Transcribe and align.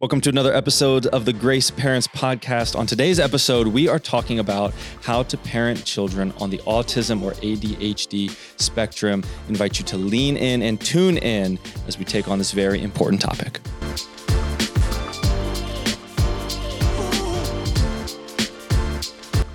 Welcome 0.00 0.22
to 0.22 0.30
another 0.30 0.54
episode 0.54 1.04
of 1.08 1.26
the 1.26 1.32
Grace 1.34 1.70
Parents 1.70 2.08
Podcast. 2.08 2.74
On 2.74 2.86
today's 2.86 3.20
episode, 3.20 3.66
we 3.66 3.86
are 3.86 3.98
talking 3.98 4.38
about 4.38 4.72
how 5.02 5.22
to 5.24 5.36
parent 5.36 5.84
children 5.84 6.32
on 6.38 6.48
the 6.48 6.56
autism 6.60 7.20
or 7.22 7.32
ADHD 7.32 8.30
spectrum. 8.58 9.22
invite 9.50 9.78
you 9.78 9.84
to 9.84 9.98
lean 9.98 10.38
in 10.38 10.62
and 10.62 10.80
tune 10.80 11.18
in 11.18 11.58
as 11.86 11.98
we 11.98 12.06
take 12.06 12.28
on 12.28 12.38
this 12.38 12.52
very 12.52 12.82
important 12.82 13.20
topic. 13.20 13.60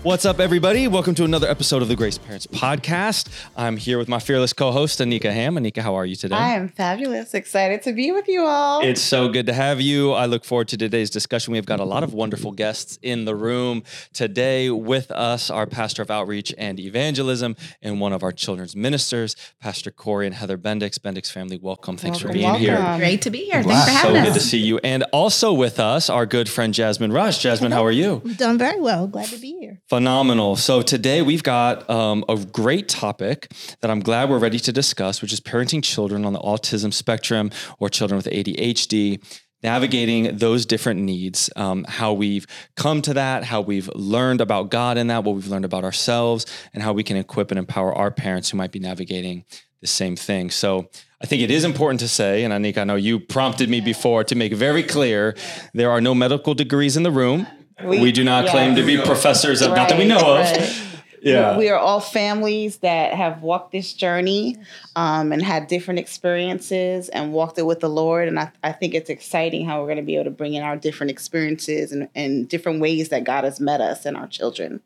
What's 0.05 0.23
up, 0.23 0.39
everybody? 0.39 0.87
Welcome 0.87 1.15
to 1.15 1.23
another 1.23 1.49
episode 1.49 1.81
of 1.81 1.87
the 1.87 1.95
Grace 1.95 2.19
Parents 2.19 2.45
Podcast. 2.45 3.27
I'm 3.57 3.75
here 3.75 3.97
with 3.97 4.07
my 4.07 4.19
fearless 4.19 4.53
co 4.53 4.71
host, 4.71 4.99
Anica 4.99 5.33
Ham. 5.33 5.55
Anika, 5.55 5.79
how 5.79 5.95
are 5.95 6.05
you 6.05 6.15
today? 6.15 6.35
I 6.35 6.49
am 6.49 6.69
fabulous. 6.69 7.33
Excited 7.33 7.81
to 7.81 7.91
be 7.91 8.11
with 8.11 8.27
you 8.27 8.45
all. 8.45 8.81
It's 8.81 9.01
so 9.01 9.29
good 9.29 9.47
to 9.47 9.53
have 9.53 9.81
you. 9.81 10.11
I 10.11 10.27
look 10.27 10.45
forward 10.45 10.67
to 10.67 10.77
today's 10.77 11.09
discussion. 11.09 11.53
We've 11.53 11.65
got 11.65 11.79
a 11.79 11.85
lot 11.85 12.03
of 12.03 12.13
wonderful 12.13 12.51
guests 12.51 12.99
in 13.01 13.25
the 13.25 13.33
room 13.33 13.81
today 14.13 14.69
with 14.69 15.09
us 15.09 15.49
our 15.49 15.65
pastor 15.65 16.03
of 16.03 16.11
outreach 16.11 16.53
and 16.55 16.79
evangelism 16.79 17.55
and 17.81 17.99
one 17.99 18.13
of 18.13 18.21
our 18.21 18.31
children's 18.31 18.75
ministers, 18.75 19.35
Pastor 19.59 19.89
Corey 19.89 20.27
and 20.27 20.35
Heather 20.35 20.59
Bendix. 20.59 20.99
Bendix 20.99 21.31
family, 21.31 21.57
welcome. 21.57 21.97
Thanks 21.97 22.23
Welcome, 22.23 22.27
for 22.27 22.33
being 22.33 22.53
here. 22.53 22.77
Great 22.99 23.23
to 23.23 23.31
be 23.31 23.45
here. 23.45 23.63
Wow. 23.63 23.73
Thanks 23.73 23.85
for 23.85 23.91
having 23.91 24.17
us. 24.17 24.27
So 24.27 24.33
good 24.33 24.39
to 24.39 24.45
see 24.45 24.59
you. 24.59 24.77
And 24.83 25.01
also 25.11 25.51
with 25.51 25.79
us, 25.79 26.11
our 26.11 26.27
good 26.27 26.47
friend 26.47 26.75
Jasmine 26.75 27.11
Rush. 27.11 27.39
Jasmine, 27.39 27.71
how 27.71 27.83
are 27.83 27.89
you? 27.89 28.21
I'm 28.23 28.33
doing 28.35 28.59
very 28.59 28.79
well. 28.79 29.07
Glad 29.07 29.29
to 29.29 29.37
be 29.39 29.57
here. 29.59 29.81
Phenomenal. 29.95 30.57
So 30.57 30.81
today 30.81 31.21
we've 31.21 31.41
got 31.41 31.89
um, 31.89 32.25
a 32.27 32.35
great 32.35 32.89
topic 32.89 33.49
that 33.79 33.89
I'm 33.89 34.01
glad 34.01 34.29
we're 34.29 34.39
ready 34.39 34.59
to 34.59 34.73
discuss, 34.73 35.21
which 35.21 35.31
is 35.31 35.39
parenting 35.39 35.81
children 35.81 36.25
on 36.25 36.33
the 36.33 36.39
autism 36.39 36.93
spectrum 36.93 37.49
or 37.79 37.87
children 37.87 38.17
with 38.17 38.25
ADHD. 38.25 39.23
Navigating 39.63 40.37
those 40.37 40.65
different 40.65 40.99
needs, 40.99 41.49
um, 41.55 41.85
how 41.87 42.11
we've 42.11 42.45
come 42.75 43.01
to 43.03 43.13
that, 43.13 43.45
how 43.45 43.61
we've 43.61 43.89
learned 43.95 44.41
about 44.41 44.69
God 44.69 44.97
in 44.97 45.07
that, 45.07 45.23
what 45.23 45.33
we've 45.33 45.47
learned 45.47 45.63
about 45.63 45.85
ourselves, 45.85 46.45
and 46.73 46.83
how 46.83 46.91
we 46.91 47.01
can 47.01 47.15
equip 47.15 47.49
and 47.49 47.57
empower 47.57 47.95
our 47.95 48.11
parents 48.11 48.49
who 48.49 48.57
might 48.57 48.73
be 48.73 48.79
navigating 48.79 49.45
the 49.79 49.87
same 49.87 50.17
thing. 50.17 50.51
So 50.51 50.89
I 51.21 51.25
think 51.25 51.41
it 51.41 51.49
is 51.49 51.63
important 51.63 52.01
to 52.01 52.09
say, 52.09 52.43
and 52.43 52.53
Anica, 52.53 52.79
I 52.79 52.83
know 52.83 52.95
you 52.95 53.19
prompted 53.19 53.69
me 53.69 53.79
before 53.79 54.25
to 54.25 54.35
make 54.35 54.51
very 54.53 54.83
clear 54.83 55.35
there 55.73 55.89
are 55.89 56.01
no 56.01 56.13
medical 56.13 56.53
degrees 56.53 56.97
in 56.97 57.03
the 57.03 57.11
room. 57.11 57.47
We, 57.83 58.11
do 58.11 58.23
not 58.23 58.45
yeah. 58.45 58.51
claim 58.51 58.75
to 58.75 58.83
be 58.83 58.97
professors 58.97 59.61
of, 59.61 59.71
not 59.71 59.89
that 59.89 59.97
we 59.97 60.09
Right, 60.09 60.21
know 60.21 60.37
of. 60.37 60.81
Yeah. 61.25 61.57
We 61.57 61.69
are 61.69 61.79
all 61.79 62.01
families 62.01 62.77
that 62.77 63.15
have 63.15 63.41
walked 63.41 63.71
this 63.71 63.93
journey 63.93 64.57
um, 64.95 65.31
and 65.31 65.41
had 65.41 65.65
different 65.65 65.99
experiences 65.99 67.09
and 67.09 67.33
walked 67.33 67.57
it 67.57 67.65
with 67.65 67.79
the 67.79 67.89
Lord. 67.89 68.27
And 68.27 68.39
I, 68.39 68.51
I 68.63 68.71
think 68.71 68.93
it's 68.93 69.09
exciting 69.09 69.65
how 69.65 69.79
we're 69.79 69.87
going 69.87 69.97
to 69.97 70.03
be 70.03 70.13
able 70.15 70.25
to 70.25 70.29
bring 70.29 70.53
in 70.53 70.61
our 70.61 70.77
different 70.77 71.09
experiences 71.09 71.91
and, 71.91 72.09
and 72.13 72.47
different 72.47 72.79
ways 72.79 73.09
that 73.09 73.23
God 73.23 73.43
has 73.43 73.59
met 73.59 73.81
us 73.81 74.05
and 74.05 74.15
our 74.15 74.27
children. 74.27 74.81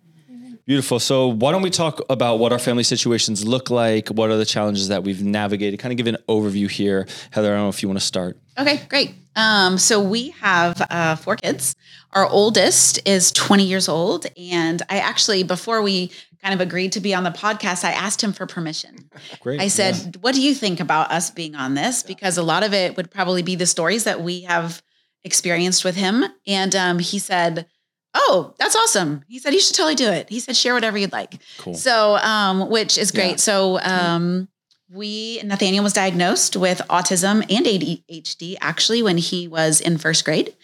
Beautiful. 0.70 1.00
So, 1.00 1.30
why 1.30 1.52
don't 1.52 1.64
we 1.64 1.72
talk 1.72 2.00
about 2.12 2.38
what 2.38 2.54
our 2.54 2.60
family 2.60 2.84
situations 2.84 3.44
look 3.44 3.72
like? 3.72 4.10
What 4.10 4.30
are 4.30 4.38
the 4.38 4.46
challenges 4.46 4.90
that 4.90 5.04
we've 5.04 5.24
navigated? 5.24 5.80
Kind 5.80 5.92
of 5.92 5.98
give 5.98 6.06
an 6.06 6.18
overview 6.28 6.70
here. 6.70 7.08
Heather, 7.32 7.48
I 7.48 7.56
don't 7.56 7.64
know 7.64 7.70
if 7.70 7.82
you 7.82 7.90
want 7.90 8.00
to 8.00 8.06
start. 8.06 8.38
Okay, 8.56 8.80
great. 8.88 9.16
Um, 9.36 9.80
so 9.80 10.00
we 10.00 10.30
have 10.42 10.80
uh, 10.92 11.16
four 11.16 11.38
kids. 11.38 11.76
Our 12.14 12.28
oldest 12.28 13.00
is 13.08 13.32
20 13.32 13.64
years 13.64 13.90
old. 13.90 14.28
And 14.38 14.84
I 14.92 15.00
actually, 15.00 15.42
before 15.42 15.82
we 15.82 16.12
kind 16.44 16.54
of 16.54 16.62
agreed 16.62 16.92
to 16.92 17.00
be 17.00 17.16
on 17.16 17.24
the 17.24 17.32
podcast, 17.32 17.84
I 17.84 17.94
asked 17.94 18.24
him 18.24 18.32
for 18.32 18.46
permission. 18.46 19.10
Great. 19.40 19.60
I 19.60 19.70
said, 19.70 20.18
What 20.22 20.36
do 20.36 20.42
you 20.44 20.54
think 20.54 20.80
about 20.80 21.12
us 21.12 21.32
being 21.32 21.56
on 21.56 21.74
this? 21.74 22.04
Because 22.04 22.38
a 22.38 22.44
lot 22.44 22.62
of 22.62 22.76
it 22.76 22.96
would 22.96 23.10
probably 23.10 23.42
be 23.42 23.56
the 23.56 23.66
stories 23.66 24.04
that 24.04 24.22
we 24.22 24.42
have 24.42 24.84
experienced 25.24 25.84
with 25.84 25.96
him. 25.96 26.26
And 26.46 26.76
um, 26.76 27.00
he 27.00 27.18
said, 27.18 27.66
Oh, 28.14 28.54
that's 28.58 28.76
awesome. 28.76 29.24
He 29.28 29.40
said, 29.40 29.54
You 29.54 29.60
should 29.60 29.76
totally 29.76 29.96
do 29.96 30.10
it. 30.10 30.30
He 30.30 30.40
said, 30.40 30.56
Share 30.56 30.74
whatever 30.74 30.98
you'd 30.98 31.12
like. 31.12 31.36
Cool. 31.60 31.74
So, 31.76 32.16
um, 32.18 32.70
which 32.70 32.98
is 32.98 33.12
great. 33.12 33.32
Yeah. 33.32 33.36
So, 33.38 33.80
um, 33.82 34.48
we 34.92 35.40
Nathaniel 35.44 35.84
was 35.84 35.94
diagnosed 35.94 36.56
with 36.58 36.82
autism 36.90 37.46
and 37.56 37.66
ADHD 37.66 38.58
actually 38.60 39.04
when 39.04 39.18
he 39.20 39.48
was 39.48 39.80
in 39.82 40.00
first 40.00 40.26
grade, 40.26 40.56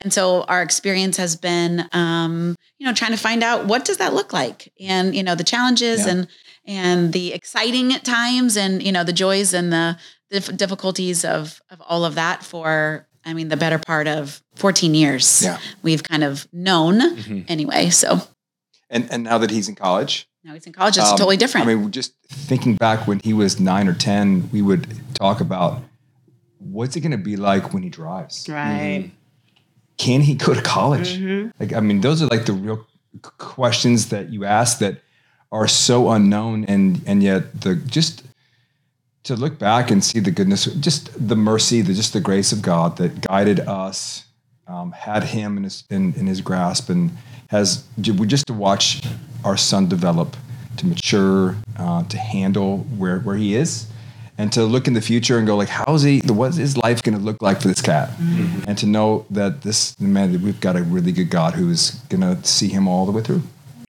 and 0.00 0.12
so 0.12 0.42
our 0.42 0.62
experience 0.62 1.16
has 1.16 1.36
been, 1.36 1.88
um, 1.92 2.56
you 2.78 2.86
know, 2.86 2.92
trying 2.92 3.12
to 3.12 3.16
find 3.16 3.44
out 3.44 3.66
what 3.66 3.84
does 3.84 3.98
that 3.98 4.14
look 4.14 4.32
like, 4.32 4.72
and 4.80 5.14
you 5.14 5.22
know, 5.22 5.36
the 5.36 5.44
challenges 5.44 6.06
Yeah. 6.06 6.10
and 6.12 6.28
and 6.66 7.12
the 7.12 7.32
exciting 7.32 7.90
times, 8.00 8.56
and 8.56 8.82
you 8.82 8.90
know, 8.92 9.04
the 9.04 9.12
joys 9.12 9.54
and 9.54 9.72
the, 9.72 9.96
dif- 10.30 10.56
difficulties 10.56 11.24
of 11.24 11.60
of 11.70 11.80
all 11.82 12.04
of 12.04 12.16
that. 12.16 12.42
For 12.42 13.06
I 13.28 13.34
mean, 13.34 13.48
the 13.48 13.56
better 13.58 13.78
part 13.78 14.06
of 14.08 14.42
fourteen 14.56 14.94
years, 14.94 15.42
Yeah. 15.42 15.58
we've 15.82 16.02
kind 16.02 16.24
of 16.24 16.48
known 16.52 16.94
Mhm. 17.16 17.44
anyway. 17.48 17.90
So 17.90 18.22
And 18.90 19.06
and 19.12 19.22
now 19.22 19.36
that 19.38 19.50
he's 19.50 19.68
in 19.68 19.74
college, 19.74 20.26
now 20.44 20.54
he's 20.54 20.66
in 20.66 20.72
college; 20.72 20.96
it's 20.96 21.10
um, 21.10 21.18
totally 21.18 21.36
different. 21.36 21.68
I 21.68 21.74
mean, 21.74 21.90
just 21.90 22.14
thinking 22.48 22.74
back 22.76 23.06
when 23.06 23.20
he 23.22 23.34
was 23.34 23.60
nine 23.60 23.86
or 23.86 23.92
ten, 23.94 24.48
we 24.50 24.62
would 24.62 24.86
talk 25.14 25.40
about 25.42 25.82
what's 26.58 26.96
it 26.96 27.00
going 27.02 27.12
to 27.12 27.18
be 27.30 27.36
like 27.36 27.74
when 27.74 27.82
he 27.82 27.90
drives. 27.90 28.48
Right. 28.48 29.10
Can 29.98 30.22
he 30.22 30.34
go 30.34 30.54
to 30.54 30.62
college? 30.62 31.18
Mhm. 31.18 31.52
Like, 31.60 31.72
I 31.74 31.80
mean, 31.80 32.00
those 32.00 32.22
are 32.22 32.28
like 32.28 32.46
the 32.46 32.54
real 32.54 32.86
questions 33.36 34.06
that 34.08 34.30
you 34.32 34.44
ask 34.46 34.78
that 34.78 35.02
are 35.52 35.68
so 35.68 36.10
unknown, 36.10 36.64
and 36.64 37.02
and 37.06 37.22
yet 37.22 37.60
the 37.60 37.74
just 37.74 38.22
to 39.24 39.36
look 39.36 39.58
back 39.58 39.90
and 39.90 40.02
see 40.02 40.20
the 40.20 40.30
goodness, 40.30 40.64
just 40.76 41.28
the 41.28 41.36
mercy, 41.36 41.82
the 41.82 41.94
just 41.94 42.12
the 42.12 42.20
grace 42.20 42.52
of 42.52 42.62
God 42.62 42.96
that 42.98 43.20
guided 43.20 43.60
us, 43.60 44.24
um, 44.66 44.92
had 44.92 45.24
him 45.24 45.56
in 45.56 45.64
his 45.64 45.84
in, 45.90 46.14
in 46.14 46.26
his 46.26 46.40
grasp, 46.40 46.88
and 46.88 47.10
has 47.48 47.84
we 47.96 48.26
just 48.26 48.46
to 48.46 48.52
watch 48.52 49.02
our 49.44 49.56
son 49.56 49.88
develop, 49.88 50.36
to 50.76 50.86
mature, 50.86 51.56
uh, 51.76 52.04
to 52.04 52.18
handle 52.18 52.78
where 52.96 53.20
where 53.20 53.36
he 53.36 53.54
is, 53.54 53.86
and 54.38 54.52
to 54.52 54.64
look 54.64 54.86
in 54.86 54.94
the 54.94 55.00
future 55.00 55.38
and 55.38 55.46
go 55.46 55.56
like, 55.56 55.68
how's 55.68 56.02
he? 56.02 56.20
What 56.20 56.58
is 56.58 56.76
life 56.76 57.02
going 57.02 57.18
to 57.18 57.22
look 57.22 57.42
like 57.42 57.60
for 57.60 57.68
this 57.68 57.82
cat? 57.82 58.10
And 58.66 58.78
to 58.78 58.86
know 58.86 59.26
that 59.30 59.62
this 59.62 59.98
man, 60.00 60.32
that 60.32 60.40
we've 60.40 60.60
got 60.60 60.76
a 60.76 60.82
really 60.82 61.12
good 61.12 61.30
God 61.30 61.54
who 61.54 61.70
is 61.70 61.90
going 62.08 62.20
to 62.20 62.42
see 62.46 62.68
him 62.68 62.86
all 62.86 63.04
the 63.04 63.12
way 63.12 63.22
through. 63.22 63.42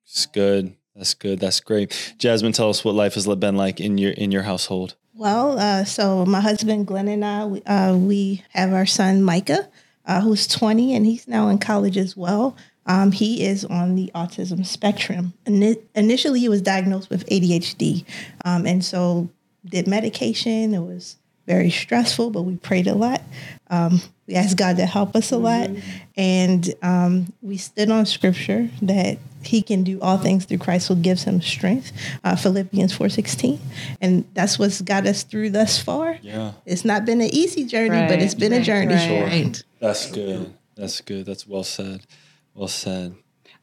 It's 0.05 0.25
good. 0.25 0.75
That's 0.95 1.13
good. 1.13 1.39
That's 1.39 1.59
great. 1.61 2.15
Jasmine, 2.17 2.51
tell 2.51 2.69
us 2.69 2.83
what 2.83 2.95
life 2.95 3.13
has 3.13 3.27
been 3.27 3.55
like 3.55 3.79
in 3.79 3.97
your 3.97 4.11
in 4.11 4.31
your 4.31 4.43
household. 4.43 4.95
Well, 5.19 5.59
uh, 5.59 5.83
so 5.83 6.25
my 6.25 6.39
husband 6.39 6.87
Glenn 6.87 7.09
and 7.09 7.25
I, 7.25 7.43
we, 7.43 7.61
uh, 7.63 7.93
we 7.93 8.41
have 8.51 8.71
our 8.71 8.85
son 8.85 9.21
Micah, 9.21 9.67
uh, 10.05 10.21
who's 10.21 10.47
20, 10.47 10.95
and 10.95 11.05
he's 11.05 11.27
now 11.27 11.49
in 11.49 11.57
college 11.57 11.97
as 11.97 12.15
well. 12.15 12.55
Um, 12.85 13.11
he 13.11 13.43
is 13.45 13.65
on 13.65 13.95
the 13.95 14.09
autism 14.15 14.65
spectrum. 14.65 15.33
Ini- 15.45 15.81
initially, 15.93 16.39
he 16.39 16.47
was 16.47 16.61
diagnosed 16.61 17.09
with 17.09 17.25
ADHD, 17.29 18.05
um, 18.45 18.65
and 18.65 18.83
so 18.83 19.27
did 19.65 19.89
medication. 19.89 20.73
It 20.73 20.79
was 20.79 21.17
very 21.45 21.69
stressful, 21.69 22.29
but 22.29 22.43
we 22.43 22.55
prayed 22.55 22.87
a 22.87 22.95
lot. 22.95 23.21
Um, 23.69 24.01
we 24.25 24.35
asked 24.35 24.55
God 24.55 24.77
to 24.77 24.85
help 24.85 25.17
us 25.17 25.33
a 25.33 25.37
lot, 25.37 25.69
and 26.15 26.73
um, 26.81 27.33
we 27.41 27.57
stood 27.57 27.91
on 27.91 28.05
Scripture 28.05 28.69
that 28.83 29.17
He 29.41 29.61
can 29.61 29.83
do 29.83 29.99
all 30.01 30.17
things 30.17 30.45
through 30.45 30.59
Christ 30.59 30.87
who 30.87 30.95
gives 30.95 31.23
Him 31.23 31.41
strength. 31.41 31.91
Uh, 32.23 32.35
Philippians 32.35 32.93
four 32.93 33.09
sixteen, 33.09 33.59
and 34.01 34.25
that's 34.33 34.59
what's 34.59 34.81
got 34.81 35.05
us 35.05 35.23
through 35.23 35.51
thus 35.51 35.81
far. 35.81 36.17
Yeah. 36.21 36.53
It's 36.65 36.85
not 36.85 37.05
been 37.05 37.21
an 37.21 37.33
easy 37.33 37.65
journey, 37.65 38.07
but 38.07 38.21
it's 38.21 38.35
been 38.35 38.53
a 38.53 38.61
journey. 38.61 38.95
right. 38.95 39.23
right. 39.23 39.63
That's 39.79 40.11
good. 40.11 40.53
That's 40.75 41.01
good. 41.01 41.25
That's 41.25 41.47
well 41.47 41.63
said. 41.63 42.05
Well 42.53 42.67
said. 42.67 43.15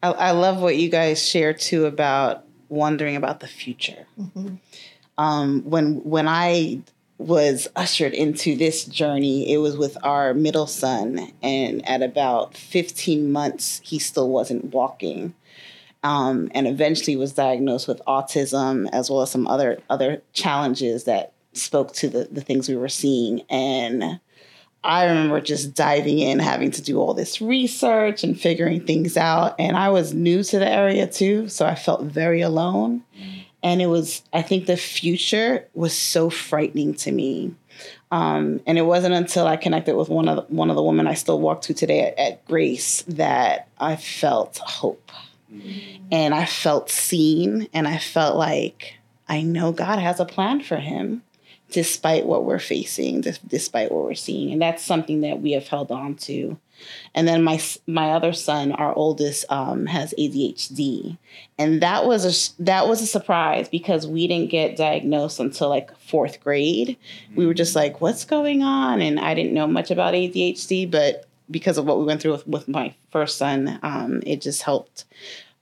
I, 0.03 0.11
I 0.11 0.31
love 0.33 0.61
what 0.61 0.77
you 0.77 0.89
guys 0.89 1.23
share 1.27 1.53
too 1.53 1.87
about 1.87 2.45
wondering 2.69 3.17
about 3.17 3.41
the 3.41 3.47
future. 3.47 4.07
Um, 5.19 5.63
when 5.65 6.03
when 6.05 6.29
I 6.29 6.81
was 7.19 7.69
ushered 7.75 8.13
into 8.13 8.57
this 8.57 8.85
journey, 8.85 9.51
it 9.51 9.59
was 9.59 9.77
with 9.77 9.97
our 10.03 10.35
middle 10.35 10.67
son, 10.67 11.33
and 11.43 11.87
at 11.89 12.03
about 12.03 12.55
15 12.57 13.33
months, 13.33 13.81
he 13.83 13.99
still 13.99 14.29
wasn't 14.29 14.67
walking, 14.67 15.35
um, 16.07 16.49
and 16.55 16.69
eventually 16.69 17.17
was 17.17 17.33
diagnosed 17.33 17.89
with 17.89 18.01
autism 18.07 18.89
as 18.93 19.11
well 19.11 19.23
as 19.23 19.31
some 19.31 19.49
other 19.49 19.83
other 19.91 20.23
challenges 20.33 21.05
that 21.05 21.33
spoke 21.53 21.93
to 21.95 22.09
the 22.09 22.29
the 22.31 22.41
things 22.41 22.69
we 22.69 22.77
were 22.77 22.89
seeing 22.89 23.43
and. 23.51 24.21
I 24.85 25.07
remember 25.07 25.41
just 25.41 25.75
diving 25.75 26.21
in, 26.21 26.39
having 26.39 26.71
to 26.71 26.81
do 26.81 27.01
all 27.01 27.13
this 27.13 27.41
research 27.41 28.23
and 28.23 28.41
figuring 28.41 28.87
things 28.87 29.17
out. 29.17 29.57
And 29.59 29.77
I 29.77 29.89
was 29.89 30.15
new 30.15 30.45
to 30.45 30.59
the 30.61 30.69
area 30.69 31.09
too, 31.09 31.49
so 31.49 31.67
I 31.67 31.75
felt 31.75 32.03
very 32.03 32.41
alone. 32.41 33.03
And 33.65 33.83
it 33.83 33.87
was, 33.87 34.23
I 34.33 34.43
think 34.43 34.67
the 34.67 34.77
future 34.77 35.67
was 35.75 35.93
so 35.93 36.31
frightening 36.31 36.95
to 36.95 37.11
me. 37.11 37.57
Um, 38.13 38.61
and 38.65 38.79
it 38.79 38.83
wasn't 38.83 39.15
until 39.15 39.49
I 39.49 39.57
connected 39.57 39.97
with 39.97 40.09
one 40.09 40.29
of 40.29 40.37
the, 40.37 40.55
one 40.55 40.71
of 40.71 40.77
the 40.77 40.85
women 40.85 41.09
I 41.09 41.15
still 41.15 41.41
walk 41.41 41.63
to 41.63 41.75
today 41.75 42.03
at, 42.03 42.19
at 42.19 42.47
Grace 42.47 43.03
that 43.09 43.67
I 43.81 43.97
felt 43.97 44.59
hope. 44.59 45.11
And 46.11 46.35
I 46.35 46.47
felt 46.47 46.91
seen, 46.91 47.69
and 47.73 47.87
I 47.87 47.99
felt 47.99 48.37
like 48.37 48.95
I 49.29 49.43
know 49.43 49.73
God 49.73 49.99
has 49.99 50.21
a 50.21 50.25
plan 50.25 50.61
for 50.61 50.77
him 50.77 51.23
despite 51.71 52.27
what 52.27 52.45
we're 52.45 52.61
facing, 52.61 53.23
despite 53.47 53.91
what 53.91 54.05
we're 54.05 54.15
seeing, 54.15 54.53
and 54.53 54.63
that's 54.63 54.85
something 54.85 55.23
that 55.23 55.43
we 55.43 55.53
have 55.53 55.67
held 55.67 55.91
on 55.91 56.15
to. 56.15 56.57
And 57.15 57.27
then 57.27 57.43
my 57.43 57.61
my 57.87 58.11
other 58.13 58.33
son, 58.33 58.73
our 58.73 58.95
oldest, 58.95 59.47
um, 59.51 59.87
has 59.87 60.15
ADHD, 60.19 61.17
and 61.59 61.81
that 61.83 62.07
was 62.07 62.25
a 62.25 62.63
that 62.63 62.87
was 62.87 63.01
a 63.03 63.07
surprise 63.07 63.69
because 63.69 64.07
we 64.07 64.27
didn't 64.27 64.51
get 64.51 64.77
diagnosed 64.77 65.41
until 65.41 65.71
like 65.71 65.97
fourth 65.99 66.41
grade. 66.41 66.97
We 67.35 67.47
were 67.47 67.55
just 67.55 67.75
like, 67.75 68.01
"What's 68.01 68.25
going 68.25 68.63
on?" 68.63 69.01
And 69.01 69.19
I 69.19 69.35
didn't 69.35 69.55
know 69.55 69.67
much 69.67 69.91
about 69.91 70.15
ADHD, 70.15 70.91
but 70.91 71.26
because 71.51 71.79
of 71.79 71.87
what 71.87 71.99
we 71.99 72.05
went 72.05 72.21
through 72.21 72.33
with, 72.33 72.47
with 72.47 72.69
my 72.69 72.95
first 73.11 73.39
son, 73.39 73.79
um, 73.83 74.23
it 74.27 74.41
just 74.41 74.63
helped 74.63 75.05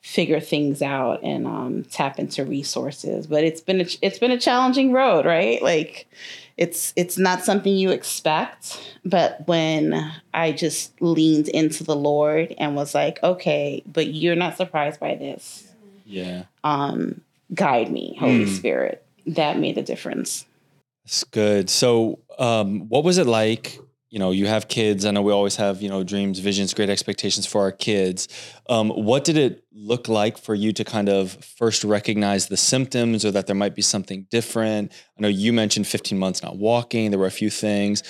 figure 0.01 0.41
things 0.41 0.83
out 0.83 1.23
and 1.23 1.47
um, 1.47 1.83
tap 1.85 2.19
into 2.19 2.45
resources. 2.45 3.27
But 3.27 3.43
it's 3.43 3.61
been 3.61 3.81
a, 3.81 3.87
it's 4.03 4.19
been 4.19 4.31
a 4.31 4.39
challenging 4.39 4.93
road, 4.93 5.25
right? 5.25 5.63
Like 5.63 6.07
it's 6.57 6.93
it's 6.95 7.19
not 7.19 7.45
something 7.45 7.75
you 7.75 7.91
expect. 7.91 8.95
But 9.05 9.47
when 9.49 10.13
I 10.33 10.53
just 10.53 11.01
leaned 11.01 11.49
into 11.49 11.85
the 11.85 11.97
Lord 11.97 12.55
and 12.59 12.77
was 12.77 12.95
like, 12.95 13.23
okay, 13.23 13.83
but 13.87 14.09
you're 14.09 14.37
not 14.37 14.57
surprised 14.57 15.01
by 15.01 15.15
this. 15.15 15.73
Yeah. 16.05 16.45
Um, 16.63 17.23
guide 17.55 17.91
me, 17.91 18.17
Holy 18.21 18.47
mm. 18.47 18.57
Spirit. 18.57 19.05
That 19.27 19.59
made 19.59 19.75
the 19.75 19.83
difference. 19.83 20.45
That's 21.05 21.25
good. 21.25 21.71
So, 21.71 22.19
um, 22.39 22.89
what 22.89 23.05
was 23.05 23.19
it 23.19 23.27
like 23.27 23.79
you 24.15 24.21
know, 24.21 24.31
you 24.31 24.47
have 24.47 24.69
kids. 24.69 25.05
I 25.05 25.11
know 25.11 25.23
we 25.23 25.33
always 25.33 25.57
have, 25.57 25.83
you 25.83 25.89
know, 25.89 26.05
dreams, 26.05 26.39
visions, 26.39 26.73
great 26.73 26.89
expectations 26.89 27.47
for 27.47 27.63
our 27.63 27.73
kids. 27.73 28.29
Um, 28.69 28.91
what 28.91 29.25
did 29.25 29.37
it 29.37 29.65
look 29.73 30.07
like 30.07 30.39
for 30.39 30.55
you 30.55 30.73
to 30.75 30.85
kind 30.85 31.09
of 31.09 31.33
first 31.33 31.83
recognize 31.83 32.47
the 32.47 32.57
symptoms 32.57 33.25
or 33.25 33.33
that 33.33 33.49
there 33.49 33.57
might 33.57 33.75
be 33.75 33.83
something 33.83 34.29
different? 34.31 34.93
I 35.19 35.23
know 35.23 35.27
you 35.27 35.53
mentioned 35.53 35.89
15 35.89 36.17
months 36.17 36.45
not 36.45 36.57
walking. 36.57 37.11
There 37.11 37.19
were 37.19 37.27
a 37.27 37.33
few 37.33 37.51
things. 37.51 38.05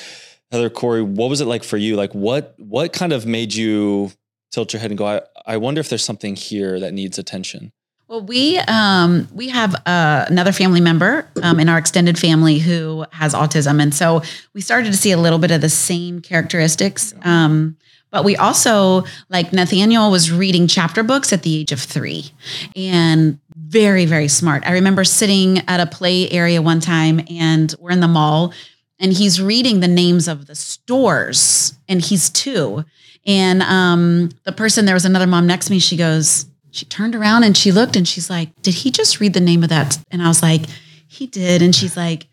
Heather, 0.50 0.68
Corey, 0.68 1.00
what 1.00 1.30
was 1.30 1.40
it 1.40 1.46
like 1.46 1.64
for 1.64 1.78
you? 1.78 1.96
Like 1.96 2.14
what 2.14 2.54
what 2.58 2.92
kind 2.92 3.14
of 3.14 3.24
made 3.24 3.54
you 3.54 4.12
tilt 4.52 4.74
your 4.74 4.80
head 4.80 4.90
and 4.90 4.98
go, 4.98 5.06
I, 5.06 5.22
I 5.46 5.56
wonder 5.56 5.80
if 5.80 5.88
there's 5.88 6.04
something 6.04 6.36
here 6.36 6.78
that 6.80 6.92
needs 6.92 7.18
attention? 7.18 7.72
Well, 8.14 8.22
we 8.22 8.58
um, 8.58 9.26
we 9.34 9.48
have 9.48 9.74
uh, 9.74 10.26
another 10.28 10.52
family 10.52 10.80
member 10.80 11.28
um, 11.42 11.58
in 11.58 11.68
our 11.68 11.78
extended 11.78 12.16
family 12.16 12.60
who 12.60 13.04
has 13.10 13.34
autism, 13.34 13.82
and 13.82 13.92
so 13.92 14.22
we 14.52 14.60
started 14.60 14.92
to 14.92 14.96
see 14.96 15.10
a 15.10 15.16
little 15.16 15.40
bit 15.40 15.50
of 15.50 15.60
the 15.60 15.68
same 15.68 16.20
characteristics. 16.20 17.12
Um, 17.22 17.76
but 18.12 18.24
we 18.24 18.36
also 18.36 19.02
like 19.30 19.52
Nathaniel 19.52 20.12
was 20.12 20.30
reading 20.30 20.68
chapter 20.68 21.02
books 21.02 21.32
at 21.32 21.42
the 21.42 21.56
age 21.58 21.72
of 21.72 21.80
three, 21.80 22.30
and 22.76 23.40
very 23.56 24.06
very 24.06 24.28
smart. 24.28 24.64
I 24.64 24.74
remember 24.74 25.02
sitting 25.02 25.58
at 25.66 25.80
a 25.80 25.86
play 25.86 26.30
area 26.30 26.62
one 26.62 26.78
time, 26.78 27.20
and 27.28 27.74
we're 27.80 27.90
in 27.90 27.98
the 27.98 28.06
mall, 28.06 28.54
and 29.00 29.12
he's 29.12 29.42
reading 29.42 29.80
the 29.80 29.88
names 29.88 30.28
of 30.28 30.46
the 30.46 30.54
stores, 30.54 31.76
and 31.88 32.00
he's 32.00 32.30
two. 32.30 32.84
And 33.26 33.60
um, 33.62 34.28
the 34.44 34.52
person 34.52 34.84
there 34.84 34.94
was 34.94 35.04
another 35.04 35.26
mom 35.26 35.48
next 35.48 35.66
to 35.66 35.72
me. 35.72 35.80
She 35.80 35.96
goes 35.96 36.46
she 36.74 36.84
turned 36.86 37.14
around 37.14 37.44
and 37.44 37.56
she 37.56 37.70
looked 37.70 37.94
and 37.94 38.06
she's 38.06 38.28
like, 38.28 38.50
Did 38.60 38.74
he 38.74 38.90
just 38.90 39.20
read 39.20 39.32
the 39.32 39.40
name 39.40 39.62
of 39.62 39.68
that? 39.68 39.98
And 40.10 40.20
I 40.20 40.28
was 40.28 40.42
like, 40.42 40.62
He 41.06 41.26
did. 41.28 41.62
And 41.62 41.74
she's 41.74 41.96
like, 41.96 42.26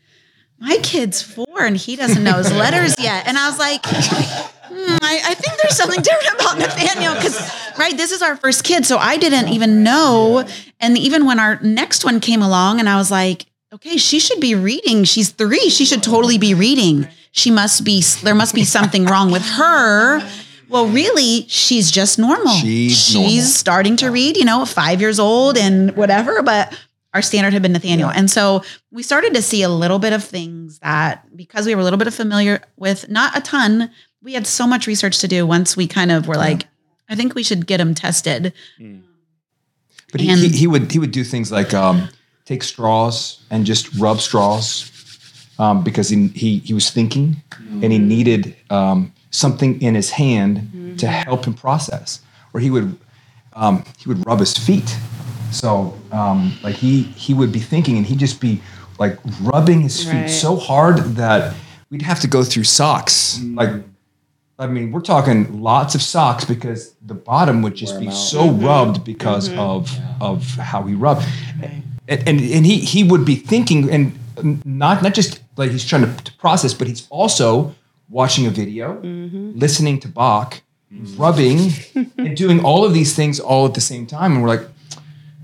My 0.60 0.78
kid's 0.82 1.22
four 1.22 1.60
and 1.60 1.78
he 1.78 1.96
doesn't 1.96 2.24
know 2.24 2.38
his 2.38 2.52
letters 2.52 3.00
yet. 3.00 3.28
And 3.28 3.38
I 3.38 3.48
was 3.48 3.60
like, 3.60 3.86
hmm, 3.86 4.98
I, 5.02 5.22
I, 5.26 5.34
think 5.36 5.62
there's 5.62 5.78
something 5.78 6.02
different 6.02 6.42
about 6.42 6.58
Nathaniel 6.58 7.14
because, 7.14 7.40
right, 7.78 7.96
this 7.96 8.12
is 8.12 8.24
our 8.24 8.36
first 8.36 8.64
kid. 8.64 8.84
So 8.86 8.98
I 8.98 9.18
didn't 9.18 9.50
even 9.50 9.84
know. 9.84 10.48
And 10.80 10.98
even 10.98 11.26
when 11.28 11.40
our 11.40 11.60
next 11.62 12.04
one 12.04 12.20
came 12.20 12.42
along 12.42 12.80
and 12.80 12.90
I 12.90 12.96
was 12.96 13.12
like, 13.12 13.46
okay, 13.72 13.98
she 13.98 14.20
should 14.20 14.40
be 14.40 14.56
reading. 14.56 15.04
She's 15.04 15.30
three. 15.30 15.70
She 15.70 15.86
should 15.86 16.02
totally 16.02 16.40
be 16.40 16.56
reading. 16.56 17.08
She 17.32 17.52
must 17.52 17.86
be, 17.86 18.02
there 18.24 18.36
must 18.36 18.56
be 18.56 18.66
something 18.66 19.06
wrong 19.06 19.32
with 19.32 19.44
her 19.44 20.20
well, 20.72 20.88
really, 20.88 21.46
she's 21.50 21.92
just 21.92 22.18
normal. 22.18 22.54
She's, 22.54 22.98
she's 22.98 23.16
normal. 23.16 23.42
starting 23.42 23.98
to 23.98 24.10
read, 24.10 24.38
you 24.38 24.46
know, 24.46 24.66
five 24.66 25.02
years 25.02 25.20
old 25.20 25.58
and 25.58 25.96
whatever, 25.98 26.42
but 26.42 26.78
our 27.14 27.22
standard 27.22 27.52
had 27.52 27.62
been 27.62 27.74
Nathaniel. 27.74 28.10
Yeah. 28.10 28.16
And 28.18 28.32
so 28.32 28.64
we 28.90 29.04
started 29.04 29.34
to 29.34 29.42
see 29.42 29.64
a 29.64 29.70
little 29.70 30.00
bit 30.00 30.14
of 30.14 30.24
things 30.24 30.80
that 30.80 31.26
because 31.36 31.66
we 31.66 31.76
were 31.76 31.82
a 31.82 31.84
little 31.84 32.00
bit 32.00 32.08
of 32.08 32.16
familiar 32.16 32.62
with, 32.78 33.10
not 33.10 33.38
a 33.38 33.42
ton, 33.42 33.92
we 34.24 34.34
had 34.34 34.48
so 34.48 34.66
much 34.66 34.88
research 34.88 35.20
to 35.20 35.28
do 35.28 35.46
once 35.46 35.76
we 35.76 35.88
kind 35.88 36.10
of 36.10 36.26
were 36.26 36.36
yeah. 36.36 36.40
like, 36.40 36.68
I 37.10 37.16
think 37.16 37.36
we 37.36 37.44
should 37.44 37.68
get 37.68 37.82
him 37.82 37.94
tested. 37.94 38.54
Mm. 38.80 39.02
But 40.14 40.22
he, 40.22 40.28
he, 40.36 40.48
he, 40.50 40.68
would 40.68 40.92
he 40.92 41.00
would 41.00 41.12
do 41.12 41.26
things 41.26 41.52
like 41.52 41.74
um, 41.74 42.08
take 42.46 42.64
straws 42.64 43.42
and 43.50 43.66
just 43.66 43.94
rub 43.96 44.20
straws 44.20 44.90
um, 45.60 45.84
because 45.84 46.10
he, 46.10 46.28
he 46.30 46.60
he 46.60 46.74
was 46.74 46.90
thinking 46.92 47.42
mm. 47.50 47.84
and 47.84 47.94
he 47.94 48.00
needed 48.00 48.56
um, 48.70 49.14
something 49.32 49.82
in 49.82 49.96
his 49.96 50.12
hand 50.12 50.58
mm-hmm. 50.58 50.96
to 50.98 51.08
help 51.08 51.46
him 51.46 51.54
process. 51.54 52.22
Or 52.54 52.60
he 52.60 52.70
would 52.70 52.98
um, 53.54 53.84
he 53.98 54.08
would 54.08 54.26
rub 54.26 54.40
his 54.40 54.58
feet. 54.58 54.96
So 55.52 55.98
um, 56.12 56.58
like 56.64 56.76
he 56.76 57.04
he 57.04 57.34
would 57.34 57.52
be 57.52 57.60
thinking 57.60 57.98
and 57.98 58.06
he'd 58.06 58.20
just 58.20 58.40
be 58.40 58.62
like 59.00 59.18
rubbing 59.42 59.82
his 59.82 60.04
feet 60.04 60.14
right. 60.14 60.30
so 60.30 60.56
hard 60.56 60.98
that 61.16 61.56
we'd 61.90 62.04
have 62.04 62.20
to 62.22 62.28
go 62.28 62.44
through 62.44 62.66
socks. 62.66 63.40
Mm-hmm. 63.40 63.56
Like 63.56 63.84
I 64.60 64.68
mean, 64.68 64.92
we're 64.92 65.02
talking 65.02 65.62
lots 65.62 65.96
of 65.96 66.02
socks 66.04 66.46
because 66.46 66.94
the 67.02 67.16
bottom 67.16 67.64
would 67.64 67.74
just 67.74 67.96
Wear 67.96 68.06
be 68.06 68.12
so 68.12 68.44
mm-hmm. 68.44 68.66
rubbed 68.66 69.04
because 69.04 69.50
mm-hmm. 69.50 69.60
of 69.60 69.92
yeah. 69.92 70.16
of 70.22 70.46
how 70.56 70.84
he 70.84 70.94
rubbed. 70.94 71.26
And, 72.08 72.28
and 72.28 72.40
and 72.40 72.66
he 72.66 72.78
he 72.78 73.04
would 73.04 73.26
be 73.26 73.36
thinking 73.36 73.90
and 73.90 74.18
not 74.66 75.02
not 75.02 75.14
just 75.14 75.42
like 75.58 75.72
he's 75.72 75.86
trying 75.86 76.04
to, 76.04 76.24
to 76.24 76.34
process, 76.34 76.74
but 76.74 76.88
he's 76.88 77.08
also 77.10 77.74
watching 78.12 78.46
a 78.46 78.50
video, 78.50 79.02
mm-hmm. 79.02 79.58
listening 79.58 80.00
to 80.02 80.08
Bach, 80.08 80.62
mm-hmm. 80.94 81.22
rubbing, 81.22 81.72
and 82.18 82.38
doing 82.38 82.64
all 82.64 82.86
of 82.86 82.94
these 82.94 83.16
things 83.16 83.40
all 83.40 83.66
at 83.66 83.74
the 83.74 83.82
same 83.82 84.06
time. 84.06 84.34
And 84.34 84.42
we're 84.42 84.50
like, 84.50 84.68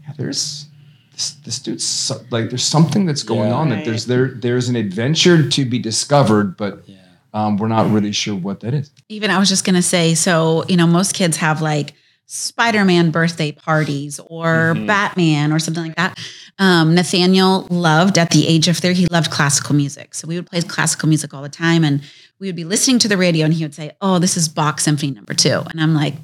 yeah, 0.03 0.13
there's 0.17 0.67
this, 1.13 1.31
this 1.45 1.59
dude's 1.59 1.85
so, 1.85 2.21
like, 2.29 2.49
there's 2.49 2.63
something 2.63 3.05
that's 3.05 3.23
going 3.23 3.49
yeah, 3.49 3.55
on. 3.55 3.69
Right. 3.69 3.77
That 3.77 3.85
there's 3.85 4.05
there 4.05 4.27
there's 4.27 4.69
an 4.69 4.75
adventure 4.75 5.49
to 5.49 5.65
be 5.65 5.79
discovered, 5.79 6.57
but. 6.57 6.83
Yeah. 6.87 6.95
Um, 7.33 7.57
we're 7.57 7.67
not 7.67 7.91
really 7.91 8.13
sure 8.13 8.35
what 8.35 8.61
that 8.61 8.73
is. 8.73 8.89
Even 9.09 9.29
I 9.29 9.37
was 9.37 9.49
just 9.49 9.63
gonna 9.63 9.81
say, 9.81 10.15
so 10.15 10.63
you 10.69 10.77
know, 10.77 10.87
most 10.87 11.13
kids 11.13 11.37
have 11.37 11.61
like 11.61 11.93
Spider-Man 12.27 13.11
birthday 13.11 13.53
parties 13.53 14.19
or 14.19 14.73
mm-hmm. 14.75 14.85
Batman 14.85 15.53
or 15.53 15.59
something 15.59 15.83
like 15.83 15.95
that. 15.95 16.19
Um, 16.59 16.93
Nathaniel 16.93 17.67
loved 17.69 18.17
at 18.17 18.31
the 18.31 18.47
age 18.47 18.67
of 18.67 18.77
three, 18.77 18.93
he 18.93 19.07
loved 19.07 19.31
classical 19.31 19.75
music. 19.75 20.13
So 20.13 20.27
we 20.27 20.35
would 20.35 20.47
play 20.47 20.61
classical 20.61 21.07
music 21.07 21.33
all 21.33 21.41
the 21.41 21.49
time. 21.49 21.85
And 21.85 22.01
we 22.39 22.47
would 22.47 22.55
be 22.55 22.63
listening 22.63 22.99
to 22.99 23.07
the 23.07 23.17
radio 23.17 23.45
and 23.45 23.53
he 23.53 23.63
would 23.63 23.75
say, 23.75 23.91
Oh, 24.01 24.19
this 24.19 24.37
is 24.37 24.47
Bach 24.47 24.79
Symphony 24.79 25.11
number 25.11 25.33
two. 25.33 25.63
And 25.69 25.81
I'm 25.81 25.93
like, 25.93 26.15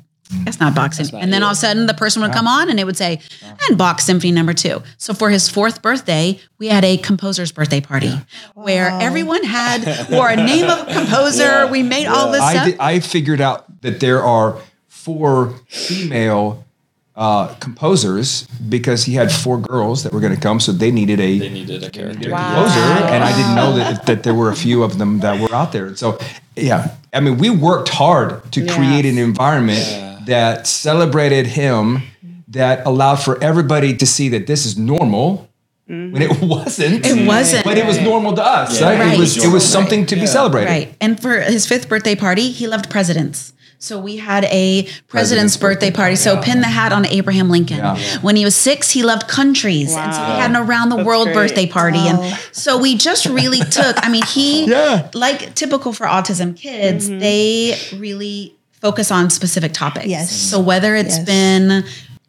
that's 0.44 0.60
not 0.60 0.74
Bach 0.74 0.94
Symphony. 0.94 1.22
and 1.22 1.32
then 1.32 1.42
you. 1.42 1.46
all 1.46 1.52
of 1.52 1.58
a 1.58 1.60
sudden 1.60 1.86
the 1.86 1.94
person 1.94 2.22
would 2.22 2.32
come 2.32 2.48
on 2.48 2.70
and 2.70 2.80
it 2.80 2.86
would 2.86 2.98
say, 2.98 3.20
and 3.68 3.78
Bach 3.78 4.02
Symphony 4.02 4.32
number 4.32 4.54
two. 4.54 4.82
So 4.98 5.14
for 5.14 5.30
his 5.30 5.50
fourth 5.50 5.82
birthday, 5.82 6.40
we 6.58 6.68
had 6.68 6.84
a 6.84 6.98
composer's 6.98 7.52
birthday 7.52 7.82
party 7.82 8.08
yeah. 8.08 8.22
where 8.56 8.90
wow. 8.90 9.00
everyone 9.02 9.44
had 9.44 10.10
wore 10.10 10.30
a 10.30 10.36
name 10.36 10.70
of 10.70 10.88
a 10.88 10.94
composer. 10.94 11.44
Yeah. 11.44 11.72
We 11.72 11.84
made 11.84 12.04
yeah. 12.04 12.14
all 12.14 12.32
this 12.32 12.42
I, 12.42 12.54
stuff. 12.54 12.66
Did, 12.66 12.80
I 12.80 13.00
figured 13.00 13.42
out 13.42 13.82
that 13.82 14.00
there 14.00 14.24
are 14.24 14.60
four 14.88 15.60
female 15.68 16.63
uh, 17.16 17.54
composers 17.56 18.48
because 18.70 19.06
he 19.06 19.14
had 19.14 19.32
four 19.32 19.60
girls 19.60 20.04
that 20.04 20.14
were 20.14 20.20
going 20.20 20.34
to 20.34 20.42
come, 20.42 20.60
so 20.60 20.72
they 20.72 20.92
needed 20.92 21.20
a 21.20 21.40
they 21.40 21.50
needed 21.50 21.84
a 21.84 21.90
character 21.90 22.32
wow. 22.32 22.56
composer, 22.56 23.14
and 23.14 23.24
I 23.24 23.36
didn't 23.36 23.56
know 23.56 23.76
that 23.76 24.06
that 24.08 24.24
there 24.24 24.34
were 24.34 24.50
a 24.50 24.56
few 24.56 24.84
of 24.84 24.98
them 24.98 25.20
that 25.20 25.40
were 25.40 25.54
out 25.54 25.72
there. 25.72 25.96
So 25.96 26.18
yeah, 26.56 26.96
I 27.14 27.20
mean, 27.20 27.38
we 27.38 27.50
worked 27.50 27.90
hard 27.90 28.52
to 28.54 28.62
yes. 28.62 28.76
create 28.76 29.06
an 29.06 29.18
environment 29.18 29.86
yeah. 29.88 30.20
that 30.26 30.68
celebrated 30.68 31.46
him, 31.48 32.02
that 32.48 32.86
allowed 32.86 33.18
for 33.18 33.42
everybody 33.44 33.96
to 33.98 34.06
see 34.06 34.30
that 34.30 34.48
this 34.48 34.66
is 34.66 34.78
normal. 34.78 35.50
Mm-hmm. 35.90 36.14
When 36.14 36.22
it 36.22 36.42
wasn't, 36.42 37.06
it 37.06 37.28
wasn't, 37.28 37.66
but 37.66 37.78
it 37.78 37.86
was 37.86 38.00
normal 38.00 38.34
to 38.34 38.44
us. 38.44 38.80
Yeah. 38.80 38.90
Right? 38.90 39.00
Right. 39.00 39.14
It 39.16 39.20
was, 39.20 39.46
it 39.46 39.52
was 39.52 39.68
something 39.68 40.00
right. 40.00 40.10
to 40.10 40.16
be 40.16 40.26
celebrated. 40.26 40.70
Right. 40.70 40.96
And 41.02 41.22
for 41.22 41.42
his 41.42 41.68
fifth 41.68 41.90
birthday 41.90 42.16
party, 42.16 42.52
he 42.52 42.68
loved 42.68 42.90
presidents. 42.90 43.53
So 43.84 44.00
we 44.00 44.16
had 44.16 44.46
a 44.46 44.84
president's, 44.84 45.02
president's 45.10 45.58
birthday, 45.58 45.90
birthday, 45.90 45.96
party. 45.98 46.16
So 46.16 46.42
pin 46.42 46.62
the 46.62 46.68
hat 46.68 46.94
on 46.94 47.06
Abraham 47.06 47.50
Lincoln. 47.50 47.80
Yeah. 47.80 47.98
When 48.20 48.38
he 48.38 48.46
was 48.46 48.56
six, 48.56 48.90
he 48.90 49.04
loved 49.04 49.28
countries. 49.28 49.92
Wow. 49.92 50.06
And 50.06 50.16
so 50.16 50.22
we 50.22 50.40
had 50.40 50.52
an 50.52 50.56
around 50.56 50.88
the 50.88 51.04
world 51.04 51.26
great. 51.26 51.36
birthday 51.36 51.68
party. 51.68 52.00
And 52.00 52.40
so 52.54 52.78
we 52.78 52.96
just 52.96 53.26
really 53.26 53.60
took, 53.72 53.98
I 53.98 54.08
mean, 54.10 54.24
he, 54.24 54.68
yeah. 54.68 55.10
like 55.14 55.54
typical 55.56 55.92
for 55.92 56.06
autism 56.06 56.56
kids, 56.56 57.10
mm-hmm. 57.10 57.20
they 57.20 57.78
really 57.98 58.56
focus 58.72 59.12
on 59.12 59.30
specific 59.30 59.74
topics. 59.74 60.06
Yes. 60.06 60.32
So 60.32 60.62
whether 60.62 60.96
it's 60.96 61.18
yes. 61.18 61.26
been 61.26 61.84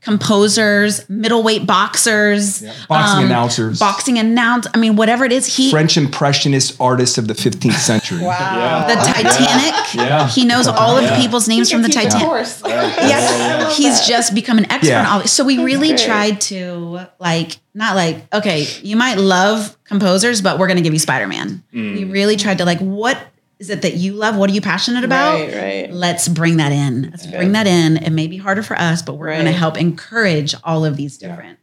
composers, 0.05 1.09
middleweight 1.09 1.67
boxers, 1.67 2.63
Boxing 2.89 3.19
um, 3.21 3.25
announcers, 3.25 3.79
boxing 3.79 4.19
announce. 4.19 4.67
I 4.75 4.79
mean, 4.79 4.97
whatever 4.97 5.25
it 5.25 5.33
is, 5.33 5.47
he 5.57 5.71
French 5.71 5.97
impressionist 5.97 6.81
artists 6.81 7.19
of 7.19 7.27
the 7.29 7.35
15th 7.35 7.73
century. 7.75 8.23
Wow. 8.23 8.87
the 8.87 8.95
Titanic. 8.95 9.95
Yeah. 9.95 10.29
He 10.29 10.45
knows 10.45 10.67
all 10.67 10.97
of 10.99 11.05
the 11.05 11.17
people's 11.17 11.49
names 11.49 11.71
from 11.71 11.83
the 11.83 11.89
Teach 11.89 11.97
a 11.97 12.03
Titanic. 12.05 12.27
course. 12.27 12.63
Yes, 13.15 13.77
he's 13.77 14.07
just 14.07 14.35
become 14.35 14.59
an 14.59 14.71
expert 14.71 14.89
Yeah. 14.89 15.11
all 15.11 15.21
this. 15.21 15.33
So 15.33 15.45
we 15.45 15.63
really 15.63 15.89
great. 15.89 16.01
tried 16.01 16.41
to 16.43 17.07
like 17.19 17.59
not 17.75 17.97
like 17.97 18.33
okay, 18.33 18.67
you 18.83 18.97
might 18.97 19.19
love 19.19 19.77
composers, 19.85 20.41
but 20.43 20.59
we're 20.59 20.67
going 20.67 20.77
to 20.77 20.83
give 20.83 20.93
you 20.93 20.99
Spider 20.99 21.27
Man. 21.27 21.63
We 21.73 22.05
really 22.05 22.37
tried 22.37 22.59
to 22.59 22.65
like 22.65 22.79
what 22.79 23.19
is 23.59 23.71
it 23.71 23.83
that 23.83 23.95
you 23.95 24.15
love? 24.15 24.37
What 24.37 24.51
are 24.51 24.53
you 24.53 24.61
passionate 24.61 25.05
about? 25.05 25.41
Right, 25.41 25.55
right. 25.55 25.91
Let's 25.93 26.29
bring 26.29 26.57
that 26.59 26.73
in. 26.73 27.11
Let's 27.11 27.27
bring 27.27 27.53
that 27.53 27.67
in. 27.67 27.99
It 27.99 28.11
may 28.11 28.27
be 28.27 28.37
harder 28.37 28.63
for 28.63 28.77
us, 28.77 29.03
but 29.03 29.15
we're 29.15 29.33
going 29.33 29.45
to 29.45 29.53
help 29.53 29.77
encourage 29.77 30.55
all 30.65 30.85
of 30.85 30.97
these 30.97 31.19
different. 31.19 31.59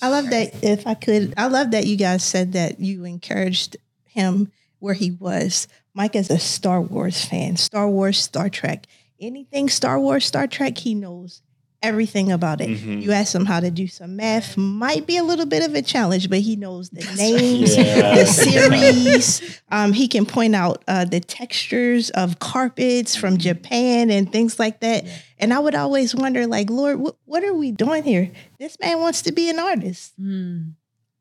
I 0.00 0.08
love 0.08 0.30
that. 0.30 0.62
If 0.62 0.86
I 0.86 0.94
could, 0.94 1.34
I 1.36 1.46
love 1.48 1.72
that 1.72 1.86
you 1.86 1.96
guys 1.96 2.22
said 2.22 2.52
that 2.52 2.80
you 2.80 3.04
encouraged 3.04 3.76
him 4.04 4.52
where 4.78 4.94
he 4.94 5.10
was. 5.10 5.68
Mike 5.94 6.14
is 6.14 6.30
a 6.30 6.38
Star 6.38 6.80
Wars 6.80 7.24
fan. 7.24 7.56
Star 7.56 7.88
Wars, 7.88 8.18
Star 8.18 8.48
Trek, 8.48 8.86
anything 9.20 9.68
Star 9.68 9.98
Wars, 9.98 10.26
Star 10.26 10.46
Trek, 10.46 10.78
he 10.78 10.94
knows 10.94 11.42
everything 11.82 12.32
about 12.32 12.60
it. 12.60 12.68
Mm-hmm. 12.68 13.00
You 13.00 13.12
ask 13.12 13.34
him 13.34 13.44
how 13.44 13.60
to 13.60 13.70
do 13.70 13.86
some 13.86 14.16
math, 14.16 14.56
might 14.56 15.06
be 15.06 15.16
a 15.16 15.22
little 15.22 15.46
bit 15.46 15.64
of 15.64 15.74
a 15.74 15.82
challenge, 15.82 16.28
but 16.30 16.40
he 16.40 16.56
knows 16.56 16.90
the 16.90 17.04
names, 17.16 17.76
Yeah. 17.76 18.16
the 18.16 18.26
series. 18.26 19.60
Um, 19.70 19.92
he 19.92 20.08
can 20.08 20.26
point 20.26 20.54
out 20.54 20.82
uh, 20.88 21.04
the 21.04 21.20
textures 21.20 22.10
of 22.10 22.38
carpets 22.38 23.16
from 23.16 23.34
mm-hmm. 23.34 23.42
Japan 23.42 24.10
and 24.10 24.30
things 24.30 24.58
like 24.58 24.80
that. 24.80 25.04
And 25.38 25.52
I 25.52 25.58
would 25.58 25.74
always 25.74 26.14
wonder, 26.14 26.46
like, 26.46 26.70
Lord, 26.70 26.98
what, 26.98 27.16
what 27.24 27.44
are 27.44 27.54
we 27.54 27.72
doing 27.72 28.02
here? 28.02 28.30
This 28.58 28.78
man 28.80 29.00
wants 29.00 29.22
to 29.22 29.32
be 29.32 29.50
an 29.50 29.58
artist, 29.58 30.18
mm. 30.20 30.72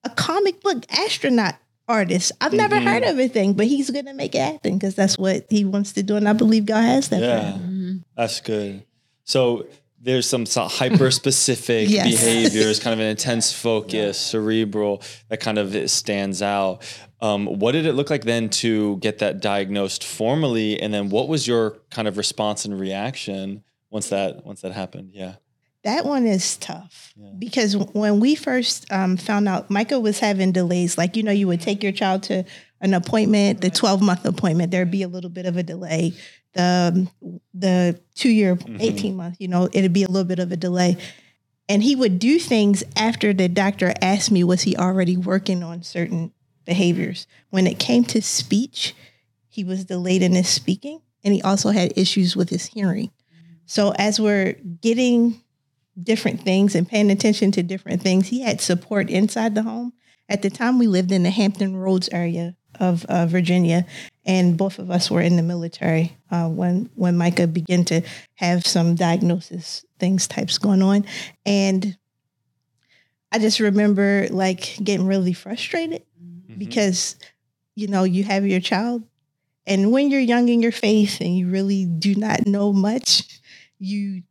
a 0.04 0.10
comic 0.10 0.62
book 0.62 0.86
astronaut 0.90 1.56
artist. 1.88 2.32
I've 2.42 2.54
never 2.54 2.76
mm-hmm. 2.78 2.88
heard 2.88 3.04
of 3.04 3.20
a 3.20 3.28
thing, 3.28 3.54
but 3.54 3.68
he's 3.68 3.90
going 3.90 4.06
to 4.06 4.14
make 4.14 4.34
it 4.36 4.40
happen 4.42 4.74
because 4.78 4.96
that's 4.96 5.18
what 5.18 5.46
he 5.50 5.66
wants 5.66 5.94
to 5.94 6.04
do. 6.04 6.16
And 6.16 6.28
I 6.28 6.34
believe 6.34 6.66
God 6.66 6.82
has 6.82 7.10
that 7.10 7.20
for 7.20 7.26
Yeah, 7.26 7.52
him. 7.52 8.06
that's 8.16 8.42
good. 8.42 8.84
So 9.24 9.68
there's 10.06 10.30
some 10.30 10.46
hyper 10.46 11.10
specific 11.12 11.90
Yes. 11.96 12.06
behaviors, 12.24 12.80
kind 12.80 12.94
of 12.94 13.00
an 13.00 13.08
intense 13.08 13.52
focus, 13.68 14.20
cerebral, 14.20 15.02
that 15.30 15.40
kind 15.40 15.58
of 15.58 15.90
stands 15.90 16.42
out. 16.42 16.84
Um, 17.22 17.48
what 17.48 17.72
did 17.72 17.86
it 17.86 17.94
look 17.94 18.10
like 18.10 18.24
then 18.24 18.50
to 18.62 18.98
get 18.98 19.20
that 19.20 19.42
diagnosed 19.42 20.04
formally, 20.04 20.80
and 20.80 20.94
then 20.94 21.10
what 21.10 21.28
was 21.28 21.48
your 21.48 21.80
kind 21.90 22.08
of 22.08 22.18
response 22.18 22.66
and 22.66 22.80
reaction 22.80 23.64
once 23.90 24.10
that 24.10 24.46
once 24.46 24.62
that 24.62 24.74
happened? 24.74 25.12
Yeah. 25.14 25.36
That 25.84 26.04
one 26.04 26.26
is 26.26 26.58
tough 26.58 27.14
because 27.38 27.78
when 27.78 28.20
we 28.20 28.34
first 28.34 28.92
um, 28.92 29.18
found 29.18 29.48
out 29.48 29.70
Micah 29.70 30.00
was 30.00 30.18
having 30.18 30.52
delays, 30.52 30.98
like, 30.98 31.16
you 31.16 31.22
know, 31.22 31.32
you 31.32 31.48
would 31.48 31.62
take 31.62 31.84
your 31.84 31.92
child 31.92 32.24
to 32.24 32.44
an 32.82 32.94
appointment, 32.94 33.62
the 33.62 33.70
12 33.70 34.02
month 34.02 34.26
appointment, 34.26 34.72
there'd 34.72 34.92
be 34.92 35.04
a 35.04 35.08
little 35.08 35.30
bit 35.30 35.46
of 35.46 35.58
a 35.58 35.64
delay. 35.64 36.14
The, 36.54 37.08
the 37.54 38.00
two 38.16 38.30
year, 38.30 38.56
mm-hmm. 38.56 38.78
18 38.80 39.16
month, 39.16 39.38
you 39.40 39.48
know, 39.48 39.70
it'd 39.72 39.94
be 39.94 40.04
a 40.04 40.08
little 40.08 40.28
bit 40.28 40.40
of 40.40 40.52
a 40.52 40.58
delay. 40.58 40.98
And 41.68 41.82
he 41.82 41.96
would 41.96 42.20
do 42.20 42.38
things 42.38 42.84
after 42.96 43.34
the 43.34 43.50
doctor 43.50 43.94
asked 44.02 44.32
me, 44.32 44.44
was 44.44 44.62
he 44.62 44.78
already 44.78 45.18
working 45.18 45.64
on 45.64 45.82
certain 45.84 46.32
behaviors? 46.64 47.28
When 47.50 47.66
it 47.66 47.80
came 47.80 48.04
to 48.06 48.22
speech, 48.22 48.96
he 49.48 49.64
was 49.64 49.86
delayed 49.86 50.22
in 50.22 50.34
his 50.34 50.48
speaking 50.48 51.02
and 51.24 51.34
he 51.34 51.42
also 51.42 51.72
had 51.72 51.98
issues 51.98 52.36
with 52.36 52.50
his 52.50 52.68
hearing. 52.68 53.12
So 53.66 53.94
as 53.98 54.20
we're 54.20 54.54
getting 54.82 55.42
different 56.02 56.42
things 56.42 56.76
and 56.76 56.88
paying 56.88 57.12
attention 57.12 57.52
to 57.54 57.64
different 57.64 58.02
things. 58.02 58.28
He 58.28 58.42
had 58.42 58.62
support 58.62 59.10
inside 59.10 59.56
the 59.56 59.64
home. 59.64 59.94
At 60.28 60.42
the 60.42 60.50
time, 60.50 60.80
we 60.80 60.88
lived 60.88 61.12
in 61.12 61.24
the 61.24 61.30
Hampton 61.30 61.76
Roads 61.76 62.10
area 62.12 62.56
of 62.80 63.06
uh, 63.06 63.26
Virginia, 63.26 63.86
and 64.26 64.58
both 64.58 64.80
of 64.80 64.90
us 64.90 65.10
were 65.12 65.22
in 65.22 65.36
the 65.36 65.44
military 65.44 66.18
uh, 66.32 66.48
when 66.48 66.90
when 66.96 67.18
Micah 67.18 67.48
began 67.48 67.86
to 67.86 68.02
have 68.36 68.66
some 68.66 68.96
diagnosis 68.96 69.86
things 70.00 70.28
types 70.28 70.58
going 70.58 70.82
on, 70.82 71.06
and 71.46 71.98
I 73.32 73.40
just 73.40 73.60
remember 73.60 74.28
like 74.32 74.78
getting 74.84 75.08
really 75.08 75.34
frustrated 75.34 76.04
because 76.58 77.16
you 77.76 77.88
know 77.88 78.04
you 78.04 78.24
have 78.24 78.46
your 78.46 78.62
child, 78.62 79.04
and 79.68 79.92
when 79.92 80.10
you're 80.10 80.22
young 80.22 80.50
in 80.50 80.62
your 80.62 80.72
faith 80.72 81.22
and 81.22 81.38
you 81.38 81.50
really 81.50 81.86
do 81.86 82.16
not 82.16 82.46
know 82.46 82.72
much, 82.74 83.42
you 83.80 84.24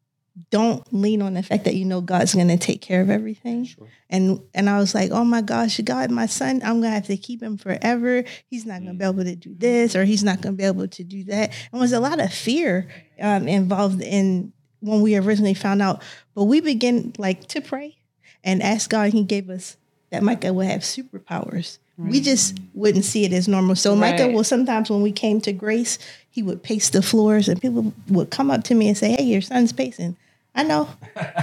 don't 0.50 0.82
lean 0.92 1.22
on 1.22 1.34
the 1.34 1.42
fact 1.42 1.64
that 1.64 1.74
you 1.74 1.84
know 1.84 2.00
God's 2.00 2.34
going 2.34 2.48
to 2.48 2.56
take 2.56 2.80
care 2.80 3.00
of 3.00 3.08
everything. 3.10 3.68
And 4.10 4.40
and 4.52 4.68
I 4.68 4.78
was 4.78 4.94
like, 4.94 5.10
oh 5.12 5.24
my 5.24 5.40
gosh, 5.42 5.78
God, 5.80 6.10
my 6.10 6.26
son, 6.26 6.60
I'm 6.64 6.80
going 6.80 6.82
to 6.82 6.90
have 6.90 7.06
to 7.06 7.16
keep 7.16 7.42
him 7.42 7.56
forever. 7.56 8.24
He's 8.48 8.66
not 8.66 8.80
going 8.82 8.94
to 8.94 8.98
be 8.98 9.04
able 9.04 9.24
to 9.24 9.36
do 9.36 9.54
this, 9.56 9.94
or 9.94 10.04
he's 10.04 10.24
not 10.24 10.40
going 10.40 10.54
to 10.54 10.58
be 10.58 10.64
able 10.64 10.88
to 10.88 11.04
do 11.04 11.24
that. 11.24 11.52
And 11.72 11.80
was 11.80 11.92
a 11.92 12.00
lot 12.00 12.20
of 12.20 12.32
fear 12.32 12.88
um, 13.20 13.46
involved 13.46 14.02
in 14.02 14.52
when 14.80 15.02
we 15.02 15.16
originally 15.16 15.54
found 15.54 15.80
out. 15.80 16.02
But 16.34 16.44
we 16.44 16.60
began 16.60 17.12
like 17.16 17.46
to 17.48 17.60
pray 17.60 17.96
and 18.42 18.60
ask 18.62 18.90
God. 18.90 19.12
He 19.12 19.22
gave 19.22 19.48
us 19.48 19.76
that 20.10 20.22
Micah 20.22 20.52
would 20.52 20.66
have 20.66 20.80
superpowers. 20.82 21.78
We 21.96 22.20
just 22.20 22.58
wouldn't 22.74 23.04
see 23.04 23.24
it 23.24 23.32
as 23.32 23.46
normal. 23.46 23.76
So 23.76 23.94
Micah 23.94 24.24
Right. 24.24 24.34
will 24.34 24.42
sometimes 24.42 24.90
when 24.90 25.00
we 25.00 25.12
came 25.12 25.40
to 25.42 25.52
Grace, 25.52 25.96
he 26.28 26.42
would 26.42 26.60
pace 26.64 26.90
the 26.90 27.02
floors, 27.02 27.48
and 27.48 27.62
people 27.62 27.94
would 28.08 28.30
come 28.30 28.50
up 28.50 28.64
to 28.64 28.74
me 28.74 28.88
and 28.88 28.98
say, 28.98 29.12
"Hey, 29.12 29.22
your 29.22 29.40
son's 29.40 29.72
pacing." 29.72 30.16
I 30.54 30.62
know 30.62 30.88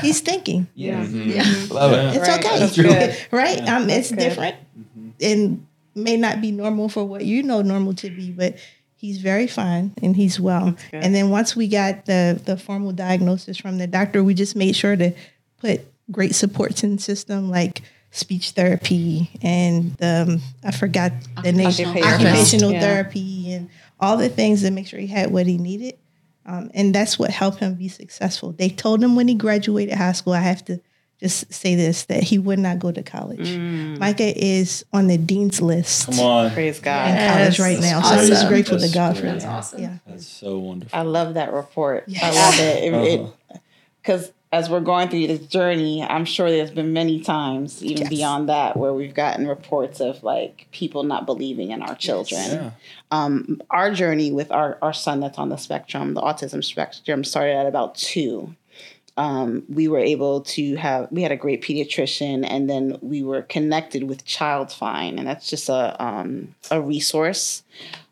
he's 0.01 0.21
thinking. 0.21 0.67
Yeah. 0.75 1.03
yeah 1.03 1.43
Love 1.69 1.91
it. 1.93 2.15
It's 2.17 2.27
Right. 2.27 2.45
okay, 2.45 2.59
That's 2.59 2.75
good. 2.77 3.17
right? 3.31 3.67
Um, 3.67 3.89
it's 3.89 4.09
good. 4.09 4.19
different, 4.19 4.55
and 5.21 5.65
may 5.95 6.15
not 6.17 6.39
be 6.41 6.51
normal 6.51 6.87
for 6.89 7.03
what 7.05 7.25
you 7.25 7.43
know 7.43 7.61
normal 7.61 7.93
to 7.95 8.09
be, 8.09 8.31
but 8.31 8.55
he's 8.95 9.17
very 9.17 9.47
fine 9.47 9.93
and 10.01 10.15
he's 10.15 10.39
well. 10.39 10.75
And 10.93 11.13
then 11.13 11.29
once 11.29 11.55
we 11.55 11.67
got 11.67 12.05
the 12.05 12.39
the 12.45 12.55
formal 12.57 12.91
diagnosis 12.93 13.57
from 13.57 13.77
the 13.77 13.87
doctor, 13.87 14.23
we 14.23 14.33
just 14.33 14.55
made 14.55 14.75
sure 14.75 14.95
to 14.95 15.11
put 15.59 15.81
great 16.11 16.33
supports 16.35 16.83
in 16.83 16.95
the 16.95 17.01
system 17.01 17.49
like 17.49 17.81
speech 18.13 18.51
therapy 18.51 19.29
and 19.41 19.95
um, 20.01 20.41
I 20.63 20.71
forgot 20.71 21.13
the 21.43 21.51
name 21.53 21.67
Occupational 21.67 22.03
occupational 22.03 22.71
therapist. 22.71 22.73
Yeah. 22.73 22.79
therapy 22.81 23.53
and 23.53 23.69
all 23.99 24.17
the 24.17 24.27
things 24.29 24.63
to 24.63 24.71
make 24.71 24.87
sure 24.87 24.99
he 24.99 25.07
had 25.07 25.31
what 25.31 25.47
he 25.47 25.57
needed. 25.57 25.95
Um, 26.51 26.69
and 26.73 26.93
that's 26.93 27.17
what 27.17 27.29
helped 27.31 27.59
him 27.59 27.75
be 27.75 27.87
successful. 27.87 28.51
They 28.51 28.67
told 28.67 29.01
him 29.01 29.15
when 29.15 29.29
he 29.29 29.35
graduated 29.35 29.95
high 29.95 30.11
school, 30.11 30.33
I 30.33 30.41
have 30.41 30.65
to 30.65 30.81
just 31.17 31.53
say 31.53 31.75
this, 31.75 32.05
that 32.05 32.23
he 32.23 32.37
would 32.37 32.59
not 32.59 32.79
go 32.79 32.91
to 32.91 33.01
college. 33.03 33.47
Mm. 33.47 33.99
Micah 33.99 34.33
is 34.37 34.83
on 34.91 35.07
the 35.07 35.17
dean's 35.17 35.61
list 35.61 36.07
Come 36.07 36.19
on. 36.19 36.51
Praise 36.51 36.79
in 36.79 36.83
God. 36.83 37.29
college 37.29 37.59
right 37.59 37.79
now. 37.79 38.01
So 38.01 38.15
I'm 38.15 38.27
just 38.27 38.47
grateful 38.49 38.77
That's 38.79 38.91
to 38.91 38.97
God 38.97 39.15
for 39.15 39.21
great. 39.21 39.39
that. 39.39 39.47
awesome. 39.47 39.81
Yeah. 39.81 39.97
That's 40.05 40.27
so 40.27 40.57
wonderful. 40.59 40.97
I 40.99 41.03
love 41.03 41.35
that 41.35 41.53
report. 41.53 42.05
I 42.21 42.31
love 42.31 42.59
it. 42.59 42.93
Uh-huh. 42.93 43.59
Because 44.01 44.33
as 44.51 44.69
we're 44.69 44.81
going 44.81 45.07
through 45.07 45.27
this 45.27 45.45
journey, 45.47 46.03
I'm 46.03 46.25
sure 46.25 46.49
there's 46.49 46.71
been 46.71 46.91
many 46.91 47.21
times, 47.21 47.81
even 47.83 48.01
Yes. 48.03 48.09
beyond 48.09 48.49
that, 48.49 48.75
where 48.75 48.93
we've 48.93 49.13
gotten 49.13 49.47
reports 49.47 50.01
of 50.01 50.23
like 50.23 50.67
people 50.71 51.03
not 51.03 51.25
believing 51.25 51.71
in 51.71 51.81
our 51.81 51.95
children. 51.95 52.41
Yeah. 52.51 52.71
Um, 53.11 53.61
our 53.69 53.91
journey 53.93 54.31
with 54.31 54.51
our, 54.51 54.77
our 54.81 54.91
son 54.93 55.21
that's 55.21 55.37
on 55.37 55.49
the 55.49 55.57
spectrum, 55.57 56.15
the 56.15 56.21
autism 56.21 56.63
spectrum, 56.63 57.23
started 57.23 57.55
at 57.55 57.65
about 57.65 57.95
two. 57.95 58.55
Um, 59.17 59.63
we 59.69 59.87
were 59.87 59.99
able 59.99 60.41
to 60.41 60.75
have 60.75 61.07
we 61.11 61.21
had 61.21 61.31
a 61.33 61.37
great 61.37 61.61
pediatrician, 61.61 62.45
and 62.49 62.69
then 62.69 62.97
we 63.01 63.23
were 63.23 63.41
connected 63.43 64.03
with 64.03 64.25
Child 64.25 64.71
Find, 64.71 65.19
and 65.19 65.27
that's 65.27 65.49
just 65.49 65.67
a 65.69 66.01
um, 66.03 66.55
a 66.71 66.81
resource 66.81 67.63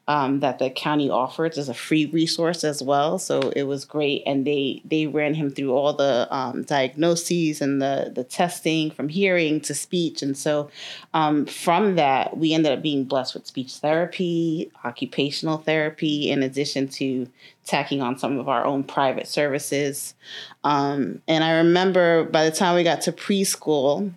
um, 0.09 0.39
that 0.39 0.57
the 0.57 0.71
county 0.71 1.07
offers 1.07 1.55
as 1.59 1.69
a 1.69 1.73
free 1.73 2.07
resource 2.07 2.63
as 2.63 2.81
well. 2.81 3.19
So 3.19 3.53
it 3.55 3.63
was 3.63 3.85
great, 3.85 4.23
and 4.25 4.45
they 4.45 4.81
they 4.83 5.05
ran 5.05 5.35
him 5.35 5.51
through 5.51 5.71
all 5.71 5.93
the 5.93 6.27
um, 6.35 6.63
diagnoses 6.63 7.61
and 7.61 7.79
the 7.79 8.11
the 8.13 8.23
testing 8.23 8.89
from 8.89 9.07
hearing 9.07 9.61
to 9.61 9.75
speech, 9.75 10.23
and 10.23 10.35
so 10.35 10.71
um, 11.13 11.45
from 11.45 11.95
that 11.95 12.35
we 12.35 12.53
ended 12.53 12.71
up 12.71 12.81
being 12.81 13.03
blessed 13.03 13.35
with 13.35 13.45
speech 13.45 13.75
therapy, 13.75 14.71
occupational 14.83 15.59
therapy, 15.59 16.31
in 16.31 16.41
addition 16.41 16.87
to 16.87 17.27
tacking 17.63 18.01
on 18.01 18.17
some 18.17 18.39
of 18.39 18.49
our 18.49 18.65
own 18.65 18.83
private 18.83 19.27
services. 19.27 20.15
Um, 20.63 21.21
and 21.27 21.43
I 21.43 21.57
remember 21.57 22.23
by 22.23 22.45
the 22.45 22.55
time 22.55 22.75
we 22.75 22.83
got 22.83 23.01
to 23.01 23.11
preschool, 23.11 24.11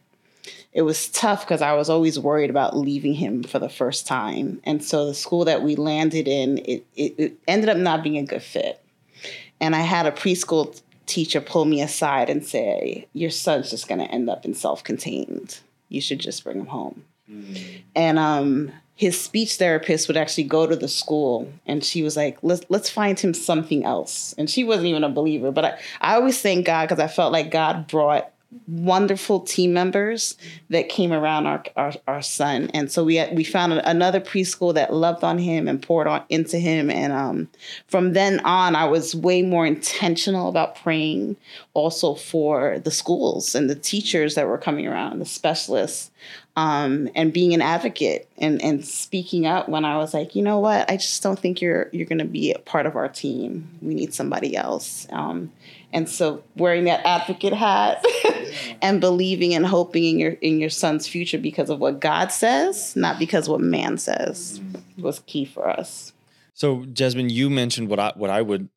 it 0.72 0.82
was 0.82 1.08
tough 1.08 1.44
because 1.44 1.60
I 1.60 1.74
was 1.74 1.90
always 1.90 2.18
worried 2.18 2.50
about 2.50 2.76
leaving 2.76 3.14
him 3.14 3.42
for 3.42 3.58
the 3.58 3.68
first 3.68 4.06
time. 4.06 4.60
And 4.64 4.82
so 4.82 5.06
the 5.06 5.14
school 5.14 5.44
that 5.44 5.62
we 5.62 5.76
landed 5.76 6.26
in, 6.26 6.58
it, 6.58 6.86
it, 6.96 7.14
it 7.18 7.38
ended 7.46 7.68
up 7.68 7.76
not 7.76 8.02
being 8.02 8.16
a 8.16 8.24
good 8.24 8.42
fit. 8.42 8.82
And 9.60 9.76
I 9.76 9.80
had 9.80 10.06
a 10.06 10.12
preschool 10.12 10.80
teacher 11.06 11.40
pull 11.40 11.66
me 11.66 11.82
aside 11.82 12.30
and 12.30 12.44
say, 12.44 13.06
Your 13.12 13.30
son's 13.30 13.70
just 13.70 13.86
going 13.86 14.00
to 14.00 14.10
end 14.10 14.30
up 14.30 14.44
in 14.44 14.54
self 14.54 14.82
contained. 14.82 15.60
You 15.88 16.00
should 16.00 16.20
just 16.20 16.42
bring 16.42 16.58
him 16.58 16.66
home. 16.66 17.04
And 17.94 18.18
um, 18.18 18.72
his 18.94 19.20
speech 19.20 19.56
therapist 19.56 20.08
would 20.08 20.16
actually 20.16 20.44
go 20.44 20.66
to 20.66 20.76
the 20.76 20.88
school 20.88 21.50
and 21.66 21.82
she 21.82 22.02
was 22.02 22.16
like, 22.16 22.38
let's, 22.42 22.64
let's 22.68 22.90
find 22.90 23.18
him 23.18 23.34
something 23.34 23.84
else. 23.84 24.34
And 24.36 24.50
she 24.50 24.64
wasn't 24.64 24.88
even 24.88 25.04
a 25.04 25.08
believer, 25.08 25.50
but 25.50 25.64
I, 25.64 25.78
I 26.00 26.14
always 26.14 26.40
thank 26.40 26.66
God 26.66 26.88
because 26.88 27.02
I 27.02 27.08
felt 27.08 27.32
like 27.32 27.50
God 27.50 27.88
brought 27.88 28.30
wonderful 28.66 29.40
team 29.40 29.72
members 29.72 30.36
that 30.70 30.88
came 30.88 31.12
around 31.12 31.46
our, 31.46 31.64
our, 31.76 31.92
our 32.06 32.22
son. 32.22 32.70
And 32.74 32.90
so 32.90 33.04
we 33.04 33.16
had, 33.16 33.36
we 33.36 33.44
found 33.44 33.72
another 33.72 34.20
preschool 34.20 34.74
that 34.74 34.92
loved 34.92 35.24
on 35.24 35.38
him 35.38 35.68
and 35.68 35.82
poured 35.82 36.06
on 36.06 36.22
into 36.28 36.58
him. 36.58 36.90
And 36.90 37.12
um, 37.12 37.48
from 37.88 38.12
then 38.12 38.40
on, 38.40 38.76
I 38.76 38.84
was 38.84 39.14
way 39.14 39.42
more 39.42 39.66
intentional 39.66 40.48
about 40.48 40.76
praying 40.76 41.36
also 41.74 42.14
for 42.14 42.78
the 42.78 42.90
schools 42.90 43.54
and 43.54 43.68
the 43.68 43.74
teachers 43.74 44.34
that 44.34 44.46
were 44.46 44.58
coming 44.58 44.86
around, 44.86 45.18
the 45.18 45.26
specialists, 45.26 46.10
um, 46.54 47.08
and 47.14 47.32
being 47.32 47.54
an 47.54 47.62
advocate 47.62 48.28
and, 48.36 48.62
and 48.62 48.84
speaking 48.84 49.46
up 49.46 49.68
when 49.68 49.84
I 49.84 49.96
was 49.96 50.12
like, 50.12 50.36
you 50.36 50.42
know 50.42 50.58
what, 50.58 50.90
I 50.90 50.96
just 50.96 51.22
don't 51.22 51.38
think 51.38 51.60
you're 51.62 51.88
you're 51.92 52.06
going 52.06 52.18
to 52.18 52.24
be 52.26 52.52
a 52.52 52.58
part 52.58 52.84
of 52.84 52.94
our 52.94 53.08
team. 53.08 53.68
We 53.80 53.94
need 53.94 54.12
somebody 54.12 54.54
else. 54.54 55.06
Um, 55.10 55.50
and 55.92 56.08
so 56.08 56.42
wearing 56.56 56.84
that 56.84 57.04
advocate 57.04 57.52
hat 57.52 58.04
and 58.82 59.00
believing 59.00 59.54
and 59.54 59.66
hoping 59.66 60.04
in 60.04 60.18
your 60.18 60.32
in 60.32 60.60
your 60.60 60.70
son's 60.70 61.06
future 61.06 61.38
because 61.38 61.70
of 61.70 61.78
what 61.78 62.00
God 62.00 62.32
says, 62.32 62.96
not 62.96 63.18
because 63.18 63.48
what 63.48 63.60
man 63.60 63.98
says, 63.98 64.60
was 64.98 65.20
key 65.26 65.44
for 65.44 65.68
us. 65.68 66.12
So 66.54 66.84
Jasmine, 66.86 67.30
you 67.30 67.50
mentioned 67.50 67.88
what 67.88 67.98
I 67.98 68.12
what 68.14 68.30
I 68.30 68.42
would 68.42 68.68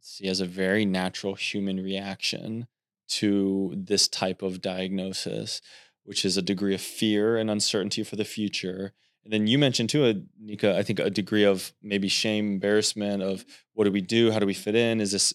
see 0.00 0.26
as 0.26 0.40
a 0.40 0.46
very 0.46 0.84
natural 0.84 1.34
human 1.34 1.82
reaction 1.82 2.66
to 3.08 3.74
this 3.76 4.08
type 4.08 4.42
of 4.42 4.60
diagnosis, 4.60 5.60
which 6.04 6.24
is 6.24 6.36
a 6.36 6.42
degree 6.42 6.74
of 6.74 6.80
fear 6.80 7.36
and 7.36 7.50
uncertainty 7.50 8.02
for 8.02 8.16
the 8.16 8.24
future. 8.24 8.92
And 9.24 9.32
then 9.32 9.46
you 9.46 9.58
mentioned 9.58 9.90
too, 9.90 10.04
uh, 10.04 10.14
Nika, 10.40 10.76
I 10.76 10.82
think 10.82 10.98
a 10.98 11.10
degree 11.10 11.44
of 11.44 11.72
maybe 11.82 12.08
shame, 12.08 12.52
embarrassment 12.52 13.22
of 13.22 13.44
what 13.74 13.84
do 13.84 13.92
we 13.92 14.00
do? 14.00 14.30
How 14.30 14.38
do 14.38 14.46
we 14.46 14.54
fit 14.54 14.74
in? 14.74 15.00
Is 15.00 15.12
this 15.12 15.34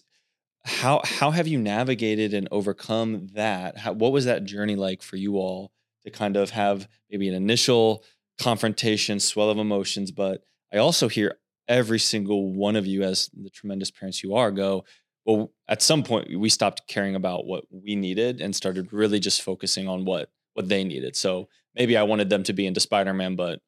how 0.66 1.00
how 1.04 1.30
have 1.30 1.46
you 1.46 1.58
navigated 1.58 2.34
and 2.34 2.48
overcome 2.50 3.28
that? 3.34 3.78
How, 3.78 3.92
what 3.92 4.12
was 4.12 4.24
that 4.24 4.44
journey 4.44 4.76
like 4.76 5.00
for 5.00 5.16
you 5.16 5.36
all 5.36 5.70
to 6.04 6.10
kind 6.10 6.36
of 6.36 6.50
have 6.50 6.88
maybe 7.10 7.28
an 7.28 7.34
initial 7.34 8.04
confrontation, 8.38 9.20
swell 9.20 9.50
of 9.50 9.58
emotions, 9.58 10.10
but 10.10 10.42
I 10.72 10.78
also 10.78 11.08
hear 11.08 11.38
every 11.68 11.98
single 11.98 12.52
one 12.52 12.76
of 12.76 12.86
you 12.86 13.02
as 13.02 13.30
the 13.32 13.50
tremendous 13.50 13.90
parents 13.90 14.22
you 14.22 14.34
are 14.34 14.50
go, 14.50 14.84
well, 15.24 15.52
at 15.68 15.82
some 15.82 16.02
point 16.02 16.38
we 16.38 16.48
stopped 16.48 16.86
caring 16.88 17.14
about 17.14 17.46
what 17.46 17.64
we 17.70 17.96
needed 17.96 18.40
and 18.40 18.54
started 18.54 18.92
really 18.92 19.18
just 19.18 19.42
focusing 19.42 19.88
on 19.88 20.04
what 20.04 20.30
what 20.54 20.68
they 20.68 20.84
needed. 20.84 21.16
So 21.16 21.48
maybe 21.74 21.96
I 21.96 22.02
wanted 22.02 22.30
them 22.30 22.42
to 22.44 22.52
be 22.52 22.66
into 22.66 22.80
Spider-Man, 22.80 23.36
but 23.36 23.60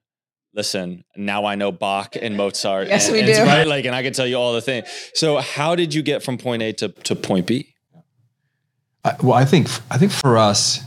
listen, 0.55 1.05
now 1.17 1.45
I 1.45 1.55
know 1.55 1.73
Bach 1.73 2.17
and 2.21 2.37
Mozart. 2.37 2.89
Yes, 2.89 3.07
and, 3.07 3.15
we 3.15 3.21
and 3.21 3.33
do. 3.33 3.43
Right? 3.43 3.67
Like, 3.67 3.85
and 3.85 3.95
I 3.95 4.03
can 4.03 4.13
tell 4.13 4.27
you 4.27 4.37
all 4.37 4.53
the 4.53 4.61
things. 4.61 4.89
So 5.15 5.39
how 5.39 5.75
did 5.75 5.95
you 5.95 6.03
get 6.03 6.23
from 6.23 6.39
point 6.39 6.63
A 6.63 6.73
to, 6.75 6.89
to 6.89 7.17
point 7.17 7.47
B? 7.47 7.75
I, 9.05 9.15
well, 9.23 9.35
I 9.35 9.45
think 9.45 9.69
I 9.91 9.99
think 9.99 10.13
for 10.13 10.37
us, 10.37 10.81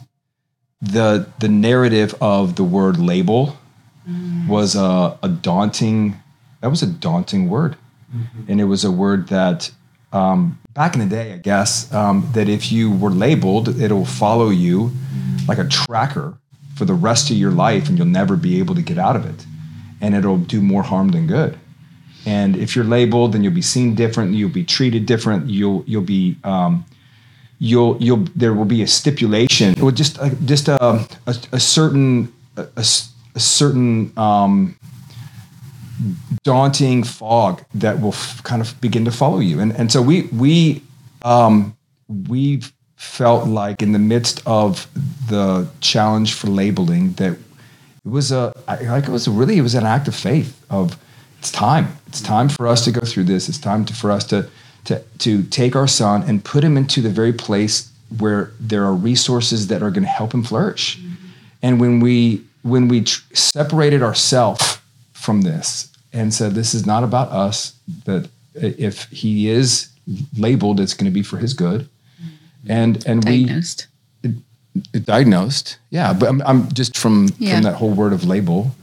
the 0.81 1.27
the 1.39 1.47
narrative 1.47 2.15
of 2.21 2.55
the 2.55 2.63
word 2.63 2.97
label 2.97 3.57
was 4.47 4.75
a, 4.75 5.17
a 5.23 5.29
daunting. 5.29 6.17
That 6.61 6.69
was 6.69 6.83
a 6.83 6.87
daunting 6.87 7.49
word, 7.49 7.77
and 8.47 8.59
it 8.59 8.65
was 8.65 8.83
a 8.83 8.91
word 8.91 9.29
that 9.29 9.71
um, 10.11 10.59
back 10.73 10.93
in 10.93 10.99
the 10.99 11.05
day, 11.05 11.33
I 11.33 11.37
guess, 11.37 11.91
um, 11.93 12.29
that 12.33 12.49
if 12.49 12.71
you 12.71 12.91
were 12.91 13.09
labeled, 13.09 13.79
it'll 13.79 14.05
follow 14.05 14.49
you 14.49 14.91
like 15.47 15.57
a 15.57 15.67
tracker 15.67 16.37
for 16.75 16.85
the 16.85 16.93
rest 16.93 17.29
of 17.29 17.37
your 17.37 17.51
life, 17.51 17.89
and 17.89 17.97
you'll 17.97 18.07
never 18.07 18.35
be 18.35 18.59
able 18.59 18.75
to 18.75 18.81
get 18.81 18.97
out 18.97 19.15
of 19.15 19.25
it, 19.25 19.45
and 20.01 20.15
it'll 20.15 20.37
do 20.37 20.61
more 20.61 20.83
harm 20.83 21.09
than 21.09 21.27
good. 21.27 21.57
And 22.25 22.55
if 22.55 22.75
you're 22.75 22.85
labeled, 22.85 23.33
then 23.33 23.43
you'll 23.43 23.53
be 23.53 23.61
seen 23.61 23.95
different. 23.95 24.33
You'll 24.33 24.49
be 24.49 24.63
treated 24.63 25.05
different. 25.05 25.49
You'll 25.49 25.83
you'll 25.87 26.03
be 26.03 26.37
um, 26.43 26.85
you'll 27.59 27.97
you'll 28.01 28.25
there 28.35 28.53
will 28.53 28.65
be 28.65 28.81
a 28.81 28.87
stipulation 28.87 29.79
or 29.81 29.91
just 29.91 30.17
a, 30.17 30.35
just 30.45 30.67
a, 30.67 31.07
a, 31.27 31.35
a 31.51 31.59
certain 31.59 32.31
a, 32.57 32.67
a 33.35 33.39
certain 33.39 34.11
um, 34.17 34.77
daunting 36.43 37.03
fog 37.03 37.63
that 37.73 38.01
will 38.01 38.09
f- 38.13 38.43
kind 38.43 38.61
of 38.61 38.79
begin 38.81 39.05
to 39.05 39.11
follow 39.11 39.39
you 39.39 39.59
and 39.59 39.71
and 39.73 39.91
so 39.91 40.01
we 40.01 40.23
we 40.33 40.81
um, 41.23 41.77
we 42.27 42.61
felt 42.95 43.47
like 43.47 43.81
in 43.81 43.91
the 43.91 43.99
midst 43.99 44.41
of 44.45 44.87
the 45.27 45.67
challenge 45.81 46.33
for 46.33 46.47
labeling 46.47 47.13
that 47.13 47.37
it 48.05 48.09
was 48.09 48.31
a 48.31 48.53
like 48.67 49.05
it 49.05 49.09
was 49.09 49.27
a 49.27 49.31
really 49.31 49.57
it 49.57 49.61
was 49.61 49.75
an 49.75 49.85
act 49.85 50.07
of 50.07 50.15
faith 50.15 50.65
of 50.69 50.97
it's 51.41 51.51
time. 51.51 51.97
It's 52.05 52.21
time 52.21 52.49
for 52.49 52.67
us 52.67 52.83
to 52.85 52.91
go 52.91 53.01
through 53.01 53.23
this. 53.23 53.49
It's 53.49 53.57
time 53.57 53.83
to, 53.85 53.95
for 53.95 54.11
us 54.11 54.23
to 54.25 54.47
to 54.85 55.01
to 55.17 55.41
take 55.41 55.75
our 55.75 55.87
son 55.87 56.21
and 56.21 56.45
put 56.45 56.63
him 56.63 56.77
into 56.77 57.01
the 57.01 57.09
very 57.09 57.33
place 57.33 57.91
where 58.19 58.51
there 58.59 58.83
are 58.85 58.93
resources 58.93 59.65
that 59.67 59.81
are 59.81 59.89
going 59.89 60.03
to 60.03 60.09
help 60.09 60.35
him 60.35 60.43
flourish. 60.43 60.99
Mm-hmm. 60.99 61.15
And 61.63 61.81
when 61.81 61.99
we 61.99 62.43
when 62.61 62.87
we 62.87 63.05
tr- 63.05 63.23
separated 63.33 64.03
ourselves 64.03 64.77
from 65.13 65.41
this 65.41 65.91
and 66.13 66.31
said 66.31 66.53
this 66.53 66.75
is 66.75 66.85
not 66.85 67.03
about 67.03 67.29
us 67.29 67.73
that 68.05 68.29
if 68.53 69.05
he 69.05 69.49
is 69.49 69.89
labeled 70.37 70.79
it's 70.79 70.93
going 70.93 71.09
to 71.09 71.11
be 71.11 71.23
for 71.23 71.37
his 71.37 71.55
good. 71.55 71.89
Mm-hmm. 72.21 72.71
And 72.71 73.07
and 73.07 73.25
we 73.25 73.49
Diagnosed. 74.73 75.05
diagnosed 75.05 75.77
yeah 75.89 76.13
but 76.13 76.29
i'm, 76.29 76.41
I'm 76.43 76.71
just 76.71 76.97
from 76.97 77.29
Yeah. 77.39 77.55
from 77.55 77.63
that 77.63 77.75
whole 77.75 77.91
word 77.91 78.13
of 78.13 78.23
label 78.23 78.73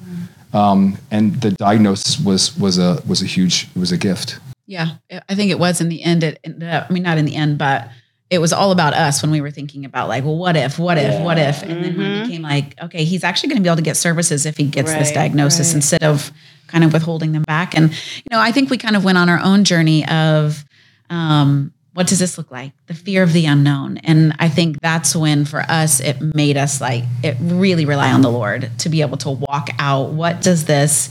um, 0.53 0.97
and 1.11 1.41
the 1.43 1.51
diagnosis 1.51 2.19
was 2.19 2.57
was 2.57 2.79
a 2.79 3.03
was 3.07 3.23
a 3.23 3.27
huge 3.27 3.69
it 3.75 3.79
was 3.79 3.93
a 3.93 3.99
gift 3.99 4.39
Yeah, 4.67 4.97
I 5.29 5.35
think 5.35 5.51
it 5.51 5.59
was 5.59 5.81
in 5.81 5.89
the 5.89 6.03
end. 6.03 6.23
It 6.23 6.39
ended 6.45 6.69
up, 6.69 6.87
I 6.91 6.93
mean, 6.93 7.03
not 7.03 7.17
in 7.17 7.25
the 7.25 7.35
end, 7.37 7.57
but 7.57 7.89
it 8.29 8.39
was 8.39 8.53
all 8.53 8.71
about 8.71 8.93
us 8.93 9.23
when 9.23 9.31
we 9.31 9.41
were 9.41 9.51
thinking 9.51 9.87
about 9.87 10.09
like, 10.09 10.25
well, 10.25 10.37
what 10.37 10.57
if, 10.57 10.79
what 10.79 10.99
if, 10.99 11.23
what 11.23 11.39
if, 11.39 11.63
and 11.63 11.83
then 11.83 11.97
when 11.97 12.07
it 12.07 12.23
became 12.27 12.43
like, 12.43 12.79
okay, 12.83 13.05
he's 13.05 13.25
actually 13.25 13.49
going 13.49 13.57
to 13.57 13.63
be 13.63 13.69
able 13.71 13.77
to 13.77 13.83
get 13.83 13.97
services 13.97 14.45
if 14.45 14.59
he 14.59 14.67
gets 14.67 14.93
this 14.93 15.11
diagnosis 15.11 15.69
right. 15.69 15.77
instead 15.77 16.03
of 16.03 16.31
kind 16.67 16.85
of 16.85 16.93
withholding 16.93 17.33
them 17.33 17.45
back. 17.45 17.75
And 17.75 17.91
you 17.93 18.29
know, 18.31 18.41
I 18.41 18.53
think 18.53 18.69
we 18.69 18.77
kind 18.77 18.95
of 18.97 19.05
went 19.05 19.17
on 19.17 19.29
our 19.31 19.41
own 19.43 19.65
journey 19.65 20.07
of. 20.09 20.65
Um, 21.11 21.73
what 21.99 22.07
does 22.07 22.21
this 22.21 22.39
look 22.39 22.53
like? 22.53 22.71
The 22.87 22.95
fear 22.95 23.25
of 23.25 23.33
the 23.33 23.47
unknown. 23.47 23.97
And 23.99 24.33
I 24.39 24.49
think 24.49 24.81
that's 24.81 25.17
when 25.17 25.45
for 25.45 25.63
us 25.63 25.99
it 25.99 26.21
made 26.21 26.57
us 26.57 26.81
like 26.81 27.03
it 27.25 27.37
really 27.41 27.87
rely 27.87 28.13
on 28.13 28.23
the 28.23 28.31
Lord 28.31 28.71
to 28.79 28.89
be 28.89 29.01
able 29.01 29.17
to 29.17 29.31
walk 29.31 29.71
out 29.81 30.11
what 30.11 30.41
does 30.41 30.67
this 30.67 31.11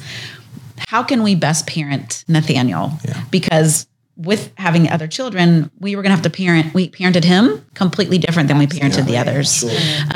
how 0.78 1.04
can 1.04 1.24
we 1.24 1.36
best 1.36 1.68
parent 1.68 2.24
Nathaniel? 2.30 2.94
Because 3.32 3.86
with 4.16 4.52
having 4.58 4.90
other 4.90 5.08
children, 5.08 5.70
we 5.80 5.96
were 5.96 6.02
going 6.04 6.12
to 6.12 6.16
have 6.16 6.24
to 6.24 6.30
parent. 6.30 6.74
We 6.74 6.90
parented 6.90 7.24
him 7.26 7.66
completely 7.74 8.18
different 8.18 8.48
than 8.48 8.58
we 8.58 8.66
parented 8.66 9.06
the 9.06 9.18
others. 9.18 9.66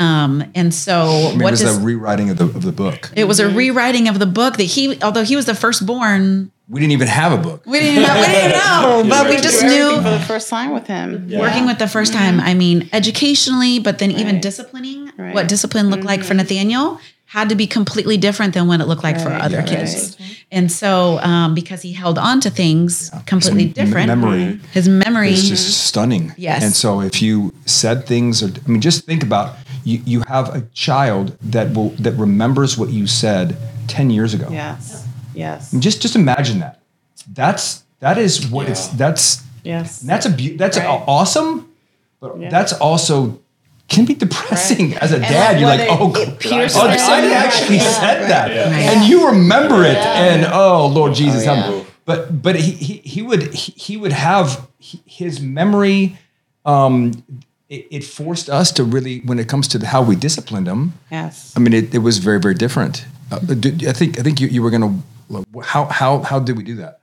Um, 0.00 0.44
and 0.54 0.72
so, 0.72 1.02
I 1.02 1.32
mean, 1.32 1.42
it 1.42 1.50
was 1.50 1.60
does 1.60 1.78
a 1.78 1.80
rewriting 1.80 2.30
of 2.30 2.38
the 2.38 2.44
of 2.44 2.62
the 2.62 2.72
book 2.72 3.10
it 3.14 3.24
was 3.24 3.40
a 3.40 3.48
rewriting 3.48 4.08
of 4.08 4.18
the 4.18 4.26
book 4.26 4.56
that 4.56 4.64
he, 4.64 5.00
although 5.02 5.22
he 5.22 5.36
was 5.36 5.44
the 5.44 5.54
firstborn, 5.54 6.50
we 6.68 6.80
didn't 6.80 6.92
even 6.92 7.08
have 7.08 7.32
a 7.32 7.42
book 7.42 7.66
we 7.66 7.80
didn't 7.80 8.02
know, 8.02 8.14
we 8.20 8.26
didn't 8.26 8.52
know, 8.58 9.04
but 9.08 9.28
we 9.28 9.36
just 9.36 9.62
knew 9.62 9.96
for 9.96 10.10
the 10.10 10.24
first 10.26 10.48
time 10.48 10.72
with 10.72 10.86
him. 10.86 11.28
working 11.30 11.66
with 11.66 11.78
the 11.78 11.88
first 11.88 12.12
time. 12.12 12.40
I 12.40 12.54
mean, 12.54 12.88
educationally, 12.92 13.78
but 13.78 13.98
then 13.98 14.10
even 14.12 14.40
disciplining, 14.40 15.10
Right. 15.16 15.34
what 15.34 15.48
discipline 15.48 15.90
looked 15.90 16.04
like 16.04 16.22
for 16.24 16.34
Nathaniel 16.34 16.98
had 17.26 17.48
to 17.48 17.54
be 17.54 17.66
completely 17.66 18.18
different 18.18 18.52
than 18.52 18.66
what 18.66 18.80
it 18.80 18.86
looked 18.86 19.02
like 19.02 19.18
for 19.18 19.30
other 19.30 19.58
right. 19.58 19.66
kids. 19.66 20.18
And 20.50 20.70
so, 20.70 21.18
um, 21.20 21.54
because 21.54 21.80
he 21.80 21.92
held 21.92 22.18
on 22.18 22.40
to 22.40 22.50
things 22.50 23.10
completely 23.24 23.66
His 23.68 23.74
different, 23.74 24.08
memory 24.08 24.60
his 24.72 24.86
memory, 24.86 25.30
is 25.30 25.48
just 25.48 25.84
stunning. 25.86 26.34
Yes. 26.36 26.62
And 26.62 26.74
so 26.74 27.00
if 27.00 27.22
you 27.22 27.54
said 27.64 28.06
things, 28.06 28.42
or 28.42 28.48
I 28.48 28.68
mean, 28.70 28.82
just 28.82 29.06
think 29.06 29.22
about 29.22 29.56
you. 29.84 30.02
You 30.04 30.22
have 30.28 30.54
a 30.54 30.60
child 30.74 31.36
that 31.40 31.74
will 31.74 31.90
that 32.00 32.12
remembers 32.12 32.76
what 32.76 32.90
you 32.90 33.06
said 33.06 33.56
ten 33.88 34.10
years 34.10 34.34
ago. 34.34 34.48
Yes. 34.50 35.01
Yes. 35.34 35.72
And 35.72 35.82
just 35.82 36.02
just 36.02 36.16
imagine 36.16 36.60
that. 36.60 36.80
That's 37.32 37.84
that 38.00 38.18
is 38.18 38.46
what 38.48 38.68
it's 38.68 38.88
that's 38.88 39.42
Yes. 39.64 40.00
that's 40.00 40.26
a 40.26 40.30
beau- 40.30 40.56
that's 40.56 40.76
Right. 40.76 40.86
a- 40.86 41.04
awesome, 41.06 41.68
but 42.20 42.38
Yeah. 42.40 42.50
that's 42.50 42.72
also 42.72 43.38
can 43.88 44.04
be 44.06 44.14
depressing 44.14 44.94
as 44.96 45.12
a 45.12 45.16
And 45.16 45.24
dad. 45.24 45.60
You're 45.60 45.68
like, 45.68 45.80
whether 45.80 46.02
oh, 46.02 46.08
it 46.10 46.26
God, 46.28 46.40
pierces 46.40 46.78
oh, 46.80 46.88
them. 46.88 46.98
I 46.98 47.32
actually 47.34 47.76
Yeah. 47.76 48.00
said 48.00 48.28
that, 48.30 48.48
Right. 48.48 48.82
and 48.90 49.08
you 49.08 49.26
remember 49.28 49.84
it, 49.84 49.96
and 49.98 50.46
oh 50.52 50.86
Lord 50.86 51.14
Jesus, 51.14 51.44
yeah. 51.44 51.54
help. 51.54 51.86
But 52.04 52.42
but 52.42 52.56
he 52.56 52.72
he, 52.72 52.94
he 53.04 53.22
would 53.22 53.54
he, 53.54 53.72
he 53.76 53.96
would 53.96 54.12
have 54.12 54.66
his 55.06 55.40
memory. 55.40 56.16
Um, 56.64 57.12
it, 57.68 57.86
it 57.90 58.04
forced 58.04 58.48
us 58.50 58.70
to 58.72 58.84
really, 58.84 59.20
when 59.24 59.38
it 59.38 59.48
comes 59.48 59.66
to 59.68 59.78
the, 59.78 59.86
how 59.86 60.02
we 60.02 60.14
disciplined 60.16 60.66
him. 60.68 60.92
Yes. 61.10 61.52
I 61.56 61.60
mean, 61.60 61.72
it, 61.72 61.94
it 61.94 61.98
was 61.98 62.18
very 62.18 62.38
very 62.40 62.54
different. 62.54 63.04
Uh, 63.30 63.38
do- 63.38 63.88
I 63.88 63.92
think 63.92 64.18
I 64.18 64.22
think 64.22 64.40
you, 64.40 64.48
you 64.48 64.62
were 64.62 64.70
gonna. 64.70 64.94
How 65.62 65.86
how 65.86 66.22
how 66.22 66.38
did 66.38 66.56
we 66.56 66.62
do 66.62 66.76
that? 66.76 67.00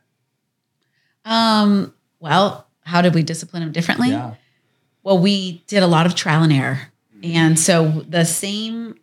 um, 1.25 1.93
well, 2.19 2.67
how 2.81 3.01
did 3.01 3.13
we 3.13 3.23
discipline 3.23 3.63
him 3.63 3.71
differently? 3.71 4.09
Well, 5.03 5.19
we 5.19 5.63
did 5.67 5.83
a 5.83 5.87
lot 5.87 6.05
of 6.05 6.15
trial 6.15 6.43
and 6.43 6.51
error. 6.51 6.81
And 7.23 7.59
so 7.59 8.03
the 8.07 8.25
same 8.25 8.95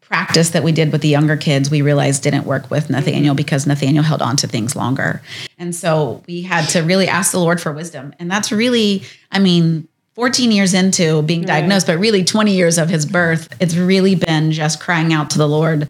practice 0.00 0.50
that 0.50 0.62
we 0.62 0.72
did 0.72 0.92
with 0.92 1.02
the 1.02 1.08
younger 1.08 1.36
kids, 1.36 1.70
we 1.70 1.82
realized 1.82 2.22
didn't 2.22 2.44
work 2.44 2.70
with 2.70 2.90
Nathaniel 2.90 3.34
because 3.34 3.66
Nathaniel 3.66 4.02
held 4.02 4.22
on 4.22 4.36
to 4.38 4.48
things 4.48 4.74
longer. 4.76 5.22
And 5.58 5.74
so 5.74 6.22
we 6.26 6.42
had 6.42 6.68
to 6.70 6.82
really 6.82 7.08
ask 7.08 7.32
the 7.32 7.38
Lord 7.38 7.60
for 7.60 7.72
wisdom. 7.72 8.12
And 8.18 8.30
that's 8.30 8.50
really, 8.50 9.04
I 9.30 9.38
mean, 9.38 9.86
14 10.14 10.50
years 10.50 10.74
into 10.74 11.22
being 11.22 11.42
diagnosed, 11.42 11.86
but 11.86 11.98
really 11.98 12.24
20 12.24 12.52
years 12.52 12.76
of 12.76 12.88
his 12.88 13.06
birth, 13.06 13.48
it's 13.60 13.76
really 13.76 14.16
been 14.16 14.50
just 14.52 14.80
crying 14.80 15.12
out 15.12 15.30
to 15.30 15.38
the 15.38 15.48
Lord. 15.48 15.88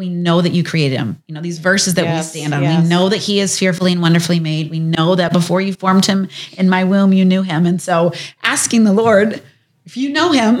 We 0.00 0.08
know 0.08 0.40
that 0.40 0.52
you 0.52 0.64
created 0.64 0.96
him. 0.96 1.22
You 1.26 1.34
know, 1.34 1.42
these 1.42 1.58
verses 1.58 1.94
that 1.94 2.04
Yes, 2.06 2.34
we 2.34 2.40
stand 2.40 2.54
on, 2.54 2.62
yes. 2.62 2.82
we 2.82 2.88
know 2.88 3.10
that 3.10 3.18
he 3.18 3.38
is 3.38 3.58
fearfully 3.58 3.92
and 3.92 4.00
wonderfully 4.00 4.40
made. 4.40 4.70
We 4.70 4.80
know 4.80 5.14
that 5.14 5.32
before 5.32 5.60
you 5.60 5.74
formed 5.74 6.06
him 6.06 6.28
in 6.56 6.70
my 6.70 6.84
womb, 6.84 7.12
you 7.12 7.24
knew 7.24 7.42
him. 7.42 7.66
And 7.66 7.80
so 7.82 8.12
asking 8.42 8.84
the 8.84 8.94
Lord, 8.94 9.42
if 9.84 9.96
you 9.98 10.08
know 10.08 10.32
him, 10.32 10.56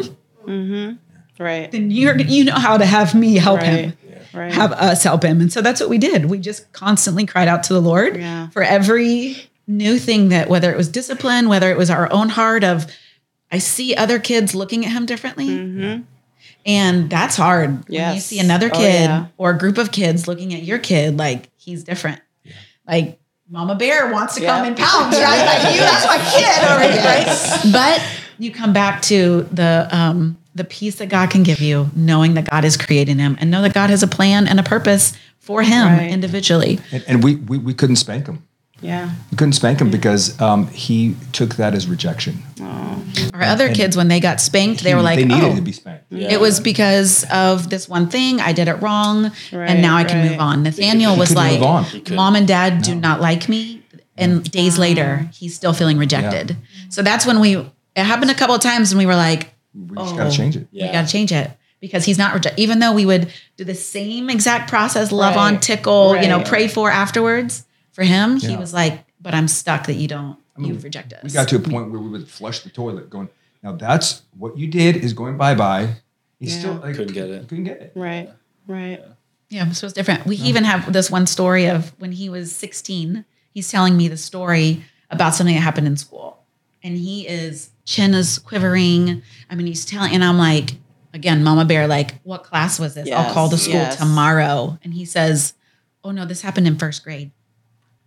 mm-hmm. 0.46 1.42
Right. 1.42 1.72
then 1.72 1.90
you're 1.90 2.18
you 2.18 2.44
know 2.44 2.54
how 2.54 2.76
to 2.76 2.84
have 2.84 3.14
me 3.14 3.36
help 3.36 3.62
him 3.62 3.94
Right. 4.32 4.40
Right. 4.42 4.52
have 4.52 4.72
us 4.72 5.02
help 5.02 5.24
him 5.24 5.40
and 5.40 5.50
so 5.50 5.62
that's 5.62 5.80
what 5.80 5.88
we 5.88 5.96
did 5.98 6.26
we 6.26 6.38
just 6.38 6.70
constantly 6.72 7.24
cried 7.24 7.48
out 7.48 7.62
to 7.64 7.72
the 7.72 7.80
lord 7.80 8.16
Yeah. 8.16 8.50
for 8.50 8.62
every 8.62 9.36
new 9.66 9.98
thing 9.98 10.28
that 10.28 10.48
whether 10.50 10.70
it 10.70 10.76
was 10.76 10.88
discipline 10.88 11.48
whether 11.48 11.70
it 11.70 11.78
was 11.78 11.88
our 11.90 12.12
own 12.12 12.28
heart 12.28 12.62
of 12.62 12.86
i 13.50 13.58
see 13.58 13.94
other 13.94 14.18
kids 14.18 14.54
looking 14.54 14.84
at 14.84 14.92
him 14.92 15.06
differently 15.06 15.48
mm-hmm. 15.48 16.02
And 16.66 17.08
that's 17.10 17.36
hard 17.36 17.88
when 17.88 18.14
you. 18.14 18.20
See 18.20 18.38
another 18.38 18.70
Oh, 18.72 18.76
kid 18.78 19.04
yeah. 19.04 19.26
or 19.38 19.50
a 19.50 19.58
group 19.58 19.78
of 19.78 19.90
kids 19.92 20.26
looking 20.28 20.52
at 20.54 20.62
your 20.62 20.78
kid 20.78 21.16
like 21.18 21.48
he's 21.56 21.84
different 21.84 22.20
like 22.86 23.18
mama 23.48 23.74
bear 23.74 24.12
wants 24.12 24.34
to 24.36 24.40
come 24.44 24.64
and 24.66 24.76
pounce 24.76 25.16
right 25.16 25.44
like 25.46 25.74
you 25.74 25.80
that's 25.90 26.06
my 26.06 26.18
kid 26.38 26.70
already 26.70 26.98
right 26.98 27.60
but 27.72 28.02
you 28.38 28.50
come 28.52 28.72
back 28.72 29.02
to 29.02 29.42
the 29.52 29.88
um 29.90 30.36
the 30.54 30.64
peace 30.64 30.96
that 30.96 31.08
God 31.08 31.30
can 31.30 31.44
give 31.44 31.60
you, 31.60 31.88
knowing 31.94 32.34
that 32.34 32.50
God 32.50 32.64
is 32.64 32.76
creating 32.76 33.18
him 33.20 33.36
and 33.40 33.52
know 33.52 33.62
that 33.62 33.72
God 33.72 33.88
has 33.88 34.02
a 34.02 34.08
plan 34.08 34.48
and 34.48 34.58
a 34.58 34.64
purpose 34.64 35.12
for 35.38 35.62
him 35.62 35.86
Right. 35.86 36.10
individually. 36.10 36.80
And, 36.90 37.04
and 37.06 37.24
we, 37.24 37.36
we 37.36 37.56
we 37.56 37.72
couldn't 37.72 37.96
spank 37.96 38.26
him. 38.26 38.44
Yeah. 38.80 39.10
We 39.30 39.36
couldn't 39.36 39.52
spank 39.54 39.80
him 39.80 39.90
because 39.90 40.40
um, 40.40 40.66
he 40.68 41.16
took 41.32 41.56
that 41.56 41.74
as 41.74 41.86
rejection. 41.86 42.38
Our 43.34 43.42
other 43.42 43.72
kids, 43.72 43.96
when 43.96 44.08
they 44.08 44.20
got 44.20 44.40
spanked, 44.40 44.82
they 44.82 44.94
were 44.94 45.02
like, 45.02 45.18
they 45.18 45.24
needed 45.24 45.44
oh, 45.52 45.56
to 45.56 45.62
be 45.62 45.72
spanked. 45.72 46.04
it 46.10 46.40
was 46.40 46.60
because 46.60 47.24
of 47.32 47.70
this 47.70 47.88
one 47.88 48.08
thing. 48.08 48.40
I 48.40 48.52
did 48.52 48.68
it 48.68 48.74
wrong. 48.74 49.24
Right, 49.52 49.70
and 49.70 49.82
now 49.82 49.96
I 49.96 50.04
can 50.04 50.18
right. 50.18 50.30
move 50.30 50.40
on. 50.40 50.62
Nathaniel 50.62 51.16
was 51.16 51.34
like, 51.34 51.60
move 51.60 51.62
on. 51.62 51.84
He 51.84 52.02
mom 52.14 52.36
and 52.36 52.46
dad 52.46 52.82
do 52.82 52.94
not 52.94 53.20
like 53.20 53.48
me. 53.48 53.82
And 54.16 54.48
days 54.50 54.78
later, 54.78 55.28
he's 55.32 55.54
still 55.54 55.72
feeling 55.72 55.96
rejected. 55.96 56.56
So 56.90 57.02
that's 57.02 57.24
when 57.24 57.40
we, 57.40 57.56
it 57.56 57.70
happened 57.96 58.30
a 58.30 58.34
couple 58.34 58.54
of 58.54 58.60
times 58.60 58.92
and 58.92 58.98
we 58.98 59.06
were 59.06 59.16
like, 59.16 59.54
We 59.74 59.96
just 59.96 60.16
got 60.16 60.24
to 60.24 60.28
Oh. 60.28 60.30
change 60.30 60.56
it. 60.56 60.68
we 60.72 60.80
got 60.80 61.06
to 61.06 61.12
change 61.12 61.32
it 61.32 61.50
because 61.80 62.04
he's 62.04 62.18
not 62.18 62.34
reject. 62.34 62.58
Even 62.58 62.80
though 62.80 62.92
we 62.92 63.06
would 63.06 63.32
do 63.56 63.64
the 63.64 63.74
same 63.74 64.28
exact 64.28 64.68
process, 64.68 65.10
love 65.10 65.36
on, 65.36 65.54
Right. 65.54 65.62
tickle, 65.62 66.16
you 66.20 66.28
know, 66.28 66.40
pray 66.42 66.68
for 66.68 66.90
afterwards. 66.90 67.64
For 68.00 68.06
him, 68.06 68.36
he 68.40 68.56
was 68.56 68.72
like, 68.72 69.04
"But 69.20 69.34
I'm 69.34 69.46
stuck 69.46 69.86
that 69.86 69.96
you 69.96 70.08
don't, 70.08 70.38
you 70.56 70.72
reject 70.78 71.12
us." 71.12 71.22
We 71.22 71.30
got 71.30 71.48
to 71.48 71.56
a 71.56 71.58
point 71.58 71.90
where 71.90 72.00
we 72.00 72.08
would 72.08 72.26
flush 72.26 72.60
the 72.60 72.70
toilet 72.70 73.10
going, 73.10 73.28
now 73.62 73.72
that's 73.72 74.22
what 74.38 74.56
you 74.56 74.68
did 74.68 74.96
is 74.96 75.12
going 75.12 75.36
bye 75.36 75.54
bye. 75.54 75.96
He 76.38 76.46
Yeah. 76.46 76.58
still 76.58 76.74
like, 76.76 76.96
Couldn't 76.96 77.12
get 77.12 77.28
it. 77.28 77.46
Couldn't 77.46 77.64
get 77.64 77.82
it. 77.82 77.92
Right. 77.94 78.30
Right. 78.66 79.04
Yeah, 79.50 79.70
so 79.72 79.86
it's 79.86 79.92
different. 79.92 80.24
We 80.24 80.36
even 80.36 80.64
have 80.64 80.92
this 80.94 81.10
one 81.10 81.26
story 81.26 81.66
of 81.66 81.92
when 81.98 82.12
he 82.12 82.30
was 82.30 82.56
16. 82.56 83.26
He's 83.52 83.70
telling 83.70 83.98
me 83.98 84.08
the 84.08 84.16
story 84.16 84.82
about 85.10 85.34
something 85.34 85.54
that 85.54 85.60
happened 85.60 85.86
in 85.86 85.98
school, 85.98 86.38
and 86.82 86.96
he 86.96 87.28
is 87.28 87.68
chin 87.84 88.14
is 88.14 88.38
quivering. 88.38 89.20
I 89.50 89.56
mean, 89.56 89.66
he's 89.66 89.84
telling, 89.84 90.14
and 90.14 90.24
I'm 90.24 90.38
like, 90.38 90.76
again, 91.12 91.44
Mama 91.44 91.66
Bear, 91.66 91.86
like, 91.86 92.14
what 92.22 92.44
class 92.44 92.80
was 92.80 92.94
this? 92.94 93.10
I'll 93.10 93.34
call 93.34 93.48
the 93.48 93.58
school 93.58 93.74
yes. 93.74 93.98
tomorrow. 93.98 94.78
And 94.82 94.94
he 94.94 95.04
says, 95.04 95.52
Oh 96.02 96.12
no, 96.12 96.24
this 96.24 96.40
happened 96.40 96.66
in 96.66 96.78
first 96.78 97.04
grade. 97.04 97.30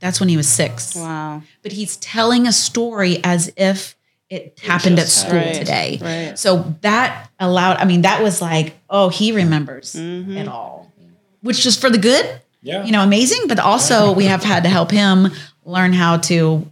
That's 0.04 0.20
when 0.20 0.28
he 0.28 0.36
was 0.36 0.50
six. 0.50 0.96
Wow. 0.98 1.42
But 1.62 1.72
he's 1.72 1.96
telling 1.98 2.46
a 2.46 2.52
story 2.52 3.20
as 3.24 3.52
if 3.56 3.96
it 4.30 4.60
happened 4.62 5.00
at 5.00 5.08
school 5.08 5.40
happened. 5.40 5.56
today. 5.60 6.00
Right. 6.02 6.38
So 6.38 6.76
that 6.82 7.30
allowed, 7.40 7.78
I 7.78 7.86
mean, 7.86 8.02
that 8.02 8.22
was 8.22 8.42
like, 8.42 8.76
oh, 8.90 9.08
he 9.10 9.32
remembers 9.32 9.94
Mm-hmm. 9.96 10.36
it 10.38 10.48
all, 10.50 10.92
which 11.42 11.66
is 11.66 11.78
for 11.78 11.90
the 11.90 11.98
good, 11.98 12.42
Yeah. 12.62 12.84
you 12.84 12.92
know, 12.92 13.02
amazing. 13.02 13.48
But 13.48 13.60
also, 13.60 14.12
we 14.12 14.26
have 14.26 14.44
had 14.44 14.64
to 14.64 14.70
help 14.70 14.92
him 14.92 15.30
learn 15.64 15.94
how 15.94 16.18
to, 16.18 16.70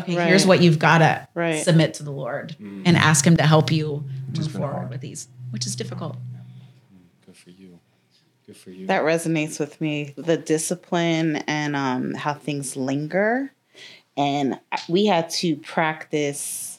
okay, 0.00 0.14
here's 0.14 0.44
what 0.44 0.60
you've 0.60 0.80
got 0.80 0.98
to 0.98 1.28
Right. 1.34 1.62
submit 1.62 1.94
to 1.94 2.02
the 2.02 2.10
Lord 2.12 2.56
and 2.58 2.96
ask 2.96 3.24
him 3.24 3.36
to 3.36 3.44
help 3.44 3.70
you 3.70 4.02
move 4.36 4.50
forward 4.50 4.72
hard. 4.72 4.90
with 4.90 5.00
these, 5.02 5.28
which 5.50 5.66
is 5.66 5.76
difficult. 5.76 6.16
Good 8.52 8.60
for 8.60 8.70
you. 8.70 8.86
That 8.86 9.02
resonates 9.02 9.58
with 9.58 9.80
me. 9.80 10.12
The 10.14 10.36
discipline 10.36 11.36
and 11.36 11.74
um, 11.74 12.12
how 12.12 12.34
things 12.34 12.76
linger. 12.76 13.50
And 14.14 14.60
we 14.90 15.06
had 15.06 15.30
to 15.30 15.56
practice 15.56 16.71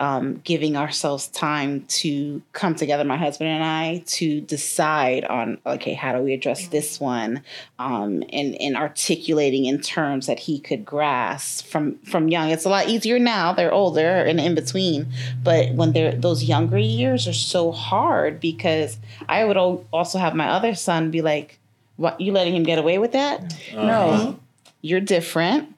um, 0.00 0.40
giving 0.44 0.78
ourselves 0.78 1.28
time 1.28 1.84
to 1.88 2.40
come 2.54 2.74
together, 2.74 3.04
my 3.04 3.18
husband 3.18 3.50
and 3.50 3.62
I, 3.62 4.02
to 4.06 4.40
decide 4.40 5.24
on, 5.26 5.58
okay, 5.66 5.92
how 5.92 6.16
do 6.16 6.22
we 6.22 6.32
address 6.32 6.68
this 6.68 6.98
one? 6.98 7.42
Um, 7.78 8.24
and, 8.32 8.58
and 8.58 8.76
articulating 8.76 9.66
in 9.66 9.78
terms 9.82 10.26
that 10.26 10.38
he 10.38 10.58
could 10.58 10.86
grasp 10.86 11.66
from, 11.66 11.98
from 11.98 12.28
young. 12.28 12.48
It's 12.48 12.64
a 12.64 12.70
lot 12.70 12.88
easier 12.88 13.18
now. 13.18 13.52
They're 13.52 13.72
older 13.72 14.24
and 14.24 14.40
in 14.40 14.54
between. 14.54 15.06
But 15.44 15.74
when 15.74 15.92
they're, 15.92 16.12
those 16.12 16.44
younger 16.44 16.78
years 16.78 17.28
are 17.28 17.34
so 17.34 17.70
hard 17.70 18.40
because 18.40 18.98
I 19.28 19.44
would 19.44 19.58
also 19.58 20.18
have 20.18 20.34
my 20.34 20.48
other 20.48 20.74
son 20.74 21.10
be 21.10 21.20
like, 21.20 21.58
what, 21.96 22.18
you 22.18 22.32
letting 22.32 22.56
him 22.56 22.62
get 22.62 22.78
away 22.78 22.96
with 22.96 23.12
that? 23.12 23.54
No, 23.74 24.40
you're 24.80 25.00
different. 25.00 25.74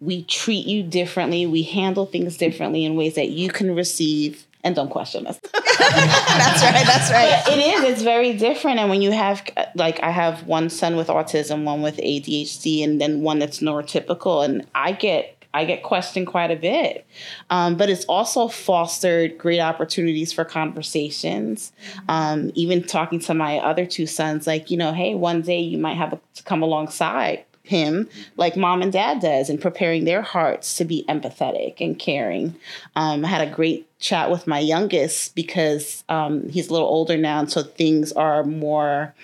We 0.00 0.24
treat 0.24 0.66
you 0.66 0.82
differently. 0.82 1.46
We 1.46 1.62
handle 1.62 2.06
things 2.06 2.36
differently 2.36 2.84
in 2.84 2.96
ways 2.96 3.14
that 3.14 3.30
you 3.30 3.48
can 3.48 3.74
receive 3.74 4.46
and 4.64 4.74
don't 4.74 4.88
question 4.88 5.26
us. 5.26 5.38
That's 5.52 6.62
right. 6.62 6.86
That's 6.86 7.10
right. 7.10 7.42
it 7.48 7.58
is. 7.58 7.84
It's 7.84 8.02
very 8.02 8.32
different. 8.32 8.80
And 8.80 8.88
when 8.88 9.02
you 9.02 9.12
have, 9.12 9.44
like, 9.74 10.02
I 10.02 10.10
have 10.10 10.46
one 10.46 10.70
son 10.70 10.96
with 10.96 11.08
autism, 11.08 11.64
one 11.64 11.82
with 11.82 11.98
ADHD, 11.98 12.82
and 12.82 13.00
then 13.00 13.20
one 13.20 13.38
that's 13.38 13.60
neurotypical, 13.60 14.44
and 14.44 14.66
I 14.74 14.92
get. 14.92 15.30
I 15.56 15.64
get 15.66 15.84
questioned 15.84 16.26
quite 16.26 16.50
a 16.50 16.56
bit, 16.56 17.06
um, 17.48 17.76
but 17.76 17.88
it's 17.88 18.04
also 18.06 18.48
fostered 18.48 19.38
great 19.38 19.60
opportunities 19.60 20.32
for 20.32 20.44
conversations. 20.44 21.70
Um, 22.08 22.50
even 22.56 22.82
talking 22.82 23.20
to 23.20 23.34
my 23.34 23.58
other 23.60 23.86
two 23.86 24.08
sons, 24.08 24.48
like 24.48 24.72
you 24.72 24.76
know, 24.76 24.92
hey, 24.92 25.14
one 25.14 25.42
day 25.42 25.60
you 25.60 25.78
might 25.78 25.96
have 25.96 26.18
to 26.34 26.42
come 26.42 26.62
alongside 26.64 27.44
him 27.64 28.06
like 28.36 28.56
mom 28.56 28.82
and 28.82 28.92
dad 28.92 29.20
does 29.20 29.48
and 29.48 29.60
preparing 29.60 30.04
their 30.04 30.20
hearts 30.20 30.76
to 30.76 30.84
be 30.84 31.04
empathetic 31.08 31.80
and 31.80 31.98
caring. 31.98 32.54
Um, 32.94 33.24
i 33.24 33.28
had 33.28 33.46
a 33.46 33.50
great 33.50 33.88
chat 33.98 34.30
with 34.30 34.46
my 34.46 34.58
youngest 34.58 35.34
because 35.34 36.04
um, 36.10 36.48
he's 36.50 36.68
a 36.68 36.72
little 36.72 36.86
older 36.86 37.16
now 37.16 37.40
and 37.40 37.50
so 37.50 37.62
things 37.62 38.12
are 38.12 38.44
more 38.44 39.14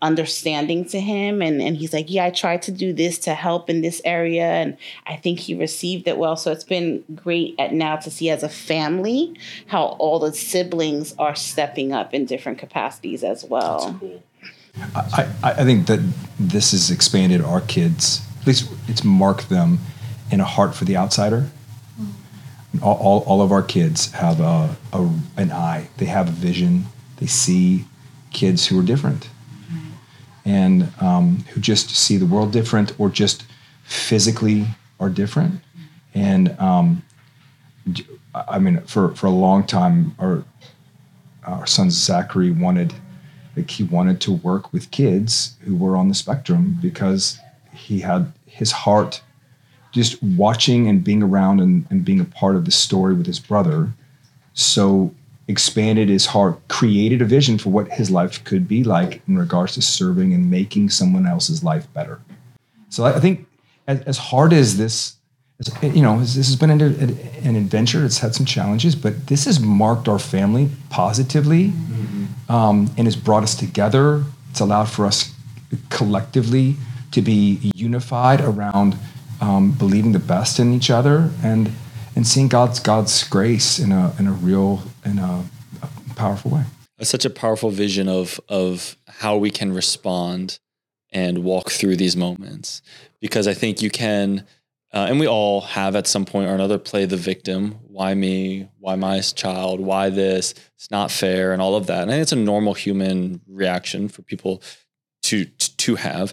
understanding 0.00 0.84
to 0.84 1.00
him. 1.00 1.42
And, 1.42 1.60
and 1.60 1.76
he's 1.76 1.92
like 1.92 2.08
yeah 2.08 2.26
i 2.26 2.30
tried 2.30 2.62
to 2.62 2.70
do 2.70 2.92
this 2.92 3.18
to 3.20 3.34
help 3.34 3.68
in 3.68 3.80
this 3.80 4.00
area 4.04 4.44
and 4.44 4.76
i 5.08 5.16
think 5.16 5.40
he 5.40 5.56
received 5.56 6.06
it 6.06 6.18
well. 6.18 6.36
So 6.36 6.52
it's 6.52 6.62
been 6.62 7.02
great 7.16 7.56
at 7.58 7.74
now 7.74 7.96
to 7.96 8.10
see 8.12 8.30
as 8.30 8.44
a 8.44 8.48
family 8.48 9.36
how 9.66 9.96
all 9.98 10.20
the 10.20 10.32
siblings 10.32 11.16
are 11.18 11.34
stepping 11.34 11.92
up 11.92 12.14
in 12.14 12.26
different 12.26 12.58
capacities 12.58 13.24
as 13.24 13.44
well. 13.44 13.96
Cool. 13.98 14.22
I, 14.94 15.28
I 15.42 15.52
I 15.52 15.64
think 15.64 15.86
that 15.86 16.00
this 16.38 16.72
has 16.72 16.90
expanded 16.90 17.40
our 17.40 17.60
kids. 17.60 18.20
At 18.40 18.46
least 18.46 18.70
it's 18.86 19.04
marked 19.04 19.48
them 19.48 19.78
in 20.30 20.40
a 20.40 20.44
heart 20.44 20.74
for 20.74 20.84
the 20.84 20.96
outsider. 20.96 21.50
All, 22.82 22.96
all, 22.96 23.20
all 23.20 23.42
of 23.42 23.50
our 23.50 23.62
kids 23.62 24.12
have 24.12 24.40
a, 24.40 24.76
a 24.92 25.10
an 25.36 25.50
eye. 25.50 25.88
They 25.96 26.04
have 26.06 26.28
a 26.28 26.32
vision. 26.32 26.86
They 27.16 27.26
see 27.26 27.86
kids 28.30 28.66
who 28.66 28.78
are 28.78 28.82
different, 28.82 29.28
and 30.44 30.92
um, 31.00 31.44
who 31.50 31.60
just 31.60 31.90
see 31.90 32.18
the 32.18 32.26
world 32.26 32.52
different, 32.52 32.92
or 32.98 33.08
just 33.08 33.44
physically 33.84 34.66
are 35.00 35.08
different. 35.08 35.60
And 36.14 36.58
um, 36.60 37.02
I 38.34 38.58
mean, 38.58 38.80
for 38.82 39.14
for 39.14 39.26
a 39.26 39.30
long 39.30 39.66
time, 39.66 40.14
our 40.18 40.44
our 41.44 41.66
son 41.66 41.90
Zachary 41.90 42.50
wanted 42.50 42.94
like 43.58 43.70
he 43.70 43.84
wanted 43.84 44.20
to 44.22 44.32
work 44.32 44.72
with 44.72 44.90
kids 44.90 45.56
who 45.64 45.76
were 45.76 45.96
on 45.96 46.08
the 46.08 46.14
spectrum 46.14 46.78
because 46.80 47.38
he 47.74 48.00
had 48.00 48.32
his 48.46 48.72
heart 48.72 49.20
just 49.92 50.22
watching 50.22 50.86
and 50.88 51.02
being 51.02 51.22
around 51.22 51.60
and, 51.60 51.86
and 51.90 52.04
being 52.04 52.20
a 52.20 52.24
part 52.24 52.56
of 52.56 52.64
the 52.64 52.70
story 52.70 53.14
with 53.14 53.26
his 53.26 53.40
brother 53.40 53.92
so 54.54 55.12
expanded 55.48 56.08
his 56.08 56.26
heart 56.26 56.56
created 56.68 57.22
a 57.22 57.24
vision 57.24 57.58
for 57.58 57.70
what 57.70 57.88
his 57.88 58.10
life 58.10 58.42
could 58.44 58.68
be 58.68 58.84
like 58.84 59.22
in 59.26 59.38
regards 59.38 59.74
to 59.74 59.82
serving 59.82 60.32
and 60.32 60.50
making 60.50 60.90
someone 60.90 61.26
else's 61.26 61.64
life 61.64 61.92
better. 61.94 62.20
So 62.90 63.04
i 63.04 63.18
think 63.20 63.46
as, 63.86 64.00
as 64.02 64.18
hard 64.18 64.52
as 64.52 64.76
this 64.76 65.16
you 65.82 66.02
know 66.02 66.20
this 66.20 66.36
has 66.36 66.54
been 66.54 66.70
an, 66.70 66.82
an 67.42 67.56
adventure. 67.56 68.04
It's 68.04 68.18
had 68.18 68.34
some 68.34 68.46
challenges 68.46 68.94
but 68.94 69.26
this 69.26 69.46
has 69.46 69.58
marked 69.58 70.06
our 70.06 70.18
family 70.18 70.70
positively 70.90 71.68
mm-hmm. 71.68 72.17
Um, 72.48 72.90
and 72.96 73.06
has 73.06 73.16
brought 73.16 73.42
us 73.42 73.54
together. 73.54 74.24
It's 74.50 74.60
allowed 74.60 74.88
for 74.88 75.06
us 75.06 75.34
collectively 75.90 76.76
to 77.12 77.22
be 77.22 77.70
unified 77.74 78.40
around 78.40 78.96
um, 79.40 79.72
believing 79.72 80.12
the 80.12 80.18
best 80.18 80.58
in 80.58 80.72
each 80.72 80.90
other, 80.90 81.30
and 81.42 81.72
and 82.16 82.26
seeing 82.26 82.48
God's 82.48 82.80
God's 82.80 83.26
grace 83.28 83.78
in 83.78 83.92
a 83.92 84.14
in 84.18 84.26
a 84.26 84.32
real 84.32 84.82
in 85.04 85.18
a, 85.18 85.44
a 85.82 86.14
powerful 86.14 86.50
way. 86.50 86.64
That's 86.96 87.10
such 87.10 87.24
a 87.24 87.30
powerful 87.30 87.70
vision 87.70 88.08
of 88.08 88.40
of 88.48 88.96
how 89.06 89.36
we 89.36 89.50
can 89.50 89.72
respond 89.72 90.58
and 91.10 91.44
walk 91.44 91.70
through 91.70 91.96
these 91.96 92.16
moments 92.16 92.82
because 93.20 93.46
I 93.46 93.54
think 93.54 93.80
you 93.80 93.90
can 93.90 94.44
uh, 94.92 95.06
and 95.08 95.20
we 95.20 95.28
all 95.28 95.60
have 95.60 95.94
at 95.94 96.06
some 96.06 96.24
point 96.24 96.48
or 96.48 96.54
another 96.54 96.78
play 96.78 97.04
the 97.04 97.16
victim. 97.16 97.72
Why 97.82 98.14
me? 98.14 98.68
Why 98.78 98.96
my 98.96 99.20
child? 99.20 99.80
Why 99.80 100.08
this? 100.08 100.54
It's 100.76 100.90
not 100.90 101.10
fair, 101.10 101.52
and 101.52 101.60
all 101.60 101.74
of 101.74 101.86
that. 101.88 102.02
And 102.02 102.12
it's 102.12 102.32
a 102.32 102.36
normal 102.36 102.74
human 102.74 103.40
reaction 103.46 104.08
for 104.08 104.22
people 104.22 104.62
to 105.24 105.44
to 105.44 105.96
have. 105.96 106.32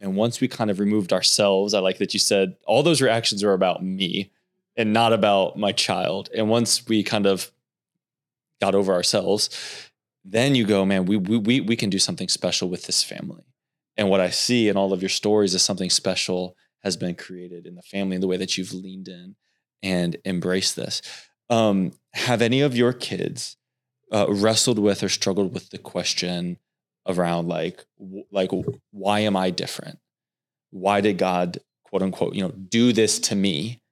And 0.00 0.16
once 0.16 0.40
we 0.40 0.48
kind 0.48 0.70
of 0.70 0.78
removed 0.78 1.12
ourselves, 1.12 1.74
I 1.74 1.80
like 1.80 1.98
that 1.98 2.14
you 2.14 2.20
said 2.20 2.56
all 2.66 2.82
those 2.82 3.02
reactions 3.02 3.44
are 3.44 3.52
about 3.52 3.84
me 3.84 4.30
and 4.76 4.94
not 4.94 5.12
about 5.12 5.58
my 5.58 5.72
child. 5.72 6.30
And 6.34 6.48
once 6.48 6.88
we 6.88 7.02
kind 7.02 7.26
of 7.26 7.52
got 8.62 8.74
over 8.74 8.94
ourselves, 8.94 9.50
then 10.24 10.54
you 10.54 10.64
go, 10.64 10.86
man, 10.86 11.04
we 11.04 11.18
we 11.18 11.60
we 11.60 11.76
can 11.76 11.90
do 11.90 11.98
something 11.98 12.28
special 12.28 12.70
with 12.70 12.86
this 12.86 13.02
family. 13.02 13.44
And 13.98 14.08
what 14.08 14.20
I 14.20 14.30
see 14.30 14.68
in 14.70 14.78
all 14.78 14.94
of 14.94 15.02
your 15.02 15.10
stories 15.10 15.54
is 15.54 15.62
something 15.62 15.90
special 15.90 16.56
has 16.82 16.96
been 16.96 17.14
created 17.14 17.66
in 17.66 17.74
the 17.74 17.82
family 17.82 18.16
and 18.16 18.22
the 18.22 18.28
way 18.28 18.36
that 18.36 18.56
you've 18.56 18.72
leaned 18.72 19.08
in 19.08 19.36
and 19.82 20.16
embraced 20.24 20.76
this. 20.76 21.02
Um, 21.48 21.92
have 22.14 22.42
any 22.42 22.60
of 22.60 22.76
your 22.76 22.92
kids 22.92 23.56
uh, 24.12 24.26
wrestled 24.28 24.78
with 24.78 25.02
or 25.02 25.08
struggled 25.08 25.52
with 25.54 25.70
the 25.70 25.78
question 25.78 26.58
around 27.06 27.48
like 27.48 27.84
w- 27.98 28.24
like 28.30 28.50
why 28.90 29.20
am 29.20 29.36
I 29.36 29.50
different? 29.50 29.98
Why 30.70 31.00
did 31.00 31.18
God 31.18 31.58
quote 31.84 32.02
unquote 32.02 32.34
you 32.34 32.42
know 32.42 32.50
do 32.50 32.92
this 32.92 33.18
to 33.20 33.34
me? 33.34 33.82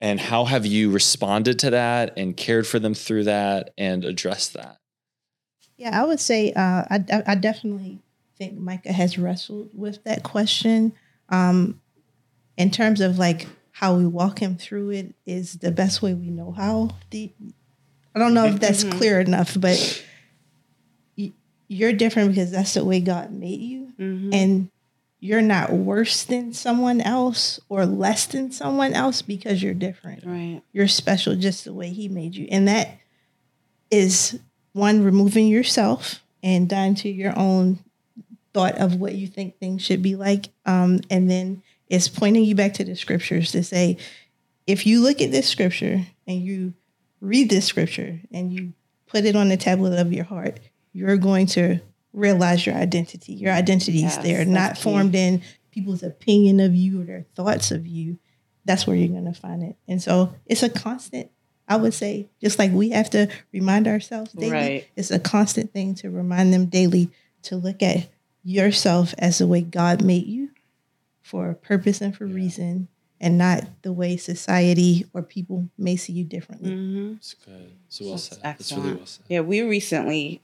And 0.00 0.20
how 0.20 0.44
have 0.44 0.64
you 0.64 0.90
responded 0.90 1.58
to 1.60 1.70
that 1.70 2.16
and 2.16 2.36
cared 2.36 2.66
for 2.66 2.78
them 2.78 2.94
through 2.94 3.24
that 3.24 3.70
and 3.76 4.04
addressed 4.04 4.54
that? 4.54 4.78
Yeah, 5.76 6.00
I 6.00 6.04
would 6.04 6.20
say 6.20 6.52
uh, 6.52 6.84
I, 6.88 7.22
I 7.26 7.34
definitely 7.34 7.98
think 8.36 8.58
Micah 8.58 8.92
has 8.92 9.18
wrestled 9.18 9.70
with 9.74 10.04
that 10.04 10.22
question. 10.22 10.92
Um, 11.28 11.80
in 12.58 12.70
terms 12.70 13.00
of 13.00 13.18
like 13.18 13.46
how 13.70 13.96
we 13.96 14.04
walk 14.04 14.40
him 14.40 14.56
through 14.56 14.90
it 14.90 15.14
is 15.24 15.54
the 15.54 15.70
best 15.70 16.02
way 16.02 16.12
we 16.12 16.28
know 16.28 16.50
how. 16.50 16.90
The, 17.10 17.32
I 18.14 18.18
don't 18.18 18.34
know 18.34 18.46
if 18.46 18.58
that's 18.60 18.84
mm-hmm. 18.84 18.98
clear 18.98 19.20
enough, 19.20 19.58
but 19.58 20.04
you're 21.68 21.92
different 21.92 22.30
because 22.30 22.50
that's 22.50 22.74
the 22.74 22.84
way 22.84 23.00
God 23.00 23.30
made 23.30 23.60
you. 23.60 23.92
Mm-hmm. 23.98 24.34
And 24.34 24.70
you're 25.20 25.42
not 25.42 25.72
worse 25.72 26.24
than 26.24 26.52
someone 26.52 27.00
else 27.00 27.60
or 27.68 27.86
less 27.86 28.26
than 28.26 28.50
someone 28.50 28.94
else 28.94 29.22
because 29.22 29.62
you're 29.62 29.74
different. 29.74 30.24
Right. 30.24 30.60
You're 30.72 30.88
special 30.88 31.36
just 31.36 31.64
the 31.64 31.72
way 31.72 31.90
he 31.90 32.08
made 32.08 32.34
you. 32.34 32.48
And 32.50 32.66
that 32.68 32.98
is 33.90 34.38
one 34.72 35.04
removing 35.04 35.48
yourself 35.48 36.22
and 36.42 36.68
down 36.68 36.94
to 36.96 37.08
your 37.08 37.36
own 37.38 37.80
thought 38.54 38.78
of 38.78 38.96
what 38.96 39.14
you 39.14 39.26
think 39.26 39.58
things 39.58 39.82
should 39.82 40.02
be 40.02 40.16
like. 40.16 40.48
Um, 40.66 41.00
and 41.10 41.30
then 41.30 41.62
it's 41.88 42.08
pointing 42.08 42.44
you 42.44 42.54
back 42.54 42.74
to 42.74 42.84
the 42.84 42.94
scriptures 42.94 43.52
to 43.52 43.62
say, 43.62 43.96
if 44.66 44.86
you 44.86 45.00
look 45.00 45.20
at 45.20 45.30
this 45.30 45.48
scripture 45.48 46.02
and 46.26 46.42
you 46.42 46.74
read 47.20 47.50
this 47.50 47.64
scripture 47.64 48.20
and 48.32 48.52
you 48.52 48.74
put 49.06 49.24
it 49.24 49.34
on 49.34 49.48
the 49.48 49.56
tablet 49.56 49.98
of 49.98 50.12
your 50.12 50.24
heart, 50.24 50.60
you're 50.92 51.16
going 51.16 51.46
to 51.46 51.80
realize 52.12 52.66
your 52.66 52.74
identity. 52.74 53.32
Your 53.32 53.52
identity 53.52 53.98
is 53.98 54.16
yes, 54.16 54.18
there, 54.18 54.44
not 54.44 54.76
key. 54.76 54.82
formed 54.82 55.14
in 55.14 55.42
people's 55.70 56.02
opinion 56.02 56.60
of 56.60 56.74
you 56.74 57.00
or 57.00 57.04
their 57.04 57.24
thoughts 57.34 57.70
of 57.70 57.86
you. 57.86 58.18
That's 58.64 58.86
where 58.86 58.96
you're 58.96 59.08
going 59.08 59.32
to 59.32 59.38
find 59.38 59.62
it. 59.62 59.76
And 59.86 60.02
so 60.02 60.34
it's 60.44 60.62
a 60.62 60.68
constant, 60.68 61.30
I 61.66 61.76
would 61.76 61.94
say, 61.94 62.28
just 62.40 62.58
like 62.58 62.72
we 62.72 62.90
have 62.90 63.08
to 63.10 63.28
remind 63.52 63.88
ourselves 63.88 64.32
daily, 64.32 64.52
right. 64.52 64.88
it's 64.96 65.10
a 65.10 65.18
constant 65.18 65.72
thing 65.72 65.94
to 65.96 66.10
remind 66.10 66.52
them 66.52 66.66
daily 66.66 67.10
to 67.42 67.56
look 67.56 67.82
at 67.82 68.08
yourself 68.44 69.14
as 69.18 69.38
the 69.38 69.46
way 69.46 69.62
God 69.62 70.02
made 70.02 70.26
you 70.26 70.47
for 71.28 71.50
a 71.50 71.54
purpose 71.54 72.00
and 72.00 72.16
for 72.16 72.26
yeah. 72.26 72.34
reason 72.34 72.88
and 73.20 73.36
not 73.36 73.64
the 73.82 73.92
way 73.92 74.16
society 74.16 75.04
or 75.12 75.22
people 75.22 75.68
may 75.76 75.96
see 75.96 76.12
you 76.12 76.24
differently. 76.24 76.70
Mm-hmm. 76.70 77.12
That's 77.14 77.34
good. 77.34 77.72
So 77.88 78.04
well 78.06 78.18
said. 78.18 78.38
That's 78.42 78.72
really 78.72 78.94
well 78.94 79.06
said. 79.06 79.24
Yeah, 79.28 79.40
we 79.40 79.60
recently, 79.62 80.40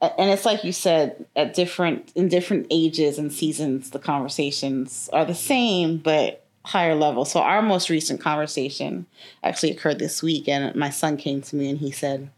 and 0.00 0.30
it's 0.30 0.44
like 0.44 0.62
you 0.62 0.72
said, 0.72 1.26
at 1.34 1.54
different 1.54 2.12
in 2.14 2.28
different 2.28 2.66
ages 2.70 3.18
and 3.18 3.32
seasons, 3.32 3.90
the 3.90 3.98
conversations 3.98 5.10
are 5.12 5.24
the 5.24 5.34
same, 5.34 5.96
but 5.96 6.44
higher 6.64 6.94
level. 6.94 7.24
So 7.24 7.40
our 7.40 7.62
most 7.62 7.90
recent 7.90 8.20
conversation 8.20 9.06
actually 9.42 9.72
occurred 9.72 9.98
this 9.98 10.22
week, 10.22 10.48
and 10.48 10.74
my 10.76 10.90
son 10.90 11.16
came 11.16 11.42
to 11.42 11.56
me 11.56 11.70
and 11.70 11.78
he 11.78 11.90
said, 11.90 12.30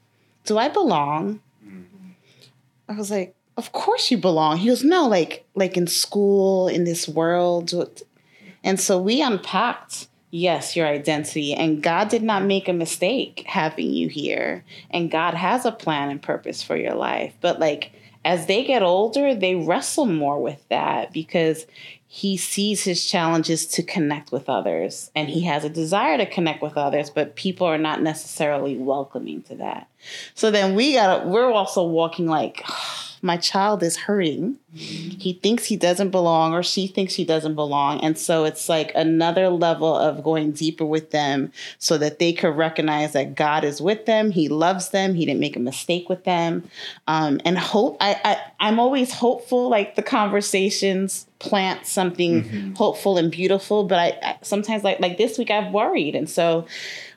"Do 0.44 0.56
I 0.58 0.68
belong?" 0.68 1.40
Mm-hmm. 1.62 2.10
I 2.88 2.94
was 2.94 3.10
like, 3.10 3.34
of 3.62 3.70
course 3.70 4.10
you 4.10 4.18
belong. 4.18 4.56
He 4.56 4.68
goes, 4.68 4.82
no, 4.82 5.06
like 5.06 5.44
like 5.54 5.76
in 5.76 5.86
school, 5.86 6.66
in 6.66 6.82
this 6.82 7.06
world. 7.06 7.72
And 8.64 8.80
so 8.80 9.00
we 9.00 9.22
unpacked, 9.22 10.08
yes, 10.32 10.74
your 10.74 10.88
identity. 10.88 11.54
And 11.54 11.80
God 11.80 12.08
did 12.08 12.24
not 12.24 12.42
make 12.42 12.68
a 12.68 12.72
mistake 12.72 13.44
having 13.46 13.90
you 13.90 14.08
here. 14.08 14.64
And 14.90 15.12
God 15.12 15.34
has 15.34 15.64
a 15.64 15.70
plan 15.70 16.10
and 16.10 16.20
purpose 16.20 16.60
for 16.60 16.76
your 16.76 16.94
life. 16.94 17.34
But 17.40 17.60
like 17.60 17.92
as 18.24 18.46
they 18.46 18.64
get 18.64 18.82
older, 18.82 19.32
they 19.32 19.54
wrestle 19.54 20.06
more 20.06 20.42
with 20.42 20.68
that 20.68 21.12
because 21.12 21.66
he 22.14 22.36
sees 22.36 22.84
his 22.84 23.06
challenges 23.06 23.66
to 23.66 23.82
connect 23.82 24.32
with 24.32 24.46
others 24.46 25.10
and 25.14 25.30
he 25.30 25.40
has 25.44 25.64
a 25.64 25.70
desire 25.70 26.18
to 26.18 26.26
connect 26.26 26.60
with 26.60 26.76
others 26.76 27.08
but 27.08 27.36
people 27.36 27.66
are 27.66 27.78
not 27.78 28.02
necessarily 28.02 28.76
welcoming 28.76 29.40
to 29.40 29.54
that 29.54 29.88
so 30.34 30.50
then 30.50 30.74
we 30.74 30.92
got 30.92 31.26
we're 31.26 31.50
also 31.50 31.82
walking 31.82 32.26
like 32.26 32.62
my 33.22 33.36
child 33.36 33.82
is 33.84 33.96
hurting. 33.96 34.58
He 34.74 35.34
thinks 35.34 35.66
he 35.66 35.76
doesn't 35.76 36.10
belong, 36.10 36.54
or 36.54 36.62
she 36.62 36.86
thinks 36.88 37.12
she 37.12 37.24
doesn't 37.24 37.54
belong. 37.54 38.00
And 38.00 38.18
so 38.18 38.44
it's 38.44 38.68
like 38.68 38.90
another 38.96 39.48
level 39.48 39.94
of 39.94 40.24
going 40.24 40.52
deeper 40.52 40.84
with 40.84 41.12
them 41.12 41.52
so 41.78 41.98
that 41.98 42.18
they 42.18 42.32
could 42.32 42.56
recognize 42.56 43.12
that 43.12 43.36
God 43.36 43.64
is 43.64 43.80
with 43.80 44.06
them. 44.06 44.32
He 44.32 44.48
loves 44.48 44.88
them. 44.88 45.14
He 45.14 45.24
didn't 45.24 45.40
make 45.40 45.56
a 45.56 45.60
mistake 45.60 46.08
with 46.08 46.24
them. 46.24 46.68
Um, 47.06 47.40
and 47.44 47.56
hope, 47.58 47.96
I, 48.00 48.20
I, 48.24 48.40
I'm 48.58 48.80
always 48.80 49.12
hopeful, 49.12 49.68
like 49.68 49.94
the 49.94 50.02
conversations 50.02 51.26
plant 51.38 51.86
something 51.86 52.42
mm-hmm. 52.42 52.72
hopeful 52.74 53.18
and 53.18 53.30
beautiful. 53.30 53.84
But 53.84 53.98
I, 53.98 54.18
I 54.22 54.38
sometimes, 54.42 54.82
like, 54.82 55.00
like 55.00 55.16
this 55.16 55.38
week, 55.38 55.50
I've 55.50 55.72
worried. 55.72 56.16
And 56.16 56.28
so, 56.28 56.66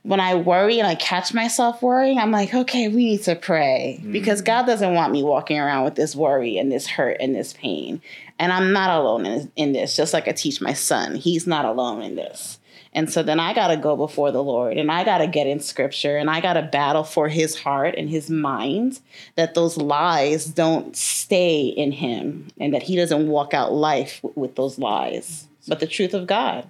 when 0.05 0.19
I 0.19 0.35
worry 0.35 0.77
and 0.77 0.87
I 0.87 0.93
catch 0.93 1.33
myself 1.33 1.81
worrying, 1.81 2.19
I'm 2.19 2.29
like, 2.29 2.53
okay, 2.53 2.89
we 2.89 3.05
need 3.05 3.23
to 3.23 3.35
pray 3.35 3.97
mm-hmm. 3.99 4.11
because 4.11 4.43
God 4.43 4.67
doesn't 4.67 4.93
want 4.93 5.11
me 5.11 5.23
walking 5.23 5.59
around 5.59 5.83
with 5.83 5.95
this 5.95 6.15
worry 6.15 6.59
and 6.59 6.71
this 6.71 6.85
hurt 6.85 7.17
and 7.19 7.33
this 7.33 7.53
pain. 7.53 8.03
And 8.37 8.53
I'm 8.53 8.71
not 8.71 8.91
alone 8.91 9.25
in, 9.25 9.51
in 9.55 9.73
this, 9.73 9.95
just 9.95 10.13
like 10.13 10.27
I 10.27 10.31
teach 10.31 10.61
my 10.61 10.73
son. 10.73 11.15
He's 11.15 11.47
not 11.47 11.65
alone 11.65 12.03
in 12.03 12.15
this. 12.15 12.59
And 12.93 13.11
so 13.11 13.23
then 13.23 13.39
I 13.39 13.55
got 13.55 13.69
to 13.69 13.77
go 13.77 13.97
before 13.97 14.31
the 14.31 14.43
Lord 14.43 14.77
and 14.77 14.91
I 14.91 15.03
got 15.03 15.17
to 15.17 15.27
get 15.27 15.47
in 15.47 15.59
scripture 15.59 16.17
and 16.17 16.29
I 16.29 16.39
got 16.39 16.53
to 16.53 16.61
battle 16.61 17.03
for 17.03 17.27
his 17.27 17.59
heart 17.59 17.95
and 17.97 18.07
his 18.07 18.29
mind 18.29 18.99
that 19.35 19.55
those 19.55 19.75
lies 19.75 20.45
don't 20.45 20.95
stay 20.95 21.65
in 21.65 21.91
him 21.91 22.49
and 22.59 22.75
that 22.75 22.83
he 22.83 22.95
doesn't 22.95 23.27
walk 23.27 23.55
out 23.55 23.73
life 23.73 24.21
with 24.35 24.55
those 24.55 24.77
lies, 24.77 25.47
but 25.67 25.79
the 25.79 25.87
truth 25.87 26.13
of 26.13 26.27
God. 26.27 26.69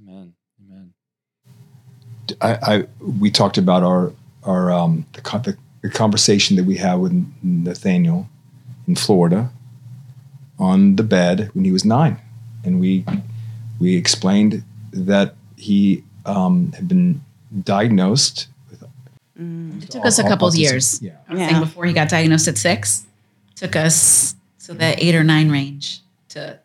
Amen. 0.00 0.34
I, 2.40 2.58
I 2.62 2.84
we 3.00 3.30
talked 3.30 3.58
about 3.58 3.82
our 3.82 4.12
our 4.44 4.70
um, 4.70 5.06
the, 5.12 5.20
the, 5.20 5.56
the 5.82 5.90
conversation 5.90 6.56
that 6.56 6.64
we 6.64 6.76
had 6.76 6.94
with 6.94 7.12
Nathaniel 7.42 8.28
in 8.86 8.96
Florida 8.96 9.50
on 10.58 10.96
the 10.96 11.02
bed 11.02 11.50
when 11.54 11.64
he 11.64 11.72
was 11.72 11.84
nine, 11.84 12.18
and 12.64 12.80
we 12.80 13.04
we 13.78 13.96
explained 13.96 14.64
that 14.92 15.34
he 15.56 16.02
um, 16.26 16.72
had 16.72 16.88
been 16.88 17.20
diagnosed. 17.64 18.48
With, 18.70 18.82
mm. 19.38 19.82
It 19.82 19.90
took 19.90 20.04
us 20.04 20.18
a 20.18 20.22
couple 20.22 20.48
of 20.48 20.54
years. 20.54 21.00
Yeah. 21.02 21.12
yeah. 21.32 21.60
before 21.60 21.84
he 21.84 21.92
got 21.92 22.08
diagnosed 22.08 22.48
at 22.48 22.58
six, 22.58 23.06
took 23.54 23.76
us 23.76 24.34
to 24.64 24.74
the 24.74 25.02
eight 25.02 25.14
or 25.14 25.24
nine 25.24 25.50
range 25.50 26.00
to 26.30 26.58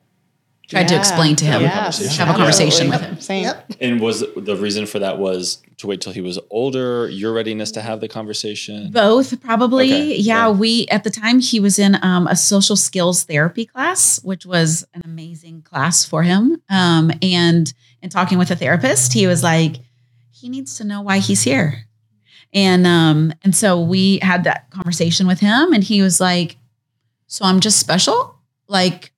tried 0.67 0.81
yeah. 0.81 0.87
to 0.87 0.97
explain 0.97 1.35
to 1.35 1.45
him, 1.45 1.61
yeah. 1.61 1.91
have 1.91 2.29
a 2.29 2.33
conversation 2.33 2.89
with 2.89 3.01
him. 3.01 3.19
Same. 3.19 3.43
Yep. 3.43 3.73
And 3.81 3.99
was 3.99 4.23
the 4.35 4.55
reason 4.55 4.85
for 4.85 4.99
that 4.99 5.19
was 5.19 5.61
to 5.77 5.87
wait 5.87 6.01
till 6.01 6.13
he 6.13 6.21
was 6.21 6.39
older, 6.49 7.09
your 7.09 7.33
readiness 7.33 7.71
to 7.71 7.81
have 7.81 7.99
the 7.99 8.07
conversation? 8.07 8.91
Both, 8.91 9.39
probably. 9.41 9.91
Okay. 9.91 10.15
Yeah, 10.15 10.47
yeah, 10.47 10.49
we 10.51 10.87
at 10.87 11.03
the 11.03 11.09
time 11.09 11.39
he 11.39 11.59
was 11.59 11.79
in 11.79 11.97
um, 12.01 12.27
a 12.27 12.35
social 12.35 12.75
skills 12.75 13.23
therapy 13.23 13.65
class, 13.65 14.23
which 14.23 14.45
was 14.45 14.85
an 14.93 15.01
amazing 15.03 15.63
class 15.63 16.05
for 16.05 16.23
him. 16.23 16.61
Um, 16.69 17.11
and 17.21 17.73
in 18.01 18.09
talking 18.09 18.37
with 18.37 18.51
a 18.51 18.55
therapist, 18.55 19.13
he 19.13 19.27
was 19.27 19.43
like, 19.43 19.77
he 20.31 20.49
needs 20.49 20.77
to 20.77 20.83
know 20.83 21.01
why 21.01 21.19
he's 21.19 21.43
here. 21.43 21.85
And 22.53 22.85
um, 22.85 23.33
and 23.43 23.55
so 23.55 23.81
we 23.81 24.19
had 24.19 24.43
that 24.43 24.69
conversation 24.69 25.25
with 25.25 25.39
him, 25.39 25.73
and 25.73 25.83
he 25.83 26.03
was 26.03 26.21
like, 26.21 26.57
"So 27.25 27.45
I'm 27.45 27.59
just 27.59 27.79
special? 27.79 28.35
Like 28.67 29.11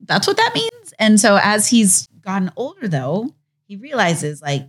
that's 0.00 0.28
what 0.28 0.36
that 0.36 0.52
means?" 0.54 0.70
And 0.98 1.18
so 1.20 1.38
as 1.42 1.68
he's 1.68 2.06
gotten 2.22 2.50
older 2.56 2.88
though, 2.88 3.34
he 3.66 3.76
realizes 3.76 4.40
like 4.42 4.68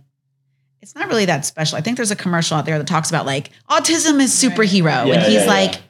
it's 0.80 0.94
not 0.94 1.08
really 1.08 1.24
that 1.26 1.44
special. 1.44 1.76
I 1.76 1.80
think 1.80 1.96
there's 1.96 2.10
a 2.12 2.16
commercial 2.16 2.56
out 2.56 2.64
there 2.64 2.78
that 2.78 2.86
talks 2.86 3.08
about 3.10 3.26
like 3.26 3.50
autism 3.68 4.20
is 4.20 4.32
superhero. 4.32 5.06
Yeah, 5.06 5.14
and 5.14 5.22
he's 5.24 5.34
yeah, 5.34 5.40
yeah. 5.40 5.46
like, 5.46 5.80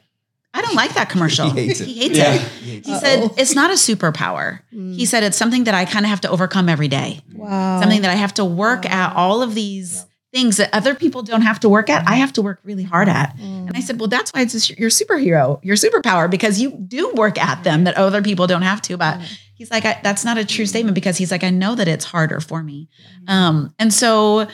I 0.53 0.61
don't 0.61 0.73
like 0.75 0.95
that 0.95 1.09
commercial. 1.09 1.49
He 1.51 1.67
hates 1.67 1.79
it. 1.79 1.87
He 1.87 1.93
hates 1.99 2.17
Yeah. 2.17 2.33
it. 2.33 2.85
He 2.85 2.95
said, 2.97 3.29
it's 3.37 3.53
not 3.53 3.69
a 3.69 3.75
superpower. 3.75 4.61
He 4.71 5.05
said, 5.05 5.21
it's 5.23 5.37
something 5.37 5.65
that 5.65 5.75
I 5.75 5.85
kind 5.85 6.05
of 6.05 6.09
have 6.09 6.21
to 6.21 6.29
overcome 6.29 6.69
every 6.69 6.87
day. 6.87 7.21
Wow. 7.33 7.79
Something 7.81 8.01
that 8.01 8.09
I 8.09 8.15
have 8.15 8.33
to 8.35 8.45
work 8.45 8.85
at 8.89 9.15
all 9.15 9.43
of 9.43 9.53
these 9.53 10.05
things 10.33 10.57
that 10.57 10.71
other 10.73 10.93
people 10.95 11.21
don't 11.23 11.41
have 11.43 11.59
to 11.61 11.69
work 11.69 11.89
at. 11.89 12.07
I 12.07 12.15
have 12.15 12.33
to 12.33 12.41
work 12.41 12.59
really 12.63 12.83
hard 12.83 13.09
at. 13.09 13.35
And 13.39 13.71
I 13.75 13.79
said, 13.79 13.99
well, 13.99 14.09
that's 14.09 14.31
why 14.31 14.41
it's 14.41 14.69
your 14.71 14.89
superhero, 14.89 15.59
your 15.63 15.75
superpower, 15.75 16.29
because 16.29 16.59
you 16.59 16.71
do 16.71 17.11
work 17.13 17.39
at 17.39 17.63
them 17.63 17.83
that 17.83 17.95
other 17.95 18.21
people 18.21 18.47
don't 18.47 18.61
have 18.63 18.81
to. 18.83 18.97
But 18.97 19.19
he's 19.59 19.69
like, 19.69 19.85
I, 19.85 19.99
that's 20.01 20.23
not 20.25 20.37
a 20.37 20.45
true 20.45 20.65
statement 20.65 20.95
because 20.95 21.17
he's 21.17 21.31
like, 21.31 21.43
I 21.43 21.49
know 21.51 21.75
that 21.75 21.87
it's 21.87 22.05
harder 22.05 22.39
for 22.39 22.63
me. 22.63 22.87
Um, 23.27 23.75
and 23.77 23.93
so 23.93 24.47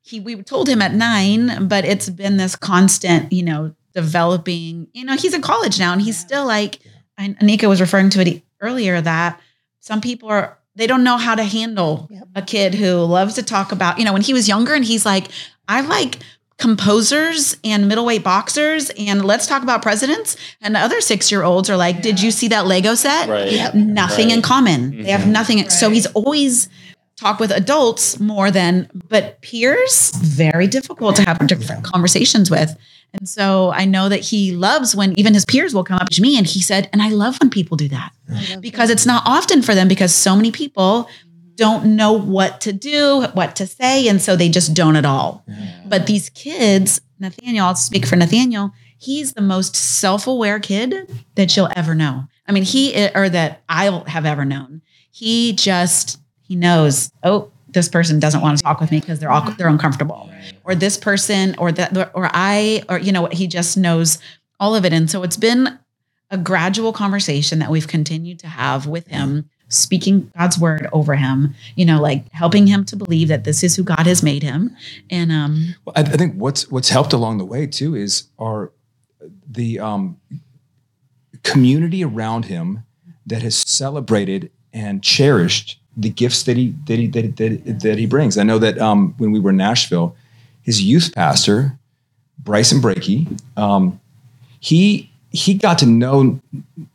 he, 0.00 0.20
we 0.20 0.40
told 0.42 0.68
him 0.68 0.80
at 0.80 0.94
nine, 0.94 1.66
but 1.68 1.84
it's 1.84 2.08
been 2.08 2.36
this 2.38 2.54
constant, 2.56 3.32
you 3.32 3.42
know, 3.42 3.74
developing, 3.94 4.86
you 4.94 5.04
know, 5.04 5.16
he's 5.16 5.34
in 5.34 5.42
college 5.42 5.78
now 5.78 5.92
and 5.92 6.00
he's 6.00 6.18
still 6.18 6.46
like, 6.46 6.78
and 7.18 7.36
Anica 7.40 7.68
was 7.68 7.80
referring 7.80 8.10
to 8.10 8.20
it 8.20 8.42
earlier 8.60 9.00
that 9.00 9.40
some 9.80 10.00
people 10.00 10.28
are, 10.28 10.56
they 10.76 10.86
don't 10.86 11.02
know 11.02 11.16
how 11.16 11.34
to 11.34 11.42
handle 11.42 12.06
Yep. 12.10 12.28
a 12.36 12.42
kid 12.42 12.74
who 12.76 12.94
loves 13.02 13.34
to 13.34 13.42
talk 13.42 13.72
about, 13.72 13.98
you 13.98 14.04
know, 14.04 14.12
when 14.12 14.22
he 14.22 14.32
was 14.32 14.46
younger 14.46 14.72
and 14.72 14.84
he's 14.84 15.04
like, 15.04 15.26
I 15.66 15.80
like 15.80 16.20
composers 16.58 17.56
and 17.62 17.88
middleweight 17.88 18.24
boxers 18.24 18.90
and 18.98 19.24
let's 19.24 19.46
talk 19.46 19.62
about 19.62 19.80
presidents. 19.80 20.36
And 20.60 20.74
the 20.74 20.80
other 20.80 21.00
six 21.00 21.30
year 21.30 21.44
olds 21.44 21.70
are 21.70 21.76
like, 21.76 22.02
Did 22.02 22.20
you 22.20 22.30
see 22.30 22.48
that 22.48 22.66
Lego 22.66 22.94
set? 22.94 23.28
Right. 23.28 23.52
Yep. 23.52 23.74
Nothing 23.74 24.30
in 24.30 24.38
Right. 24.38 24.44
common. 24.44 25.02
They 25.02 25.10
have 25.10 25.22
mm-hmm. 25.22 25.32
nothing. 25.32 25.70
So 25.70 25.88
he's 25.88 26.06
always 26.06 26.68
talk 27.16 27.40
with 27.40 27.50
adults 27.50 28.20
more 28.20 28.50
than, 28.50 28.88
but 29.08 29.40
peers, 29.40 30.12
very 30.16 30.66
difficult 30.66 31.16
to 31.16 31.22
have 31.22 31.44
different 31.46 31.84
conversations 31.84 32.50
with. 32.50 32.76
And 33.14 33.28
so 33.28 33.72
I 33.72 33.84
know 33.86 34.08
that 34.08 34.20
he 34.20 34.52
loves 34.52 34.94
when 34.94 35.18
even 35.18 35.34
his 35.34 35.44
peers 35.44 35.74
will 35.74 35.84
come 35.84 35.98
up 35.98 36.10
to 36.10 36.22
me 36.22 36.36
and 36.36 36.46
he 36.46 36.60
said, 36.60 36.88
and 36.92 37.02
I 37.02 37.08
love 37.08 37.38
when 37.40 37.50
people 37.50 37.76
do 37.76 37.88
that 37.88 38.12
because 38.60 38.90
it's 38.90 39.06
not 39.06 39.22
often 39.26 39.62
for 39.62 39.74
them 39.74 39.88
because 39.88 40.14
so 40.14 40.36
many 40.36 40.52
people 40.52 41.08
don't 41.58 41.96
know 41.96 42.12
what 42.12 42.62
to 42.62 42.72
do, 42.72 43.26
what 43.34 43.56
to 43.56 43.66
say. 43.66 44.08
And 44.08 44.22
so 44.22 44.36
they 44.36 44.48
just 44.48 44.72
don't 44.72 44.96
at 44.96 45.04
all. 45.04 45.44
But 45.84 46.06
these 46.06 46.30
kids, 46.30 47.00
Nathaniel, 47.18 47.66
I'll 47.66 47.74
speak 47.74 48.06
for 48.06 48.16
Nathaniel, 48.16 48.72
he's 48.96 49.34
the 49.34 49.42
most 49.42 49.76
self 49.76 50.26
aware 50.26 50.60
kid 50.60 51.10
that 51.34 51.56
you'll 51.56 51.68
ever 51.76 51.94
know. 51.94 52.24
I 52.46 52.52
mean, 52.52 52.62
he, 52.62 53.10
or 53.14 53.28
that 53.28 53.62
I'll 53.68 54.04
have 54.04 54.24
ever 54.24 54.44
known. 54.44 54.80
He 55.10 55.52
just, 55.52 56.18
he 56.40 56.56
knows, 56.56 57.10
oh, 57.24 57.50
this 57.68 57.88
person 57.88 58.18
doesn't 58.18 58.40
want 58.40 58.56
to 58.56 58.62
talk 58.62 58.80
with 58.80 58.90
me 58.90 59.00
because 59.00 59.18
they're 59.18 59.30
all 59.30 59.50
they're 59.52 59.68
uncomfortable, 59.68 60.30
or 60.64 60.74
this 60.74 60.96
person, 60.96 61.54
or 61.58 61.70
that, 61.72 61.94
or 62.14 62.30
I, 62.32 62.82
or 62.88 62.98
you 62.98 63.12
know, 63.12 63.20
what 63.20 63.34
he 63.34 63.46
just 63.46 63.76
knows 63.76 64.18
all 64.58 64.74
of 64.74 64.86
it. 64.86 64.92
And 64.92 65.10
so 65.10 65.22
it's 65.22 65.36
been 65.36 65.78
a 66.30 66.38
gradual 66.38 66.92
conversation 66.92 67.58
that 67.58 67.70
we've 67.70 67.88
continued 67.88 68.38
to 68.40 68.46
have 68.46 68.86
with 68.86 69.06
him, 69.08 69.50
speaking 69.68 70.30
God's 70.36 70.58
word 70.58 70.88
over 70.92 71.14
him, 71.14 71.54
you 71.76 71.84
know, 71.84 72.00
like 72.00 72.30
helping 72.32 72.66
him 72.66 72.84
to 72.86 72.96
believe 72.96 73.28
that 73.28 73.44
this 73.44 73.62
is 73.62 73.76
who 73.76 73.82
God 73.82 74.06
has 74.06 74.22
made 74.22 74.42
him. 74.42 74.76
And 75.10 75.30
um, 75.30 75.74
Well, 75.84 75.94
I, 75.96 76.00
I 76.00 76.16
think 76.16 76.34
what's 76.34 76.70
what's 76.70 76.88
helped 76.88 77.12
along 77.12 77.38
the 77.38 77.44
way 77.44 77.66
too 77.66 77.94
is 77.94 78.28
our 78.38 78.72
the 79.48 79.78
um, 79.78 80.18
community 81.42 82.04
around 82.04 82.46
him 82.46 82.84
that 83.26 83.42
has 83.42 83.56
celebrated 83.56 84.50
and 84.72 85.02
cherished 85.02 85.78
the 85.96 86.10
gifts 86.10 86.44
that 86.44 86.56
he 86.56 86.74
that 86.86 86.98
he 86.98 87.06
that, 87.08 87.36
that, 87.36 87.80
that 87.80 87.98
he 87.98 88.06
brings. 88.06 88.38
I 88.38 88.44
know 88.44 88.58
that 88.58 88.78
um, 88.78 89.14
when 89.18 89.32
we 89.32 89.40
were 89.40 89.50
in 89.50 89.56
Nashville, 89.56 90.16
his 90.62 90.82
youth 90.82 91.12
pastor 91.14 91.78
Bryson 92.38 92.80
Brakey, 92.80 93.26
um, 93.56 94.00
he 94.60 95.07
he 95.30 95.54
got 95.54 95.78
to 95.78 95.86
know 95.86 96.40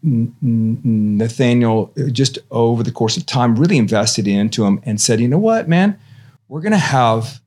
N- 0.03 0.35
N- 0.43 1.17
Nathaniel 1.17 1.91
just 2.11 2.39
over 2.51 2.83
the 2.83 2.91
course 2.91 3.15
of 3.17 3.25
time, 3.25 3.55
really 3.55 3.77
invested 3.77 4.27
into 4.27 4.65
him, 4.65 4.79
and 4.83 4.99
said, 4.99 5.19
"You 5.19 5.27
know 5.27 5.37
what, 5.37 5.67
man, 5.67 5.97
we're 6.47 6.61
going 6.61 6.71
to 6.73 6.77
have." 6.77 7.39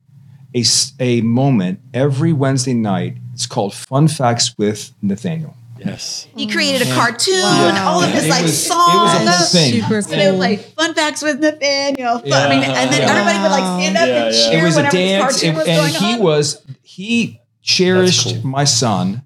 a, 0.55 0.63
a 0.99 1.21
moment 1.21 1.79
every 1.93 2.31
Wednesday 2.33 2.73
night. 2.73 3.17
It's 3.33 3.45
called 3.45 3.75
Fun 3.75 4.07
Facts 4.07 4.57
with 4.57 4.91
Nathaniel. 5.03 5.53
Yes. 5.77 6.25
he 6.35 6.47
created 6.47 6.87
a 6.87 6.91
cartoon, 6.95 7.35
Wow. 7.43 7.87
all 7.95 8.01
of 8.03 8.11
this 8.13 8.23
It 8.25 8.29
like 8.29 8.41
was- 8.43 8.65
it 8.65 8.69
was 8.71 9.51
a 9.51 9.57
thing. 9.57 9.81
Super 9.83 10.01
So 10.01 10.09
they 10.09 10.25
were 10.27 10.31
cool. 10.31 10.39
like 10.39 10.73
fun 10.73 10.93
facts 10.95 11.21
with 11.21 11.39
Nathaniel. 11.41 12.19
Fun- 12.19 12.31
I 12.31 12.49
mean, 12.49 12.63
and 12.63 12.91
then 12.91 13.01
Yeah. 13.01 13.11
everybody 13.11 13.39
would 13.39 13.51
like 13.51 13.81
stand 13.83 13.97
up 13.97 14.07
Yeah, 14.07 14.23
and 14.25 14.35
yeah. 14.35 14.49
cheer 14.49 14.59
It 14.59 14.63
was 14.63 14.77
a 14.77 14.79
whenever 14.79 14.97
this 14.97 15.09
dance, 15.09 15.21
cartoon 15.33 15.49
and, 15.49 15.57
was 15.57 15.67
and 15.67 15.77
going 15.77 15.93
he 16.03 16.13
on. 16.15 16.19
was 16.23 16.61
he 16.81 17.39
cherished 17.61 18.23
cool. 18.41 18.47
my 18.47 18.63
son, 18.63 19.21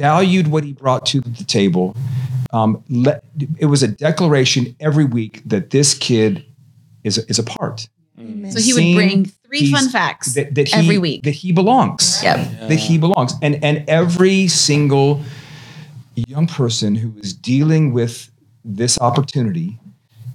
valued 0.00 0.48
what 0.48 0.64
he 0.64 0.72
brought 0.72 1.04
to 1.06 1.20
the 1.20 1.44
table. 1.44 1.94
Um, 2.52 2.82
let, 2.88 3.22
it 3.58 3.66
was 3.66 3.82
a 3.82 3.88
declaration 3.88 4.74
every 4.80 5.04
week 5.04 5.42
that 5.44 5.70
this 5.70 5.94
kid 5.94 6.44
is 7.04 7.18
a, 7.18 7.26
is 7.28 7.38
a 7.38 7.42
part. 7.44 7.88
Amen. 8.18 8.50
so 8.50 8.60
he 8.60 8.72
would 8.74 8.94
bring 8.96 9.24
three 9.26 9.70
fun 9.70 9.88
facts 9.88 10.34
that, 10.34 10.54
that 10.54 10.68
he, 10.68 10.74
every 10.74 10.98
week. 10.98 11.22
that 11.24 11.30
he 11.30 11.52
belongs. 11.52 12.22
Yep. 12.22 12.68
That 12.68 12.78
he 12.78 12.98
belongs. 12.98 13.32
And 13.40 13.62
and 13.64 13.88
every 13.88 14.48
single 14.48 15.22
young 16.16 16.46
person 16.46 16.94
who 16.94 17.16
is 17.18 17.32
dealing 17.32 17.92
with 17.92 18.30
this 18.64 19.00
opportunity 19.00 19.78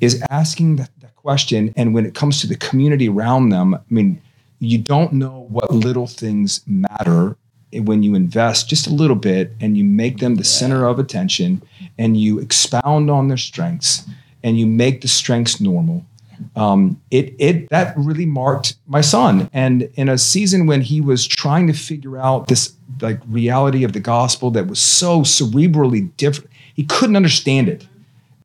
is 0.01 0.23
asking 0.29 0.77
that, 0.77 0.89
that 0.99 1.15
question. 1.15 1.73
And 1.75 1.93
when 1.93 2.05
it 2.05 2.15
comes 2.15 2.41
to 2.41 2.47
the 2.47 2.55
community 2.55 3.09
around 3.09 3.49
them, 3.49 3.75
I 3.75 3.79
mean, 3.89 4.21
you 4.59 4.79
don't 4.79 5.13
know 5.13 5.45
what 5.49 5.71
little 5.71 6.07
things 6.07 6.61
matter 6.65 7.37
when 7.81 8.03
you 8.03 8.15
invest 8.15 8.69
just 8.69 8.87
a 8.87 8.93
little 8.93 9.15
bit 9.15 9.53
and 9.59 9.77
you 9.77 9.83
make 9.83 10.19
them 10.19 10.35
the 10.35 10.43
center 10.43 10.85
of 10.85 10.99
attention 10.99 11.61
and 11.97 12.17
you 12.17 12.39
expound 12.39 13.09
on 13.09 13.27
their 13.27 13.37
strengths 13.37 14.07
and 14.43 14.59
you 14.59 14.65
make 14.65 15.01
the 15.01 15.07
strengths 15.07 15.59
normal 15.59 16.05
um, 16.55 17.01
it 17.11 17.33
it 17.39 17.69
that 17.69 17.93
really 17.97 18.25
marked 18.25 18.75
my 18.87 19.01
son. 19.01 19.49
And 19.53 19.89
in 19.95 20.09
a 20.09 20.17
season 20.17 20.67
when 20.67 20.81
he 20.81 21.01
was 21.01 21.27
trying 21.27 21.67
to 21.67 21.73
figure 21.73 22.17
out 22.17 22.47
this 22.47 22.73
like 23.01 23.19
reality 23.27 23.83
of 23.83 23.93
the 23.93 23.99
gospel 23.99 24.51
that 24.51 24.67
was 24.67 24.79
so 24.79 25.21
cerebrally 25.21 26.15
different, 26.17 26.49
he 26.73 26.83
couldn't 26.83 27.15
understand 27.15 27.69
it. 27.69 27.87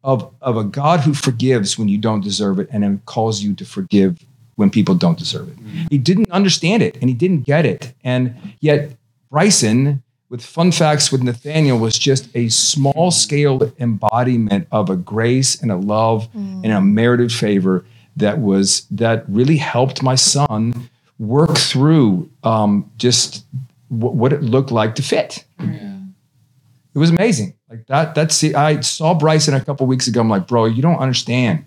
Of 0.03 0.33
of 0.41 0.57
a 0.57 0.65
God 0.65 1.01
who 1.01 1.13
forgives 1.13 1.79
when 1.79 1.89
you 1.89 1.99
don't 1.99 2.25
deserve 2.25 2.59
it, 2.59 2.69
and 2.73 2.83
then 2.83 3.03
calls 3.05 3.43
you 3.43 3.55
to 3.55 3.67
forgive 3.67 4.25
when 4.57 4.71
people 4.71 4.95
don't 4.95 5.19
deserve 5.19 5.49
it. 5.49 5.59
He 5.91 5.99
didn't 5.99 6.31
understand 6.31 6.83
it, 6.83 6.97
and 6.97 7.11
he 7.11 7.15
didn't 7.15 7.43
get 7.43 7.67
it. 7.67 7.93
And 8.03 8.35
yet 8.61 8.97
Bryson. 9.31 10.03
With 10.29 10.45
fun 10.45 10.71
facts 10.71 11.11
with 11.11 11.23
Nathaniel 11.25 11.77
was 11.77 11.99
just 11.99 12.29
a 12.37 12.49
small 12.51 13.11
scale 13.11 13.73
embodiment 13.81 14.69
of 14.71 14.89
a 14.89 14.95
grace 14.95 15.61
and 15.61 15.73
a 15.73 15.77
love 15.77 16.29
and 16.35 16.67
a 16.67 16.81
merited 16.81 17.33
favor 17.33 17.85
that 18.17 18.39
was 18.39 18.87
that 18.93 19.25
really 19.29 19.57
helped 19.57 20.05
my 20.05 20.15
son 20.15 20.89
work 21.19 21.59
through 21.59 22.31
um, 22.45 22.89
just 22.97 23.45
w- 23.91 24.17
what 24.17 24.33
it 24.33 24.43
looked 24.43 24.71
like 24.71 24.95
to 24.97 25.03
fit. 25.03 25.45
It 25.59 26.99
was 26.99 27.11
amazing. 27.11 27.55
Like 27.69 27.87
that. 27.87 28.15
That's 28.15 28.41
the, 28.41 28.55
I 28.55 28.81
saw 28.81 29.15
Bryson 29.15 29.55
a 29.55 29.65
couple 29.65 29.87
weeks 29.87 30.07
ago. 30.07 30.21
I'm 30.21 30.29
like, 30.29 30.47
bro, 30.47 30.65
you 30.67 30.83
don't 30.83 30.99
understand 30.99 31.65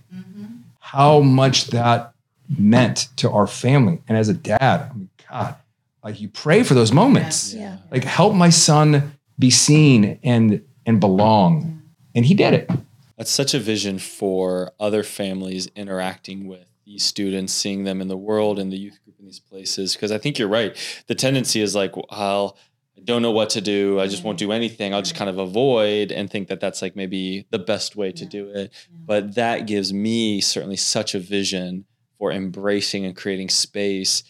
how 0.79 1.19
much 1.19 1.67
that 1.67 2.13
meant 2.57 3.09
to 3.17 3.29
our 3.29 3.47
family. 3.47 4.01
And 4.07 4.17
as 4.17 4.29
a 4.29 4.33
dad, 4.33 4.89
I 4.89 4.93
mean, 4.93 5.09
God, 5.29 5.55
like 6.03 6.19
you 6.19 6.29
pray 6.29 6.63
for 6.63 6.73
those 6.73 6.91
moments. 6.91 7.53
Yeah. 7.53 7.77
Like 7.91 8.03
help 8.03 8.33
my 8.33 8.49
son 8.49 9.17
be 9.39 9.49
seen 9.49 10.19
and 10.23 10.63
and 10.85 10.99
belong. 10.99 11.61
Mm-hmm. 11.61 11.77
And 12.15 12.25
he 12.25 12.33
did 12.33 12.53
it. 12.53 12.69
That's 13.17 13.31
such 13.31 13.53
a 13.53 13.59
vision 13.59 13.99
for 13.99 14.71
other 14.79 15.03
families 15.03 15.67
interacting 15.75 16.47
with 16.47 16.67
these 16.85 17.03
students, 17.03 17.53
seeing 17.53 17.83
them 17.83 18.01
in 18.01 18.07
the 18.07 18.17
world 18.17 18.59
and 18.59 18.71
the 18.71 18.77
youth 18.77 18.99
group 19.03 19.15
in 19.19 19.25
these 19.25 19.39
places. 19.39 19.93
Because 19.93 20.11
I 20.11 20.17
think 20.17 20.37
you're 20.37 20.47
right. 20.47 20.75
The 21.07 21.15
tendency 21.15 21.61
is 21.61 21.73
like, 21.75 21.95
well, 21.95 22.57
I 22.97 23.01
don't 23.01 23.21
know 23.21 23.31
what 23.31 23.49
to 23.51 23.61
do. 23.61 23.99
I 23.99 24.07
just 24.07 24.23
won't 24.23 24.37
do 24.37 24.51
anything. 24.51 24.93
I'll 24.93 25.01
just 25.01 25.15
kind 25.15 25.29
of 25.29 25.37
avoid 25.37 26.11
and 26.11 26.29
think 26.29 26.49
that 26.49 26.59
that's 26.59 26.81
like 26.81 26.95
maybe 26.95 27.45
the 27.49 27.59
best 27.59 27.95
way 27.95 28.11
to 28.11 28.25
do 28.25 28.49
it. 28.49 28.71
But 28.91 29.35
that 29.35 29.67
gives 29.67 29.93
me 29.93 30.41
certainly 30.41 30.77
such 30.77 31.15
a 31.15 31.19
vision 31.19 31.85
for 32.17 32.31
embracing 32.31 33.05
and 33.05 33.15
creating 33.15 33.49
space. 33.49 34.23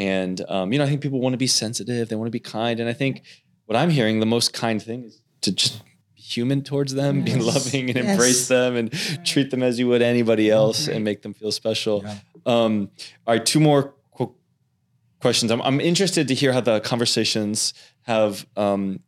And, 0.00 0.40
um, 0.48 0.72
you 0.72 0.78
know, 0.78 0.84
I 0.86 0.88
think 0.88 1.02
people 1.02 1.20
want 1.20 1.34
to 1.34 1.38
be 1.38 1.46
sensitive, 1.46 2.08
they 2.08 2.16
want 2.16 2.28
to 2.28 2.32
be 2.32 2.40
kind. 2.40 2.80
And 2.80 2.88
I 2.88 2.92
think 2.94 3.22
what 3.66 3.76
I'm 3.76 3.90
hearing, 3.90 4.18
the 4.20 4.26
most 4.26 4.52
kind 4.52 4.82
thing 4.82 5.04
is 5.04 5.20
to 5.42 5.52
just 5.52 5.82
be 6.14 6.20
human 6.20 6.62
towards 6.62 6.94
them, 6.94 7.22
be 7.22 7.34
loving 7.36 7.88
and 7.90 7.98
Yes. 7.98 8.10
embrace 8.12 8.48
them 8.48 8.76
and 8.76 8.90
treat 9.26 9.50
them 9.50 9.62
as 9.62 9.78
you 9.78 9.86
would 9.88 10.00
anybody 10.02 10.50
else 10.50 10.88
and 10.88 11.04
make 11.04 11.20
them 11.22 11.34
feel 11.34 11.52
special. 11.52 12.02
Yeah. 12.02 12.16
Um, 12.46 12.90
all 13.26 13.34
right, 13.34 13.44
two 13.44 13.60
more 13.60 13.94
qu- 14.16 14.34
questions. 15.20 15.50
I'm, 15.52 15.60
I'm 15.62 15.80
interested 15.80 16.28
to 16.28 16.34
hear 16.34 16.52
how 16.54 16.62
the 16.62 16.80
conversations 16.80 17.74
have 18.02 18.46
um, 18.56 19.00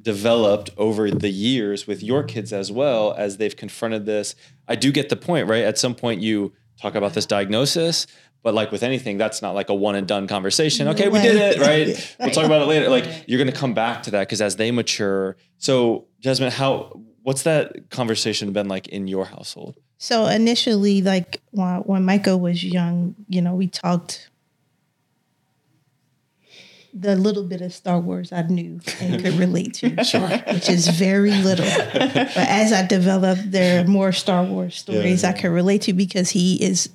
developed 0.00 0.70
over 0.76 1.10
the 1.10 1.30
years 1.30 1.86
with 1.86 2.02
your 2.02 2.22
kids 2.22 2.52
as 2.52 2.70
well 2.70 3.14
as 3.16 3.38
they've 3.38 3.56
confronted 3.56 4.04
this. 4.04 4.34
I 4.68 4.76
do 4.76 4.92
get 4.92 5.08
the 5.08 5.16
point, 5.16 5.48
right? 5.48 5.64
At 5.64 5.78
some 5.78 5.94
point, 5.94 6.20
you 6.20 6.52
talk 6.80 6.94
about 6.94 7.14
this 7.14 7.24
diagnosis, 7.24 8.06
But 8.46 8.54
like 8.54 8.70
with 8.70 8.84
anything, 8.84 9.18
that's 9.18 9.42
not 9.42 9.56
like 9.56 9.70
a 9.70 9.74
one 9.74 9.96
and 9.96 10.06
done 10.06 10.28
conversation. 10.28 10.86
Okay, 10.86 11.08
we 11.08 11.20
did 11.20 11.34
it, 11.34 11.58
right? 11.58 12.16
We'll 12.20 12.30
talk 12.30 12.44
about 12.44 12.62
it 12.62 12.66
later. 12.66 12.88
Like 12.88 13.24
you're 13.26 13.40
gonna 13.40 13.50
come 13.50 13.74
back 13.74 14.04
to 14.04 14.12
that 14.12 14.20
because 14.20 14.40
as 14.40 14.54
they 14.54 14.70
mature. 14.70 15.36
So 15.58 16.06
Jasmine, 16.20 16.52
how 16.52 16.92
what's 17.24 17.42
that 17.42 17.90
conversation 17.90 18.52
been 18.52 18.68
like 18.68 18.86
in 18.86 19.08
your 19.08 19.24
household? 19.24 19.80
So 19.98 20.26
initially, 20.26 21.02
like 21.02 21.42
when, 21.50 21.78
when 21.78 22.04
Micah 22.04 22.36
was 22.36 22.62
young, 22.62 23.16
you 23.28 23.42
know, 23.42 23.56
we 23.56 23.66
talked 23.66 24.30
the 26.94 27.16
little 27.16 27.42
bit 27.42 27.62
of 27.62 27.74
Star 27.74 27.98
Wars 27.98 28.30
I 28.32 28.42
knew 28.42 28.78
and 29.00 29.24
could 29.24 29.34
relate 29.44 29.74
to, 29.74 29.88
which 29.90 30.68
is 30.68 30.86
very 30.86 31.32
little. 31.42 31.66
But 31.92 32.36
as 32.36 32.72
I 32.72 32.86
developed, 32.86 33.50
there 33.50 33.82
are 33.82 33.88
more 33.88 34.12
Star 34.12 34.44
Wars 34.44 34.76
stories 34.76 35.24
I 35.24 35.32
could 35.32 35.50
relate 35.50 35.82
to 35.82 35.92
because 35.92 36.30
he 36.30 36.62
is 36.62 36.90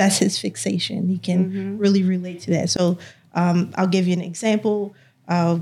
that's 0.00 0.16
his 0.16 0.38
fixation. 0.38 1.08
He 1.08 1.18
can 1.18 1.76
really 1.76 2.02
relate 2.02 2.40
to 2.40 2.50
that. 2.52 2.70
So 2.70 2.96
um, 3.34 3.70
I'll 3.74 3.86
give 3.86 4.08
you 4.08 4.14
an 4.14 4.22
example. 4.22 4.94
Uh, 5.28 5.58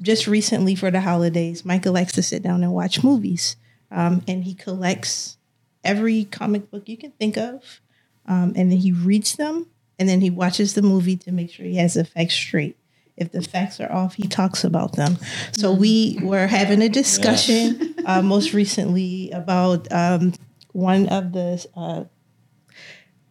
just 0.00 0.26
recently 0.26 0.74
for 0.74 0.90
the 0.90 1.02
holidays, 1.02 1.66
Micah 1.66 1.90
likes 1.90 2.12
to 2.12 2.22
sit 2.22 2.42
down 2.42 2.62
and 2.62 2.72
watch 2.72 3.04
movies, 3.04 3.56
um, 3.90 4.22
and 4.26 4.44
he 4.44 4.54
collects 4.54 5.36
every 5.84 6.24
comic 6.24 6.70
book 6.70 6.88
you 6.88 6.96
can 6.96 7.10
think 7.12 7.36
of, 7.36 7.82
um, 8.26 8.54
and 8.56 8.72
then 8.72 8.78
he 8.78 8.90
reads 8.90 9.36
them, 9.36 9.66
and 9.98 10.08
then 10.08 10.22
he 10.22 10.30
watches 10.30 10.72
the 10.72 10.80
movie 10.80 11.18
to 11.18 11.30
make 11.30 11.50
sure 11.50 11.66
he 11.66 11.76
has 11.76 11.92
the 11.92 12.06
facts 12.06 12.34
straight. 12.34 12.78
If 13.18 13.32
the 13.32 13.42
facts 13.42 13.80
are 13.80 13.92
off, 13.92 14.14
he 14.14 14.26
talks 14.26 14.64
about 14.64 14.96
them. 14.96 15.18
So 15.52 15.72
we 15.72 16.18
were 16.22 16.46
having 16.46 16.80
a 16.80 16.88
discussion 16.88 17.94
uh, 18.06 18.22
most 18.22 18.54
recently 18.54 19.30
about 19.30 19.92
um, 19.92 20.32
one 20.72 21.06
of 21.08 21.32
the 21.32 21.64
uh, 21.76 22.04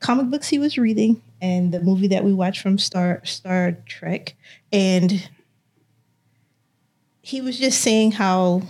comic 0.03 0.29
books 0.29 0.49
he 0.49 0.59
was 0.59 0.77
reading 0.77 1.21
and 1.41 1.73
the 1.73 1.79
movie 1.79 2.07
that 2.07 2.23
we 2.23 2.33
watched 2.33 2.61
from 2.61 2.77
Star 2.77 3.21
Star 3.23 3.77
Trek, 3.87 4.35
and 4.71 5.29
he 7.21 7.41
was 7.41 7.57
just 7.57 7.81
saying 7.81 8.11
how 8.11 8.63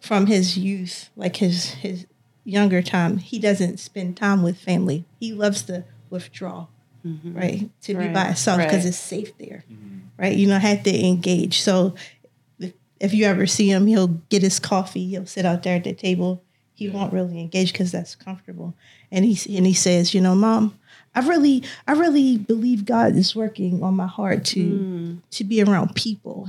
from 0.00 0.26
his 0.26 0.56
youth, 0.56 1.10
like 1.16 1.36
his 1.36 1.72
his 1.74 2.06
younger 2.44 2.80
time, 2.80 3.18
he 3.18 3.38
doesn't 3.38 3.78
spend 3.78 4.16
time 4.16 4.42
with 4.42 4.56
family. 4.56 5.04
He 5.18 5.32
loves 5.32 5.62
to 5.64 5.84
withdraw, 6.10 6.68
mm-hmm. 7.04 7.36
right? 7.36 7.70
To 7.82 7.94
be 7.94 8.08
by 8.08 8.26
himself 8.26 8.58
because 8.58 8.84
right. 8.84 8.86
it's 8.86 8.96
safe 8.96 9.36
there, 9.36 9.64
mm-hmm. 9.70 9.98
right? 10.16 10.36
You 10.36 10.46
don't 10.46 10.60
have 10.60 10.84
to 10.84 11.06
engage. 11.06 11.60
So 11.60 11.96
if, 12.60 12.72
if 13.00 13.12
you 13.12 13.24
ever 13.24 13.46
see 13.46 13.68
him, 13.68 13.88
he'll 13.88 14.22
get 14.28 14.42
his 14.42 14.60
coffee. 14.60 15.08
He'll 15.08 15.26
sit 15.26 15.44
out 15.44 15.64
there 15.64 15.76
at 15.76 15.84
the 15.84 15.92
table. 15.92 16.44
He 16.76 16.88
won't 16.90 17.12
really 17.12 17.40
engage 17.40 17.72
because 17.72 17.90
that's 17.90 18.14
comfortable. 18.14 18.74
And 19.10 19.24
he 19.24 19.56
and 19.56 19.66
he 19.66 19.72
says, 19.74 20.12
you 20.14 20.20
know, 20.20 20.34
mom, 20.34 20.78
I 21.14 21.20
really, 21.26 21.62
I 21.88 21.92
really 21.92 22.36
believe 22.36 22.84
God 22.84 23.16
is 23.16 23.34
working 23.34 23.82
on 23.82 23.94
my 23.96 24.06
heart 24.06 24.44
to 24.46 25.18
to 25.30 25.44
be 25.44 25.62
around 25.62 25.94
people. 25.94 26.46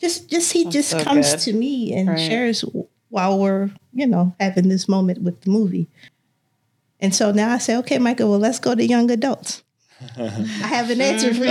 Just, 0.00 0.28
just 0.30 0.52
he 0.52 0.64
just 0.70 0.90
so 0.90 1.04
comes 1.04 1.30
good. 1.32 1.40
to 1.40 1.52
me 1.52 1.92
and 1.94 2.08
Right. 2.08 2.18
shares 2.18 2.64
while 3.10 3.38
we're, 3.38 3.70
you 3.92 4.06
know, 4.06 4.34
having 4.40 4.68
this 4.68 4.88
moment 4.88 5.22
with 5.22 5.40
the 5.42 5.50
movie. 5.50 5.86
And 7.00 7.14
so 7.14 7.30
now 7.30 7.52
I 7.52 7.58
say, 7.58 7.76
okay, 7.76 7.98
Michael, 7.98 8.30
well, 8.30 8.38
let's 8.40 8.58
go 8.58 8.74
to 8.74 8.84
young 8.84 9.10
adults. 9.10 9.62
I 10.16 10.28
have 10.68 10.90
an 10.90 11.00
answer 11.00 11.32
for 11.34 11.44
you. 11.44 11.50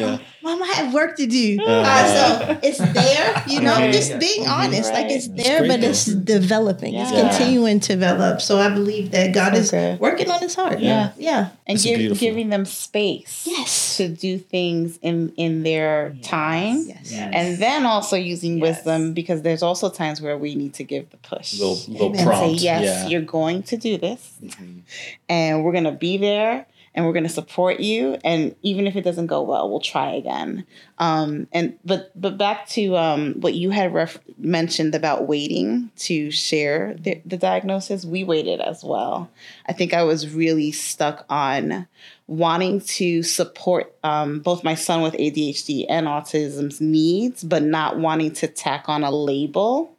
yeah. 0.00 0.18
Mom, 0.48 0.62
I 0.62 0.66
have 0.66 0.94
work 0.94 1.16
to 1.16 1.26
do. 1.26 1.58
Uh, 1.62 2.06
so 2.06 2.58
it's 2.62 2.78
there, 2.78 3.44
you 3.46 3.60
know, 3.60 3.74
Right. 3.74 3.92
just 3.92 4.18
being 4.18 4.46
honest. 4.46 4.92
Like 4.92 5.10
it's 5.10 5.28
there, 5.28 5.58
great, 5.60 5.68
but 5.68 5.84
it's 5.84 6.06
developing. 6.06 6.94
It's 6.94 7.12
Yeah. 7.12 7.28
continuing 7.28 7.80
to 7.80 7.88
develop. 7.94 8.40
So 8.40 8.58
I 8.58 8.70
believe 8.70 9.10
that 9.10 9.32
God 9.34 9.52
So 9.62 9.76
is 9.76 10.00
working 10.00 10.30
on 10.30 10.40
his 10.40 10.54
heart. 10.54 10.80
Yeah. 10.80 11.10
Yeah. 11.18 11.48
and 11.66 11.78
give, 11.78 12.18
giving 12.18 12.48
them 12.48 12.64
space 12.64 13.44
Yes. 13.46 13.98
to 13.98 14.08
do 14.08 14.38
things 14.38 14.98
in 15.02 15.32
in 15.36 15.62
their 15.64 16.16
time 16.22 16.86
Yes. 16.88 17.12
and 17.12 17.58
then 17.58 17.84
also 17.84 18.16
using 18.16 18.56
Yes. 18.56 18.62
wisdom 18.78 19.12
because 19.12 19.42
there's 19.42 19.62
also 19.62 19.90
times 19.90 20.22
where 20.22 20.38
we 20.38 20.54
need 20.54 20.72
to 20.74 20.84
give 20.84 21.10
the 21.10 21.18
push 21.18 21.52
Little 21.58 21.78
little 21.88 22.06
Amen. 22.08 22.18
say 22.20 22.24
prompt. 22.24 22.60
yes 22.62 22.84
yeah. 22.84 23.08
you're 23.08 23.20
going 23.38 23.62
to 23.64 23.76
do 23.76 23.98
this 23.98 24.20
Mhm. 24.42 24.80
and 25.28 25.62
we're 25.62 25.72
going 25.72 25.84
to 25.84 25.98
be 26.08 26.16
there 26.16 26.64
and 26.98 27.06
we're 27.06 27.12
going 27.12 27.22
to 27.22 27.28
support 27.28 27.78
you 27.78 28.18
and 28.24 28.56
even 28.62 28.88
if 28.88 28.96
it 28.96 29.02
doesn't 29.02 29.28
go 29.28 29.40
well 29.40 29.70
we'll 29.70 29.78
try 29.78 30.10
again. 30.10 30.66
Um, 30.98 31.46
and 31.52 31.78
but 31.84 32.10
but 32.20 32.36
back 32.36 32.66
to 32.70 32.96
um, 32.96 33.34
what 33.34 33.54
you 33.54 33.70
had 33.70 33.94
ref- 33.94 34.18
mentioned 34.36 34.96
about 34.96 35.28
waiting 35.28 35.92
to 35.98 36.32
share 36.32 36.96
the, 36.98 37.22
the 37.24 37.36
diagnosis 37.36 38.04
we 38.04 38.24
waited 38.24 38.60
as 38.60 38.82
well. 38.82 39.30
I 39.66 39.72
think 39.72 39.94
i 39.94 40.02
was 40.02 40.34
really 40.34 40.72
stuck 40.72 41.24
on 41.30 41.86
wanting 42.26 42.80
to 42.80 43.22
support 43.22 43.94
um, 44.02 44.40
both 44.40 44.64
my 44.64 44.74
son 44.74 45.00
with 45.00 45.14
adhd 45.14 45.86
and 45.88 46.08
autism's 46.08 46.80
needs 46.80 47.44
but 47.44 47.62
not 47.62 47.98
wanting 47.98 48.32
to 48.32 48.48
tack 48.48 48.88
on 48.88 49.04
a 49.04 49.10
label 49.10 49.96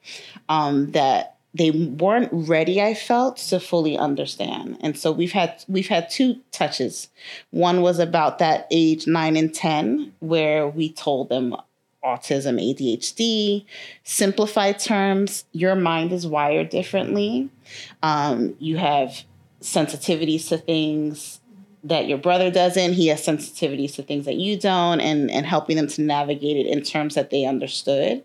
um, 0.49 0.91
that 0.91 1.38
they 1.53 1.71
weren't 1.71 2.29
ready 2.31 2.81
i 2.81 2.93
felt 2.93 3.37
to 3.37 3.59
fully 3.59 3.97
understand. 3.97 4.77
And 4.81 4.97
so 4.97 5.11
we've 5.11 5.31
had 5.31 5.63
we've 5.67 5.87
had 5.87 6.09
two 6.09 6.37
touches. 6.51 7.09
One 7.51 7.81
was 7.81 7.99
about 7.99 8.39
that 8.39 8.67
age 8.71 9.07
9 9.07 9.35
and 9.35 9.53
10 9.53 10.13
where 10.19 10.67
we 10.67 10.91
told 10.91 11.29
them 11.29 11.55
autism 12.01 12.55
adhd 12.61 13.65
simplified 14.03 14.79
terms 14.79 15.43
your 15.51 15.75
mind 15.75 16.11
is 16.11 16.25
wired 16.25 16.69
differently. 16.69 17.49
Um, 18.03 18.55
you 18.59 18.77
have 18.77 19.23
sensitivities 19.61 20.47
to 20.49 20.57
things 20.57 21.38
that 21.83 22.07
your 22.07 22.17
brother 22.17 22.51
doesn't. 22.51 22.93
He 22.93 23.07
has 23.07 23.25
sensitivities 23.25 23.95
to 23.95 24.03
things 24.03 24.25
that 24.25 24.35
you 24.35 24.57
don't 24.57 24.99
and 24.99 25.31
and 25.31 25.45
helping 25.45 25.75
them 25.75 25.87
to 25.87 26.01
navigate 26.01 26.57
it 26.57 26.67
in 26.67 26.83
terms 26.83 27.15
that 27.15 27.29
they 27.29 27.45
understood. 27.45 28.23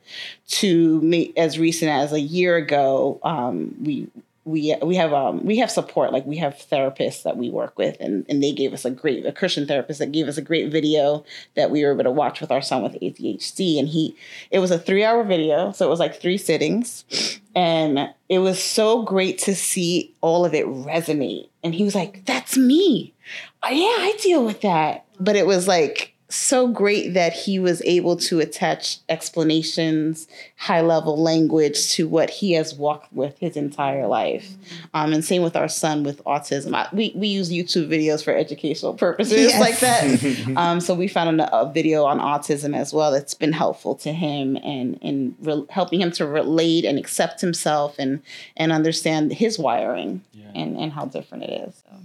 To 0.49 1.01
me 1.01 1.33
as 1.37 1.59
recent 1.59 1.91
as 1.91 2.13
a 2.13 2.21
year 2.21 2.57
ago 2.57 3.21
um, 3.23 3.75
we 3.83 4.09
we 4.45 4.77
we 4.83 4.97
have 4.97 5.13
um 5.13 5.45
we 5.45 5.57
have 5.59 5.71
support 5.71 6.13
like 6.13 6.27
we 6.27 6.37
have 6.37 6.55
therapists 6.71 7.23
that 7.23 7.37
we 7.37 7.49
work 7.51 7.79
with 7.79 7.97
and 8.01 8.27
and 8.29 8.43
they 8.43 8.53
gave 8.53 8.73
us 8.73 8.85
a 8.85 8.91
great 8.91 9.25
a 9.25 9.33
Christian 9.33 9.67
therapist 9.67 9.99
that 9.99 10.13
gave 10.13 10.29
us 10.29 10.37
a 10.37 10.43
great 10.43 10.71
video 10.71 11.25
that 11.55 11.71
we 11.71 11.85
were 11.85 11.93
able 11.93 12.05
to 12.05 12.11
watch 12.11 12.41
with 12.41 12.51
our 12.51 12.61
son 12.61 12.83
with 12.83 12.93
ADHD 13.01 13.79
and 13.79 13.89
he 13.89 14.15
it 14.51 14.59
was 14.59 14.71
a 14.71 14.79
3 14.79 15.05
hour 15.05 15.25
video 15.25 15.73
so 15.73 15.87
it 15.87 15.91
was 15.91 16.01
like 16.01 16.21
3 16.21 16.37
sittings 16.37 17.41
and 17.55 18.11
it 18.29 18.39
was 18.39 18.63
so 18.63 19.03
great 19.03 19.39
to 19.39 19.55
see 19.55 20.13
all 20.21 20.45
of 20.45 20.55
it 20.55 20.67
resonate 20.67 21.49
and 21.63 21.75
he 21.75 21.85
was 21.85 21.95
like 21.95 22.25
that's 22.27 22.57
me. 22.57 23.15
"Oh, 23.63 23.71
yeah 23.71 24.05
I 24.07 24.17
deal 24.21 24.45
with 24.45 24.61
that. 24.61 25.05
But 25.19 25.37
it 25.37 25.47
was 25.47 25.67
like 25.67 26.14
so 26.35 26.69
great 26.69 27.15
that 27.15 27.33
he 27.33 27.59
was 27.59 27.81
able 27.85 28.17
to 28.17 28.41
attach 28.41 28.99
explanations, 29.09 30.27
high 30.57 30.81
level 30.81 31.17
language 31.21 31.91
to 31.93 32.09
what 32.09 32.31
he 32.31 32.53
has 32.53 32.75
walked 32.75 33.13
with 33.13 33.39
his 33.39 33.57
entire 33.57 34.07
life. 34.07 34.49
Um, 34.95 35.13
and 35.13 35.25
same 35.25 35.43
with 35.43 35.57
our 35.57 35.69
son 35.69 36.03
with 36.03 36.23
autism. 36.25 36.75
I, 36.75 36.89
we, 36.93 37.13
we 37.15 37.29
use 37.29 37.51
YouTube 37.51 37.89
videos 37.89 38.23
for 38.25 38.35
educational 38.35 38.95
purposes 38.95 39.39
Yes. 39.39 39.61
like 39.61 39.79
that. 39.81 40.57
um, 40.57 40.81
so 40.81 40.95
we 40.95 41.09
found 41.09 41.41
a, 41.41 41.55
a 41.57 41.73
video 41.73 42.05
on 42.05 42.19
autism 42.19 42.77
as 42.77 42.93
well 42.93 43.13
that's 43.13 43.35
been 43.35 43.53
helpful 43.53 43.95
to 43.97 44.13
him 44.13 44.57
and, 44.57 44.99
and 45.03 45.35
re- 45.41 45.67
helping 45.71 46.01
him 46.01 46.11
to 46.13 46.27
relate 46.27 46.85
and 46.85 46.99
accept 46.99 47.41
himself 47.41 47.97
and, 47.99 48.23
and 48.57 48.73
understand 48.73 49.33
his 49.33 49.59
wiring 49.59 50.23
and, 50.55 50.77
and 50.77 50.93
how 50.93 51.05
different 51.05 51.45
it 51.45 51.69
is. 51.69 51.83
So. 51.89 51.97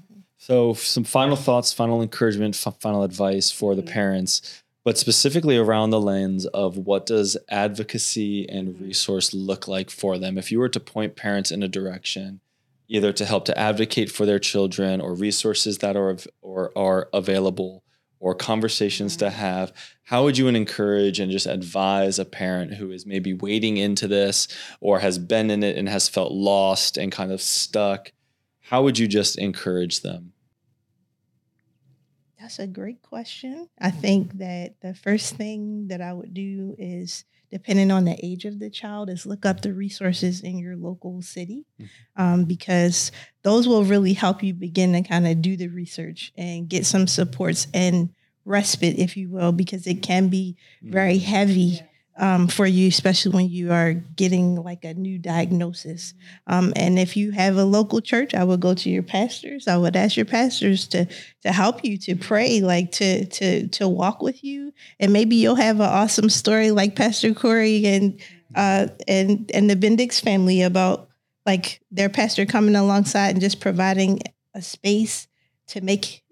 So, 0.49 0.73
some 0.73 1.03
final 1.03 1.35
thoughts, 1.35 1.71
final 1.71 2.01
encouragement, 2.01 2.55
final 2.55 3.03
advice 3.03 3.51
for 3.51 3.75
the 3.75 3.83
mm-hmm. 3.83 3.91
parents, 3.91 4.63
but 4.83 4.97
specifically 4.97 5.57
around 5.57 5.91
the 5.91 6.01
lens 6.01 6.47
of 6.47 6.75
what 6.75 7.05
does 7.05 7.37
advocacy 7.49 8.49
and 8.49 8.69
mm-hmm. 8.69 8.85
resource 8.85 9.31
look 9.31 9.67
like 9.67 9.91
for 9.91 10.17
them? 10.17 10.39
If 10.39 10.51
you 10.51 10.57
were 10.57 10.69
to 10.69 10.79
point 10.79 11.15
parents 11.15 11.51
in 11.51 11.61
a 11.61 11.67
direction, 11.67 12.39
either 12.87 13.13
to 13.13 13.25
help 13.25 13.45
to 13.45 13.59
advocate 13.59 14.11
for 14.11 14.25
their 14.25 14.39
children 14.39 15.01
or 15.01 15.13
resources 15.13 15.77
that 15.77 15.95
are 15.95 16.17
or 16.41 16.71
are 16.75 17.09
available 17.13 17.83
or 18.19 18.33
conversations 18.33 19.15
to 19.17 19.25
mm-hmm. 19.25 19.35
have, 19.35 19.71
how 20.05 20.23
would 20.23 20.39
you 20.39 20.47
encourage 20.47 21.19
and 21.19 21.31
just 21.31 21.45
advise 21.45 22.17
a 22.17 22.25
parent 22.25 22.73
who 22.73 22.89
is 22.89 23.05
maybe 23.05 23.35
wading 23.35 23.77
into 23.77 24.07
this 24.07 24.47
or 24.81 24.97
has 24.97 25.19
been 25.19 25.51
in 25.51 25.61
it 25.61 25.77
and 25.77 25.87
has 25.87 26.09
felt 26.09 26.31
lost 26.31 26.97
and 26.97 27.11
kind 27.11 27.31
of 27.31 27.39
stuck? 27.39 28.11
How 28.61 28.81
would 28.81 28.97
you 28.97 29.07
just 29.07 29.37
encourage 29.37 30.01
them? 30.01 30.33
That's 32.49 32.57
a 32.57 32.65
great 32.65 33.03
question. 33.03 33.69
I 33.79 33.91
think 33.91 34.39
that 34.39 34.81
the 34.81 34.95
first 34.95 35.35
thing 35.35 35.87
that 35.89 36.01
I 36.01 36.11
would 36.13 36.33
do 36.33 36.75
is, 36.79 37.23
depending 37.51 37.91
on 37.91 38.05
the 38.05 38.17
age 38.25 38.45
of 38.45 38.57
the 38.57 38.71
child, 38.71 39.11
is 39.11 39.27
look 39.27 39.45
up 39.45 39.61
the 39.61 39.71
resources 39.71 40.41
in 40.41 40.57
your 40.57 40.75
local 40.75 41.21
city 41.21 41.67
um, 42.15 42.45
because 42.45 43.11
those 43.43 43.67
will 43.67 43.83
really 43.83 44.13
help 44.13 44.41
you 44.41 44.55
begin 44.55 44.93
to 44.93 45.03
kind 45.03 45.27
of 45.27 45.43
do 45.43 45.57
the 45.57 45.67
research 45.67 46.33
and 46.39 46.67
get 46.67 46.87
some 46.87 47.05
supports 47.05 47.67
and 47.71 48.09
respite, 48.45 48.97
if 48.97 49.15
you 49.15 49.29
will, 49.29 49.51
because 49.51 49.85
it 49.85 50.01
can 50.01 50.29
be 50.29 50.57
very 50.81 51.19
heavy 51.19 51.79
um, 52.19 52.47
for 52.49 52.67
you, 52.67 52.89
especially 52.89 53.31
when 53.31 53.49
you 53.49 53.71
are 53.71 53.93
getting 53.93 54.55
like 54.55 54.83
a 54.83 54.93
new 54.93 55.17
diagnosis. 55.17 56.13
Um, 56.47 56.73
and 56.75 56.99
if 56.99 57.15
you 57.15 57.31
have 57.31 57.55
a 57.55 57.63
local 57.63 58.01
church, 58.01 58.35
I 58.35 58.43
would 58.43 58.59
go 58.59 58.73
to 58.73 58.89
your 58.89 59.03
pastors. 59.03 59.67
I 59.67 59.77
would 59.77 59.95
ask 59.95 60.17
your 60.17 60.25
pastors 60.25 60.87
to 60.89 61.07
to 61.43 61.51
help 61.51 61.83
you 61.85 61.97
to 61.99 62.15
pray, 62.15 62.59
like 62.59 62.91
to 62.93 63.25
to 63.25 63.67
to 63.69 63.87
walk 63.87 64.21
with 64.21 64.43
you, 64.43 64.73
and 64.99 65.13
maybe 65.13 65.37
you'll 65.37 65.55
have 65.55 65.77
an 65.79 65.89
awesome 65.89 66.29
story 66.29 66.71
like 66.71 66.95
Pastor 66.95 67.33
Corey 67.33 67.85
and 67.85 68.19
uh, 68.53 68.87
and 69.07 69.49
and 69.53 69.69
the 69.69 69.75
Bendix 69.75 70.21
family 70.21 70.61
about 70.61 71.07
like 71.45 71.81
their 71.89 72.09
pastor 72.09 72.45
coming 72.45 72.75
alongside 72.75 73.29
and 73.29 73.41
just 73.41 73.61
providing 73.61 74.19
a 74.53 74.61
space 74.61 75.27
to 75.67 75.81
make 75.81 76.23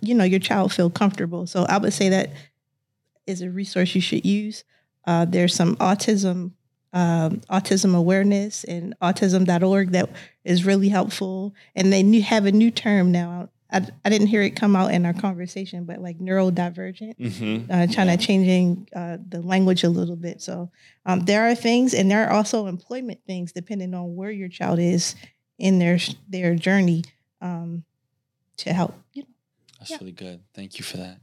you 0.00 0.14
know 0.14 0.24
your 0.24 0.40
child 0.40 0.72
feel 0.72 0.88
comfortable. 0.88 1.46
So 1.46 1.64
I 1.64 1.76
would 1.76 1.92
say 1.92 2.08
that 2.08 2.30
is 3.26 3.42
a 3.42 3.50
resource 3.50 3.94
you 3.94 4.00
should 4.00 4.24
use. 4.24 4.64
Uh, 5.06 5.24
there's 5.24 5.54
some 5.54 5.76
autism 5.76 6.52
um, 6.94 7.40
autism 7.50 7.94
awareness 7.96 8.62
and 8.64 8.94
autism.org 9.02 9.90
that 9.90 10.08
is 10.44 10.64
really 10.64 10.88
helpful. 10.88 11.52
And 11.74 11.92
they 11.92 12.04
new, 12.04 12.22
have 12.22 12.46
a 12.46 12.52
new 12.52 12.70
term 12.70 13.10
now. 13.10 13.50
I, 13.70 13.84
I 14.04 14.08
didn't 14.08 14.28
hear 14.28 14.42
it 14.42 14.54
come 14.54 14.76
out 14.76 14.92
in 14.92 15.04
our 15.04 15.12
conversation, 15.12 15.84
but 15.86 15.98
like 15.98 16.20
neurodivergent, 16.20 17.18
mm-hmm. 17.18 17.70
uh, 17.70 17.88
trying 17.88 18.06
yeah. 18.06 18.16
to 18.16 18.24
changing 18.24 18.88
uh, 18.94 19.18
the 19.28 19.42
language 19.42 19.82
a 19.82 19.88
little 19.88 20.14
bit. 20.14 20.40
So 20.40 20.70
um, 21.04 21.24
there 21.24 21.50
are 21.50 21.56
things, 21.56 21.94
and 21.94 22.08
there 22.08 22.28
are 22.28 22.32
also 22.32 22.68
employment 22.68 23.20
things 23.26 23.50
depending 23.50 23.92
on 23.92 24.14
where 24.14 24.30
your 24.30 24.48
child 24.48 24.78
is 24.78 25.16
in 25.58 25.80
their 25.80 25.98
their 26.28 26.54
journey 26.54 27.02
um, 27.40 27.82
to 28.58 28.72
help. 28.72 28.94
You 29.12 29.22
know. 29.22 29.28
That's 29.80 29.90
yeah. 29.90 29.96
really 30.00 30.12
good. 30.12 30.42
Thank 30.54 30.78
you 30.78 30.84
for 30.84 30.98
that. 30.98 31.18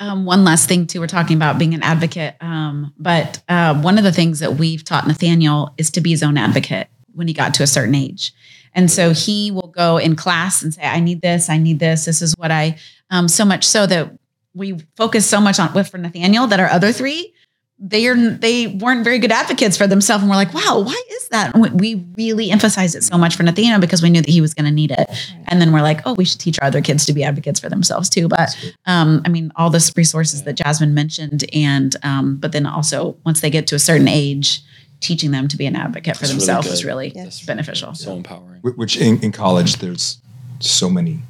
Um, 0.00 0.24
one 0.24 0.44
last 0.44 0.68
thing 0.68 0.86
too, 0.86 1.00
we're 1.00 1.08
talking 1.08 1.36
about 1.36 1.58
being 1.58 1.74
an 1.74 1.82
advocate, 1.82 2.36
um, 2.40 2.94
but 2.98 3.42
uh, 3.48 3.80
one 3.80 3.98
of 3.98 4.04
the 4.04 4.12
things 4.12 4.38
that 4.40 4.54
we've 4.54 4.84
taught 4.84 5.06
Nathaniel 5.06 5.74
is 5.76 5.90
to 5.90 6.00
be 6.00 6.10
his 6.10 6.22
own 6.22 6.38
advocate 6.38 6.88
when 7.14 7.26
he 7.26 7.34
got 7.34 7.54
to 7.54 7.64
a 7.64 7.66
certain 7.66 7.96
age, 7.96 8.32
and 8.74 8.90
so 8.90 9.12
he 9.12 9.50
will 9.50 9.68
go 9.68 9.96
in 9.96 10.14
class 10.14 10.62
and 10.62 10.72
say, 10.72 10.82
"I 10.82 11.00
need 11.00 11.20
this, 11.20 11.50
I 11.50 11.58
need 11.58 11.80
this, 11.80 12.04
this 12.04 12.22
is 12.22 12.34
what 12.38 12.52
I." 12.52 12.78
Um, 13.10 13.26
so 13.26 13.44
much 13.44 13.64
so 13.64 13.86
that 13.86 14.16
we 14.54 14.78
focus 14.96 15.26
so 15.26 15.40
much 15.40 15.58
on 15.58 15.72
with 15.74 15.88
for 15.88 15.98
Nathaniel 15.98 16.46
that 16.46 16.60
our 16.60 16.68
other 16.68 16.92
three 16.92 17.34
they 17.80 18.06
are 18.08 18.16
they 18.16 18.66
weren't 18.66 19.04
very 19.04 19.18
good 19.18 19.30
advocates 19.30 19.76
for 19.76 19.86
themselves. 19.86 20.22
And 20.22 20.30
we're 20.30 20.36
like 20.36 20.52
wow 20.52 20.80
why 20.80 21.00
is 21.10 21.28
that? 21.28 21.54
And 21.54 21.80
we 21.80 22.06
really 22.16 22.50
emphasized 22.50 22.96
it 22.96 23.04
so 23.04 23.16
much 23.16 23.36
for 23.36 23.42
nathaniel 23.42 23.80
because 23.80 24.02
we 24.02 24.10
knew 24.10 24.20
that 24.20 24.30
he 24.30 24.40
was 24.40 24.54
going 24.54 24.64
to 24.64 24.70
need 24.70 24.90
it. 24.90 25.08
And 25.46 25.60
then 25.60 25.72
we're 25.72 25.82
like 25.82 26.00
oh 26.06 26.14
we 26.14 26.24
should 26.24 26.40
teach 26.40 26.58
our 26.60 26.66
other 26.66 26.80
kids 26.80 27.06
to 27.06 27.12
be 27.12 27.22
advocates 27.22 27.60
for 27.60 27.68
themselves 27.68 28.08
too. 28.08 28.28
But 28.28 28.56
um, 28.86 29.22
i 29.24 29.28
mean 29.28 29.52
all 29.56 29.70
the 29.70 29.92
resources 29.96 30.42
that 30.42 30.54
jasmine 30.54 30.94
mentioned 30.94 31.44
and 31.52 31.96
um, 32.02 32.36
but 32.36 32.52
then 32.52 32.66
also 32.66 33.16
once 33.24 33.40
they 33.40 33.50
get 33.50 33.66
to 33.68 33.74
a 33.74 33.78
certain 33.78 34.08
age 34.08 34.62
teaching 35.00 35.30
them 35.30 35.48
to 35.48 35.56
be 35.56 35.66
an 35.66 35.76
advocate 35.76 36.16
for 36.16 36.22
That's 36.22 36.32
themselves 36.32 36.66
really 36.66 36.74
is 36.74 36.84
really 36.84 37.12
yes. 37.14 37.46
beneficial. 37.46 37.94
so 37.94 38.16
empowering. 38.16 38.60
Which 38.62 38.96
in, 38.96 39.22
in, 39.22 39.32
college 39.32 39.76
there's 39.76 40.20
so 40.60 40.90
many 40.90 41.20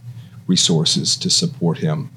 resources 0.47 1.17
to 1.17 1.29
support 1.29 1.79
him 1.79 2.11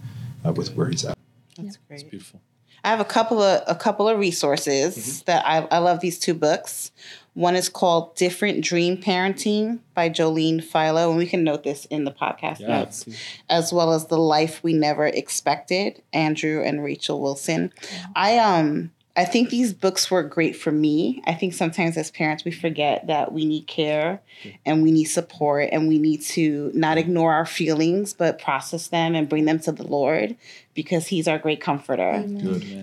uh, 0.45 0.53
with 0.53 0.73
where 0.75 0.87
he's 0.89 1.03
at. 1.03 1.17
That's 1.57 1.77
great. 1.77 2.01
It's 2.01 2.09
beautiful. 2.09 2.41
I 2.83 2.89
have 2.89 2.99
a 2.99 3.05
couple 3.05 3.41
of 3.41 3.63
a 3.67 3.75
couple 3.75 4.07
of 4.07 4.17
resources 4.17 4.97
mm-hmm. 4.97 5.25
that 5.25 5.45
I, 5.45 5.67
I 5.71 5.77
love 5.79 5.99
these 5.99 6.17
two 6.19 6.33
books. 6.33 6.91
One 7.33 7.55
is 7.55 7.69
called 7.69 8.15
Different 8.15 8.61
Dream 8.61 8.97
Parenting 8.97 9.79
by 9.93 10.09
Jolene 10.09 10.61
Philo, 10.61 11.09
and 11.09 11.17
we 11.17 11.25
can 11.25 11.45
note 11.45 11.63
this 11.63 11.85
in 11.85 12.03
the 12.03 12.11
podcast 12.11 12.59
yeah, 12.59 12.79
notes, 12.79 13.05
as 13.49 13.71
well 13.71 13.93
as 13.93 14.07
The 14.07 14.17
Life 14.17 14.61
We 14.63 14.73
Never 14.73 15.07
Expected, 15.07 16.01
Andrew 16.11 16.61
and 16.61 16.83
Rachel 16.83 17.21
Wilson. 17.21 17.71
I 18.15 18.37
um 18.37 18.91
I 19.15 19.25
think 19.25 19.49
these 19.49 19.73
books 19.73 20.09
were 20.09 20.23
great 20.23 20.55
for 20.55 20.71
me. 20.71 21.21
I 21.25 21.33
think 21.33 21.53
sometimes 21.53 21.97
as 21.97 22.09
parents, 22.11 22.45
we 22.45 22.51
forget 22.51 23.07
that 23.07 23.33
we 23.33 23.45
need 23.45 23.67
care 23.67 24.21
and 24.65 24.81
we 24.81 24.91
need 24.91 25.05
support 25.05 25.69
and 25.71 25.89
we 25.89 25.99
need 25.99 26.21
to 26.21 26.71
not 26.73 26.97
ignore 26.97 27.33
our 27.33 27.45
feelings, 27.45 28.13
but 28.13 28.39
process 28.39 28.87
them 28.87 29.13
and 29.13 29.27
bring 29.27 29.45
them 29.45 29.59
to 29.59 29.73
the 29.73 29.85
Lord 29.85 30.37
because 30.73 31.07
He's 31.07 31.27
our 31.27 31.37
great 31.37 31.61
comforter. 31.61 32.23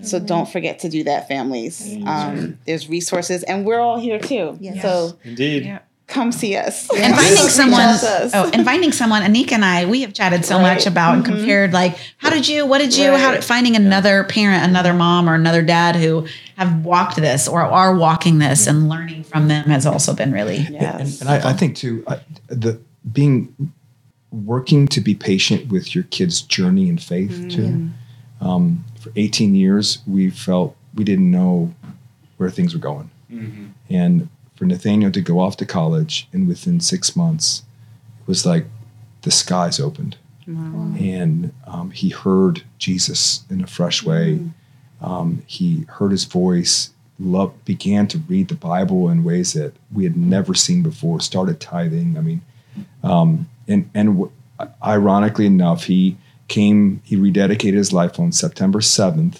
So 0.03 0.19
don't 0.19 0.49
forget 0.49 0.79
to 0.79 0.89
do 0.89 1.03
that, 1.03 1.27
families. 1.27 1.97
Um, 2.05 2.59
there's 2.65 2.89
resources 2.89 3.43
and 3.43 3.65
we're 3.65 3.79
all 3.79 3.99
here 3.99 4.19
too. 4.19 4.57
Yes. 4.59 4.81
So, 4.81 5.17
indeed. 5.23 5.65
Yeah 5.65 5.79
come 6.09 6.31
see 6.31 6.55
us. 6.55 6.89
And 6.93 7.15
finding 7.15 7.47
someone, 7.47 7.79
oh, 8.33 8.51
and 8.53 8.65
finding 8.65 8.91
someone, 8.91 9.21
Anica 9.21 9.53
and 9.53 9.63
I, 9.63 9.85
we 9.85 10.01
have 10.01 10.13
chatted 10.13 10.43
so 10.43 10.55
right. 10.55 10.73
much 10.73 10.85
about 10.85 11.17
mm-hmm. 11.17 11.31
and 11.31 11.39
compared, 11.39 11.71
like, 11.71 11.97
how 12.17 12.29
did 12.29 12.47
you, 12.47 12.65
what 12.65 12.79
did 12.79 12.95
you, 12.97 13.11
right. 13.11 13.19
how 13.19 13.31
did, 13.31 13.43
finding 13.43 13.75
another 13.75 14.23
parent, 14.25 14.63
another 14.63 14.93
mom, 14.93 15.29
or 15.29 15.35
another 15.35 15.61
dad 15.61 15.95
who 15.95 16.27
have 16.57 16.83
walked 16.83 17.15
this 17.15 17.47
or 17.47 17.61
are 17.61 17.95
walking 17.95 18.39
this, 18.39 18.67
and 18.67 18.89
learning 18.89 19.23
from 19.23 19.47
them 19.47 19.65
has 19.65 19.85
also 19.85 20.13
been 20.13 20.31
really. 20.31 20.57
Yes. 20.57 21.21
And, 21.21 21.29
and 21.29 21.45
I, 21.45 21.51
I, 21.51 21.53
think 21.53 21.77
too, 21.77 22.03
I, 22.07 22.19
the 22.47 22.81
being 23.09 23.73
working 24.31 24.87
to 24.89 25.01
be 25.01 25.15
patient 25.15 25.71
with 25.71 25.95
your 25.95 26.03
kid's 26.05 26.41
journey 26.41 26.89
in 26.89 26.97
faith 26.97 27.31
mm-hmm. 27.31 27.49
too. 27.49 27.89
Um, 28.41 28.85
for 28.99 29.11
18 29.15 29.55
years, 29.55 29.99
we 30.07 30.29
felt 30.29 30.75
we 30.93 31.03
didn't 31.03 31.29
know 31.29 31.73
where 32.37 32.49
things 32.49 32.73
were 32.73 32.79
going, 32.79 33.09
mm-hmm. 33.31 33.67
and 33.89 34.29
for 34.55 34.65
Nathaniel 34.65 35.11
to 35.11 35.21
go 35.21 35.39
off 35.39 35.57
to 35.57 35.65
college, 35.65 36.27
and 36.33 36.47
within 36.47 36.79
six 36.79 37.15
months, 37.15 37.63
it 38.21 38.27
was 38.27 38.45
like 38.45 38.65
the 39.21 39.31
skies 39.31 39.79
opened. 39.79 40.17
Wow. 40.47 40.95
And 40.99 41.53
um, 41.67 41.91
he 41.91 42.09
heard 42.09 42.63
Jesus 42.77 43.43
in 43.49 43.61
a 43.61 43.67
fresh 43.67 44.03
way. 44.03 44.39
Mm. 44.39 44.51
Um, 45.01 45.43
he 45.45 45.85
heard 45.87 46.11
his 46.11 46.25
voice, 46.25 46.89
loved, 47.19 47.63
began 47.65 48.07
to 48.07 48.17
read 48.17 48.47
the 48.47 48.55
Bible 48.55 49.09
in 49.09 49.23
ways 49.23 49.53
that 49.53 49.73
we 49.93 50.03
had 50.03 50.17
never 50.17 50.53
seen 50.53 50.81
before, 50.81 51.21
started 51.21 51.59
tithing. 51.59 52.17
I 52.17 52.21
mean, 52.21 52.41
um, 53.03 53.48
and, 53.69 53.89
and 53.93 54.09
w- 54.09 54.31
ironically 54.83 55.45
enough, 55.45 55.85
he 55.85 56.17
came, 56.47 57.01
he 57.05 57.15
rededicated 57.15 57.75
his 57.75 57.93
life 57.93 58.19
on 58.19 58.31
September 58.31 58.79
7th 58.79 59.39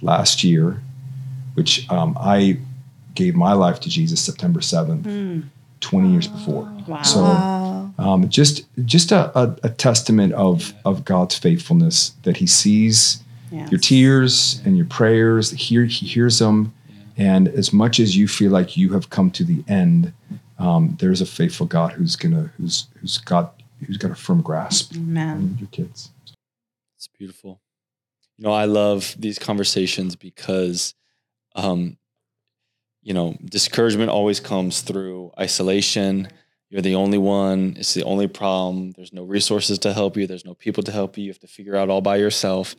last 0.00 0.42
year, 0.42 0.80
which 1.54 1.90
um, 1.90 2.16
I 2.18 2.58
gave 3.14 3.34
my 3.34 3.52
life 3.52 3.80
to 3.80 3.88
Jesus 3.88 4.20
September 4.20 4.60
7th, 4.60 5.02
mm. 5.02 5.44
20 5.80 6.12
years 6.12 6.28
before. 6.28 6.72
Wow. 6.86 7.02
So 7.02 7.92
um, 7.98 8.28
just 8.28 8.64
just 8.84 9.12
a, 9.12 9.36
a, 9.38 9.56
a, 9.64 9.68
testament 9.68 10.32
of, 10.32 10.72
of 10.84 11.04
God's 11.04 11.36
faithfulness 11.36 12.14
that 12.22 12.38
he 12.38 12.46
sees 12.46 13.22
yes. 13.50 13.70
your 13.70 13.78
tears 13.78 14.60
and 14.64 14.76
your 14.76 14.86
prayers, 14.86 15.50
he, 15.50 15.86
he 15.86 16.06
hears 16.06 16.38
them. 16.38 16.72
And 17.16 17.48
as 17.48 17.72
much 17.72 18.00
as 18.00 18.16
you 18.16 18.26
feel 18.26 18.50
like 18.50 18.76
you 18.76 18.92
have 18.94 19.10
come 19.10 19.30
to 19.32 19.44
the 19.44 19.62
end, 19.68 20.12
um, 20.60 20.96
there's 21.00 21.22
a 21.22 21.26
faithful 21.26 21.66
God 21.66 21.92
who's 21.92 22.16
gonna 22.16 22.52
who's 22.56 22.86
who's 23.00 23.18
got 23.18 23.60
who's 23.84 23.96
got 23.96 24.10
a 24.10 24.14
firm 24.14 24.42
grasp 24.42 24.94
Amen. 24.94 25.30
on 25.30 25.56
your 25.58 25.68
kids. 25.68 26.10
It's 26.96 27.08
beautiful. 27.08 27.60
You 28.36 28.44
know, 28.44 28.52
I 28.52 28.66
love 28.66 29.16
these 29.18 29.38
conversations 29.38 30.16
because 30.16 30.94
um, 31.56 31.96
you 33.02 33.14
know, 33.14 33.36
discouragement 33.42 34.10
always 34.10 34.38
comes 34.38 34.82
through 34.82 35.32
isolation. 35.38 36.28
You're 36.68 36.82
the 36.82 36.94
only 36.94 37.18
one. 37.18 37.74
It's 37.78 37.94
the 37.94 38.04
only 38.04 38.28
problem. 38.28 38.92
There's 38.92 39.14
no 39.14 39.24
resources 39.24 39.78
to 39.80 39.94
help 39.94 40.18
you. 40.18 40.26
There's 40.26 40.44
no 40.44 40.54
people 40.54 40.82
to 40.84 40.92
help 40.92 41.16
you. 41.16 41.24
You 41.24 41.30
have 41.30 41.40
to 41.40 41.46
figure 41.46 41.74
out 41.74 41.88
all 41.88 42.02
by 42.02 42.16
yourself. 42.16 42.76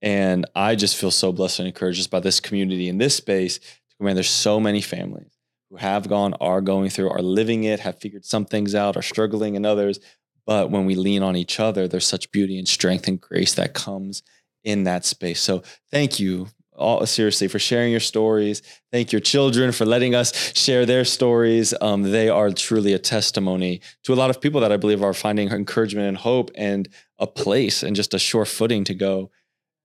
And 0.00 0.46
I 0.54 0.74
just 0.74 0.96
feel 0.96 1.10
so 1.10 1.30
blessed 1.32 1.58
and 1.58 1.68
encouraged 1.68 1.98
just 1.98 2.10
by 2.10 2.20
this 2.20 2.40
community 2.40 2.88
in 2.88 2.96
this 2.96 3.14
space. 3.14 3.60
Man, 4.00 4.14
there's 4.14 4.30
so 4.30 4.58
many 4.58 4.80
families 4.80 5.37
who 5.70 5.76
have 5.76 6.08
gone, 6.08 6.34
are 6.40 6.60
going 6.60 6.90
through, 6.90 7.10
are 7.10 7.22
living 7.22 7.64
it, 7.64 7.80
have 7.80 7.98
figured 7.98 8.24
some 8.24 8.44
things 8.44 8.74
out, 8.74 8.96
are 8.96 9.02
struggling 9.02 9.54
in 9.54 9.66
others. 9.66 9.98
But 10.46 10.70
when 10.70 10.86
we 10.86 10.94
lean 10.94 11.22
on 11.22 11.36
each 11.36 11.60
other, 11.60 11.86
there's 11.86 12.06
such 12.06 12.30
beauty 12.30 12.58
and 12.58 12.66
strength 12.66 13.06
and 13.06 13.20
grace 13.20 13.54
that 13.54 13.74
comes 13.74 14.22
in 14.64 14.84
that 14.84 15.04
space. 15.04 15.40
So 15.40 15.62
thank 15.90 16.18
you 16.18 16.48
all 16.74 17.04
seriously 17.04 17.48
for 17.48 17.58
sharing 17.58 17.90
your 17.90 18.00
stories. 18.00 18.62
Thank 18.92 19.12
your 19.12 19.20
children 19.20 19.72
for 19.72 19.84
letting 19.84 20.14
us 20.14 20.56
share 20.56 20.86
their 20.86 21.04
stories. 21.04 21.74
Um, 21.80 22.02
they 22.04 22.28
are 22.28 22.50
truly 22.50 22.92
a 22.92 22.98
testimony 22.98 23.80
to 24.04 24.12
a 24.12 24.16
lot 24.16 24.30
of 24.30 24.40
people 24.40 24.60
that 24.60 24.72
I 24.72 24.76
believe 24.76 25.02
are 25.02 25.12
finding 25.12 25.48
encouragement 25.48 26.08
and 26.08 26.16
hope 26.16 26.50
and 26.54 26.88
a 27.18 27.26
place 27.26 27.82
and 27.82 27.96
just 27.96 28.14
a 28.14 28.18
sure 28.18 28.44
footing 28.44 28.84
to 28.84 28.94
go. 28.94 29.30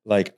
Like, 0.05 0.35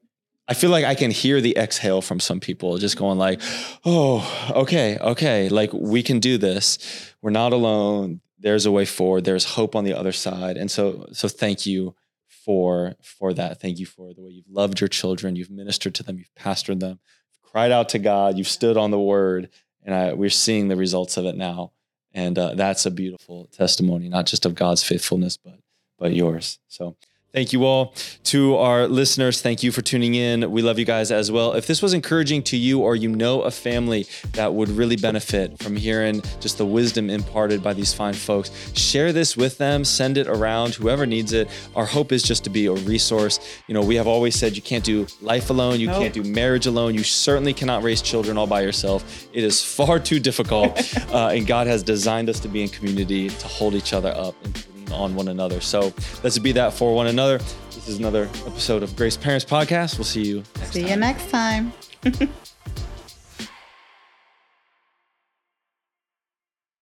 I 0.47 0.53
feel 0.53 0.69
like 0.69 0.85
I 0.85 0.95
can 0.95 1.09
hear 1.09 1.41
the 1.41 1.57
exhale 1.57 2.01
from 2.01 2.19
some 2.19 2.39
people 2.39 2.77
just 2.77 2.97
going 2.97 3.17
like, 3.17 3.41
"Oh, 3.83 4.51
okay, 4.55 4.97
okay, 4.99 5.49
like 5.49 5.73
we 5.73 6.03
can 6.03 6.19
do 6.19 6.37
this. 6.37 7.13
We're 7.21 7.31
not 7.31 7.53
alone. 7.53 8.21
There's 8.37 8.65
a 8.65 8.71
way 8.71 8.85
forward. 8.85 9.23
There's 9.23 9.45
hope 9.45 9.75
on 9.75 9.85
the 9.85 9.93
other 9.93 10.11
side." 10.11 10.57
And 10.57 10.69
so 10.69 11.07
so 11.11 11.27
thank 11.27 11.65
you 11.65 11.95
for 12.27 12.95
for 13.01 13.33
that. 13.33 13.59
Thank 13.59 13.79
you 13.79 13.87
for 13.87 14.13
the 14.13 14.21
way 14.21 14.31
you've 14.31 14.49
loved 14.49 14.79
your 14.79 14.87
children, 14.87 15.35
you've 15.35 15.49
ministered 15.49 15.95
to 15.95 16.03
them, 16.03 16.19
you've 16.19 16.35
pastored 16.35 16.79
them, 16.79 16.99
you've 17.33 17.51
cried 17.51 17.71
out 17.71 17.89
to 17.89 17.99
God, 17.99 18.37
you've 18.37 18.47
stood 18.47 18.77
on 18.77 18.91
the 18.91 18.99
word, 18.99 19.49
and 19.83 19.95
I, 19.95 20.13
we're 20.13 20.29
seeing 20.29 20.67
the 20.67 20.75
results 20.75 21.17
of 21.17 21.25
it 21.25 21.35
now. 21.35 21.71
And 22.13 22.37
uh, 22.37 22.53
that's 22.53 22.85
a 22.85 22.91
beautiful 22.91 23.47
testimony, 23.47 24.07
not 24.07 24.25
just 24.25 24.45
of 24.45 24.55
God's 24.55 24.83
faithfulness, 24.83 25.37
but 25.37 25.59
but 25.97 26.13
yours. 26.13 26.59
So 26.67 26.95
Thank 27.35 27.51
you 27.51 27.65
all. 27.65 27.93
To 28.31 28.55
our 28.55 28.87
listeners, 28.87 29.41
thank 29.41 29.61
you 29.61 29.73
for 29.73 29.81
tuning 29.81 30.15
in. 30.15 30.49
We 30.51 30.61
love 30.61 30.79
you 30.79 30.85
guys 30.85 31.11
as 31.11 31.29
well. 31.29 31.51
If 31.51 31.67
this 31.67 31.81
was 31.81 31.93
encouraging 31.93 32.43
to 32.43 32.55
you 32.55 32.79
or 32.79 32.95
you 32.95 33.09
know 33.09 33.41
a 33.41 33.51
family 33.51 34.07
that 34.35 34.53
would 34.53 34.69
really 34.69 34.95
benefit 34.95 35.61
from 35.61 35.75
hearing 35.75 36.21
just 36.39 36.57
the 36.57 36.65
wisdom 36.65 37.09
imparted 37.09 37.61
by 37.61 37.73
these 37.73 37.93
fine 37.93 38.13
folks, 38.13 38.51
share 38.79 39.11
this 39.11 39.35
with 39.35 39.57
them, 39.57 39.83
send 39.83 40.17
it 40.17 40.27
around, 40.27 40.75
whoever 40.75 41.05
needs 41.05 41.33
it. 41.33 41.49
Our 41.75 41.85
hope 41.85 42.13
is 42.13 42.23
just 42.23 42.45
to 42.45 42.49
be 42.49 42.67
a 42.67 42.71
resource. 42.71 43.41
You 43.67 43.73
know, 43.73 43.81
we 43.81 43.95
have 43.95 44.07
always 44.07 44.35
said 44.35 44.55
you 44.55 44.61
can't 44.61 44.85
do 44.85 45.05
life 45.21 45.49
alone, 45.49 45.77
you 45.81 45.87
Nope. 45.87 46.03
can't 46.03 46.13
do 46.13 46.23
marriage 46.23 46.67
alone, 46.67 46.93
you 46.93 47.03
certainly 47.03 47.53
cannot 47.53 47.83
raise 47.83 48.01
children 48.01 48.37
all 48.37 48.47
by 48.47 48.61
yourself. 48.61 49.27
It 49.33 49.43
is 49.43 49.61
far 49.61 49.99
too 49.99 50.21
difficult. 50.21 50.71
uh, 51.13 51.33
and 51.33 51.45
God 51.45 51.67
has 51.67 51.83
designed 51.83 52.29
us 52.29 52.39
to 52.39 52.47
be 52.47 52.63
in 52.63 52.69
community, 52.69 53.27
to 53.27 53.47
hold 53.49 53.73
each 53.73 53.91
other 53.91 54.13
up 54.15 54.35
and 54.45 54.55
on 54.91 55.15
one 55.15 55.27
another. 55.27 55.61
So 55.61 55.93
let's 56.23 56.37
be 56.39 56.51
that 56.53 56.73
for 56.73 56.93
one 56.95 57.07
another. 57.07 57.39
This 57.71 57.87
is 57.87 57.97
another 57.99 58.29
episode 58.45 58.83
of 58.83 58.95
Grace 58.95 59.17
Parents 59.17 59.45
Podcast. 59.45 59.97
We'll 59.97 60.05
see 60.05 60.23
you 60.23 60.43
next 60.57 60.71
See 60.73 60.81
time. 60.81 60.89
you 60.89 60.95
next 60.97 61.29
time. 61.29 61.73